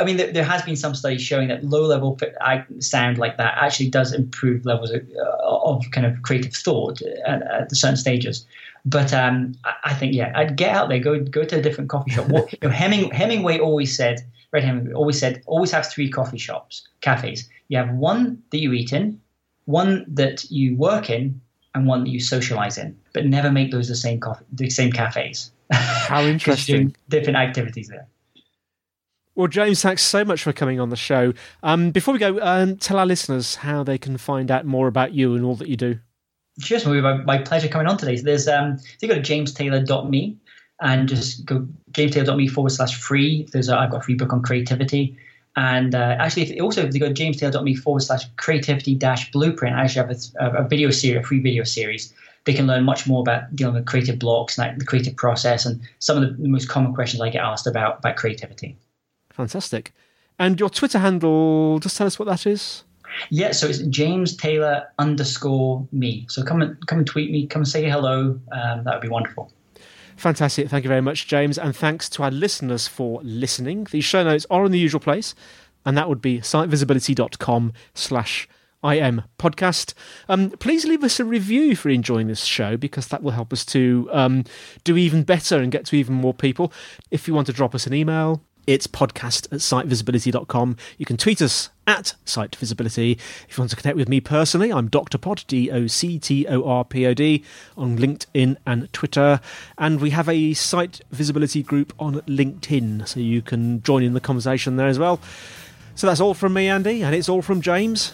I 0.00 0.04
mean, 0.04 0.16
there, 0.16 0.32
there 0.32 0.44
has 0.44 0.62
been 0.62 0.76
some 0.76 0.94
studies 0.94 1.20
showing 1.20 1.48
that 1.48 1.62
low-level 1.62 2.18
sound 2.78 3.18
like 3.18 3.36
that 3.36 3.58
actually 3.60 3.90
does 3.90 4.12
improve 4.12 4.64
levels 4.64 4.90
of, 4.90 5.02
uh, 5.18 5.58
of 5.64 5.84
kind 5.90 6.06
of 6.06 6.22
creative 6.22 6.54
thought 6.54 7.02
at, 7.26 7.42
at 7.42 7.76
certain 7.76 7.96
stages. 7.96 8.46
But 8.86 9.12
um, 9.12 9.54
I, 9.84 9.92
think, 9.92 10.14
yeah, 10.14 10.32
I'd 10.34 10.56
get 10.56 10.74
out 10.74 10.88
there, 10.88 10.98
go 10.98 11.20
go 11.20 11.44
to 11.44 11.58
a 11.58 11.60
different 11.60 11.90
coffee 11.90 12.12
shop. 12.12 12.28
What, 12.28 12.52
you 12.52 12.58
know, 12.62 12.70
Heming, 12.74 13.10
Hemingway 13.10 13.58
always 13.58 13.94
said, 13.94 14.20
Red 14.52 14.64
Hemingway 14.64 14.92
always 14.94 15.18
said, 15.18 15.42
always 15.46 15.70
have 15.72 15.90
three 15.90 16.08
coffee 16.08 16.38
shops, 16.38 16.88
cafes. 17.00 17.48
You 17.68 17.78
have 17.78 17.90
one 17.90 18.42
that 18.50 18.58
you 18.58 18.72
eat 18.72 18.92
in, 18.92 19.20
one 19.66 20.06
that 20.08 20.50
you 20.50 20.76
work 20.76 21.10
in, 21.10 21.40
and 21.74 21.86
one 21.86 22.04
that 22.04 22.10
you 22.10 22.20
socialize 22.20 22.78
in, 22.78 22.96
but 23.12 23.26
never 23.26 23.50
make 23.52 23.70
those 23.70 23.88
the 23.88 23.94
same 23.94 24.18
coffee, 24.20 24.44
the 24.52 24.70
same 24.70 24.90
cafes. 24.90 25.50
How 25.72 26.22
interesting. 26.34 26.96
different 27.10 27.36
activities 27.36 27.88
there. 27.88 28.06
Well, 29.36 29.48
James, 29.48 29.82
thanks 29.82 30.02
so 30.02 30.24
much 30.24 30.42
for 30.42 30.52
coming 30.52 30.80
on 30.80 30.88
the 30.88 30.96
show. 30.96 31.34
Um, 31.62 31.90
before 31.90 32.12
we 32.12 32.18
go, 32.18 32.40
um, 32.40 32.76
tell 32.78 32.98
our 32.98 33.06
listeners 33.06 33.56
how 33.56 33.84
they 33.84 33.98
can 33.98 34.16
find 34.16 34.50
out 34.50 34.64
more 34.64 34.88
about 34.88 35.12
you 35.12 35.34
and 35.34 35.44
all 35.44 35.54
that 35.56 35.68
you 35.68 35.76
do. 35.76 35.98
Cheers. 36.60 36.86
My, 36.86 37.12
my 37.24 37.38
pleasure 37.38 37.68
coming 37.68 37.86
on 37.86 37.98
today. 37.98 38.16
So 38.16 38.24
there's 38.24 38.48
um, 38.48 38.78
if 38.80 38.96
you 39.02 39.08
go 39.08 39.14
to 39.14 39.20
jamestaylor.me, 39.20 40.38
and 40.80 41.08
just 41.08 41.44
go 41.44 41.66
jamestaylor.me 41.92 42.48
forward 42.48 42.70
slash 42.70 43.00
free. 43.00 43.48
There's 43.52 43.68
a, 43.68 43.78
I've 43.78 43.90
got 43.90 43.98
a 43.98 44.02
free 44.02 44.14
book 44.14 44.32
on 44.32 44.42
creativity. 44.42 45.16
And 45.56 45.94
uh, 45.94 46.16
actually, 46.18 46.50
if, 46.50 46.62
also 46.62 46.82
if 46.82 46.92
you 46.92 47.00
go 47.00 47.12
to 47.12 47.14
jamestaylor.me 47.14 47.76
forward 47.76 48.02
slash 48.02 48.24
creativity 48.36 48.94
dash 48.94 49.30
blueprint, 49.30 49.74
I 49.74 49.84
actually 49.84 50.06
have 50.06 50.16
a, 50.38 50.64
a, 50.64 50.68
video 50.68 50.90
series, 50.90 51.24
a 51.24 51.26
free 51.26 51.40
video 51.40 51.64
series. 51.64 52.12
They 52.44 52.52
can 52.52 52.66
learn 52.66 52.84
much 52.84 53.06
more 53.06 53.20
about 53.20 53.54
dealing 53.56 53.74
with 53.74 53.86
creative 53.86 54.18
blocks, 54.18 54.58
like 54.58 54.78
the 54.78 54.84
creative 54.84 55.16
process, 55.16 55.64
and 55.64 55.80
some 55.98 56.22
of 56.22 56.36
the 56.36 56.48
most 56.48 56.68
common 56.68 56.94
questions 56.94 57.20
I 57.20 57.30
get 57.30 57.42
asked 57.42 57.66
about 57.66 57.98
about 57.98 58.16
creativity. 58.16 58.76
Fantastic. 59.36 59.92
And 60.38 60.58
your 60.58 60.70
Twitter 60.70 60.98
handle, 60.98 61.78
just 61.78 61.96
tell 61.96 62.06
us 62.06 62.18
what 62.18 62.26
that 62.26 62.46
is. 62.46 62.84
Yeah, 63.30 63.52
so 63.52 63.66
it's 63.66 63.78
James 63.80 64.34
Taylor 64.34 64.88
underscore 64.98 65.86
me. 65.92 66.26
So 66.28 66.42
come 66.42 66.62
and 66.62 66.86
come 66.86 66.98
and 66.98 67.06
tweet 67.06 67.30
me, 67.30 67.46
come 67.46 67.60
and 67.60 67.68
say 67.68 67.88
hello. 67.88 68.40
Um, 68.50 68.84
that 68.84 68.94
would 68.94 69.02
be 69.02 69.08
wonderful. 69.08 69.52
Fantastic. 70.16 70.70
Thank 70.70 70.84
you 70.84 70.88
very 70.88 71.02
much, 71.02 71.26
James. 71.26 71.58
And 71.58 71.76
thanks 71.76 72.08
to 72.10 72.22
our 72.22 72.30
listeners 72.30 72.88
for 72.88 73.20
listening. 73.22 73.86
The 73.90 74.00
show 74.00 74.24
notes 74.24 74.46
are 74.50 74.64
in 74.64 74.72
the 74.72 74.78
usual 74.78 75.00
place, 75.00 75.34
and 75.84 75.96
that 75.98 76.08
would 76.08 76.22
be 76.22 76.40
sitevisibility.com 76.40 77.74
slash 77.94 78.48
IM 78.82 79.22
podcast. 79.38 79.92
Um, 80.28 80.50
please 80.50 80.86
leave 80.86 81.04
us 81.04 81.20
a 81.20 81.24
review 81.24 81.70
if 81.72 81.84
you're 81.84 81.92
enjoying 81.92 82.28
this 82.28 82.44
show 82.44 82.76
because 82.76 83.08
that 83.08 83.22
will 83.22 83.32
help 83.32 83.52
us 83.52 83.64
to 83.66 84.08
um, 84.12 84.44
do 84.84 84.96
even 84.96 85.22
better 85.22 85.58
and 85.58 85.70
get 85.70 85.84
to 85.86 85.96
even 85.96 86.14
more 86.14 86.34
people. 86.34 86.72
If 87.10 87.28
you 87.28 87.34
want 87.34 87.46
to 87.48 87.52
drop 87.52 87.74
us 87.74 87.86
an 87.86 87.92
email, 87.92 88.42
it's 88.66 88.86
podcast 88.86 89.46
at 89.52 89.60
sitevisibility.com. 89.60 90.76
You 90.98 91.06
can 91.06 91.16
tweet 91.16 91.40
us 91.40 91.70
at 91.86 92.14
sitevisibility. 92.24 93.12
If 93.12 93.56
you 93.56 93.62
want 93.62 93.70
to 93.70 93.76
connect 93.76 93.96
with 93.96 94.08
me 94.08 94.20
personally, 94.20 94.72
I'm 94.72 94.88
Dr. 94.88 95.18
Pod, 95.18 95.44
D 95.46 95.70
O 95.70 95.86
C 95.86 96.18
T 96.18 96.46
O 96.48 96.64
R 96.64 96.84
P 96.84 97.06
O 97.06 97.14
D, 97.14 97.44
on 97.76 97.96
LinkedIn 97.96 98.56
and 98.66 98.92
Twitter. 98.92 99.40
And 99.78 100.00
we 100.00 100.10
have 100.10 100.28
a 100.28 100.54
site 100.54 101.00
visibility 101.10 101.62
group 101.62 101.92
on 101.98 102.20
LinkedIn, 102.22 103.06
so 103.06 103.20
you 103.20 103.42
can 103.42 103.82
join 103.82 104.02
in 104.02 104.14
the 104.14 104.20
conversation 104.20 104.76
there 104.76 104.88
as 104.88 104.98
well. 104.98 105.20
So 105.94 106.06
that's 106.06 106.20
all 106.20 106.34
from 106.34 106.52
me, 106.52 106.68
Andy, 106.68 107.02
and 107.02 107.14
it's 107.14 107.28
all 107.28 107.42
from 107.42 107.60
James. 107.60 108.12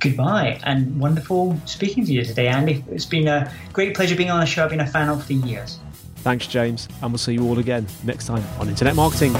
Goodbye, 0.00 0.60
and 0.64 0.98
wonderful 0.98 1.56
speaking 1.64 2.04
to 2.06 2.12
you 2.12 2.24
today, 2.24 2.48
Andy. 2.48 2.84
It's 2.90 3.06
been 3.06 3.28
a 3.28 3.54
great 3.72 3.94
pleasure 3.94 4.16
being 4.16 4.30
on 4.30 4.40
the 4.40 4.46
show. 4.46 4.64
I've 4.64 4.70
been 4.70 4.80
a 4.80 4.86
fan 4.86 5.08
of 5.08 5.24
for 5.24 5.32
years. 5.32 5.78
Thanks, 6.22 6.46
James, 6.46 6.88
and 7.02 7.10
we'll 7.10 7.18
see 7.18 7.34
you 7.34 7.42
all 7.48 7.58
again 7.58 7.86
next 8.04 8.26
time 8.26 8.44
on 8.60 8.68
Internet 8.68 8.94
Marketing. 8.94 9.34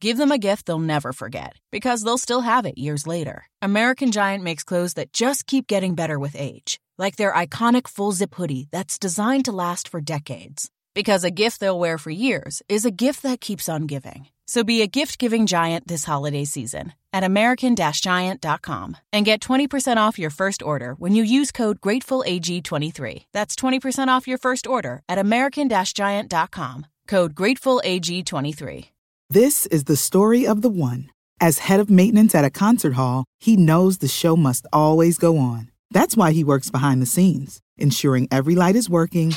Give 0.00 0.16
them 0.16 0.32
a 0.32 0.38
gift 0.38 0.64
they'll 0.64 0.78
never 0.78 1.12
forget 1.12 1.56
because 1.70 2.02
they'll 2.02 2.16
still 2.16 2.40
have 2.40 2.64
it 2.64 2.78
years 2.78 3.06
later. 3.06 3.44
American 3.60 4.12
Giant 4.12 4.42
makes 4.42 4.64
clothes 4.64 4.94
that 4.94 5.12
just 5.12 5.46
keep 5.46 5.66
getting 5.66 5.94
better 5.94 6.18
with 6.18 6.34
age, 6.38 6.80
like 6.96 7.16
their 7.16 7.32
iconic 7.32 7.86
full 7.86 8.12
zip 8.12 8.34
hoodie 8.36 8.68
that's 8.70 8.98
designed 8.98 9.44
to 9.44 9.52
last 9.52 9.88
for 9.88 10.00
decades. 10.00 10.70
Because 10.94 11.22
a 11.22 11.30
gift 11.30 11.60
they'll 11.60 11.78
wear 11.78 11.98
for 11.98 12.10
years 12.10 12.62
is 12.68 12.84
a 12.84 12.90
gift 12.90 13.22
that 13.22 13.40
keeps 13.40 13.68
on 13.68 13.86
giving. 13.86 14.26
So 14.46 14.64
be 14.64 14.82
a 14.82 14.88
gift 14.88 15.20
giving 15.20 15.46
giant 15.46 15.86
this 15.86 16.04
holiday 16.04 16.44
season 16.44 16.92
at 17.12 17.22
American 17.22 17.76
Giant.com 17.76 18.96
and 19.12 19.24
get 19.24 19.40
20% 19.40 19.96
off 19.96 20.18
your 20.18 20.30
first 20.30 20.60
order 20.60 20.94
when 20.98 21.14
you 21.14 21.22
use 21.22 21.52
code 21.52 21.80
GratefulAG23. 21.80 23.26
That's 23.32 23.54
20% 23.54 24.08
off 24.08 24.26
your 24.26 24.38
first 24.38 24.66
order 24.66 25.02
at 25.08 25.18
American 25.18 25.68
Giant.com. 25.68 26.86
Code 27.06 27.34
GratefulAG23. 27.36 28.88
This 29.30 29.66
is 29.66 29.84
the 29.84 29.96
story 29.96 30.44
of 30.44 30.62
the 30.62 30.68
one. 30.68 31.10
As 31.40 31.60
head 31.60 31.78
of 31.78 31.88
maintenance 31.88 32.34
at 32.34 32.44
a 32.44 32.50
concert 32.50 32.94
hall, 32.94 33.24
he 33.38 33.56
knows 33.56 33.98
the 33.98 34.08
show 34.08 34.36
must 34.36 34.66
always 34.72 35.16
go 35.16 35.38
on. 35.38 35.70
That's 35.92 36.16
why 36.16 36.32
he 36.32 36.42
works 36.42 36.70
behind 36.70 37.00
the 37.00 37.06
scenes, 37.06 37.60
ensuring 37.78 38.26
every 38.32 38.56
light 38.56 38.74
is 38.74 38.90
working 38.90 39.36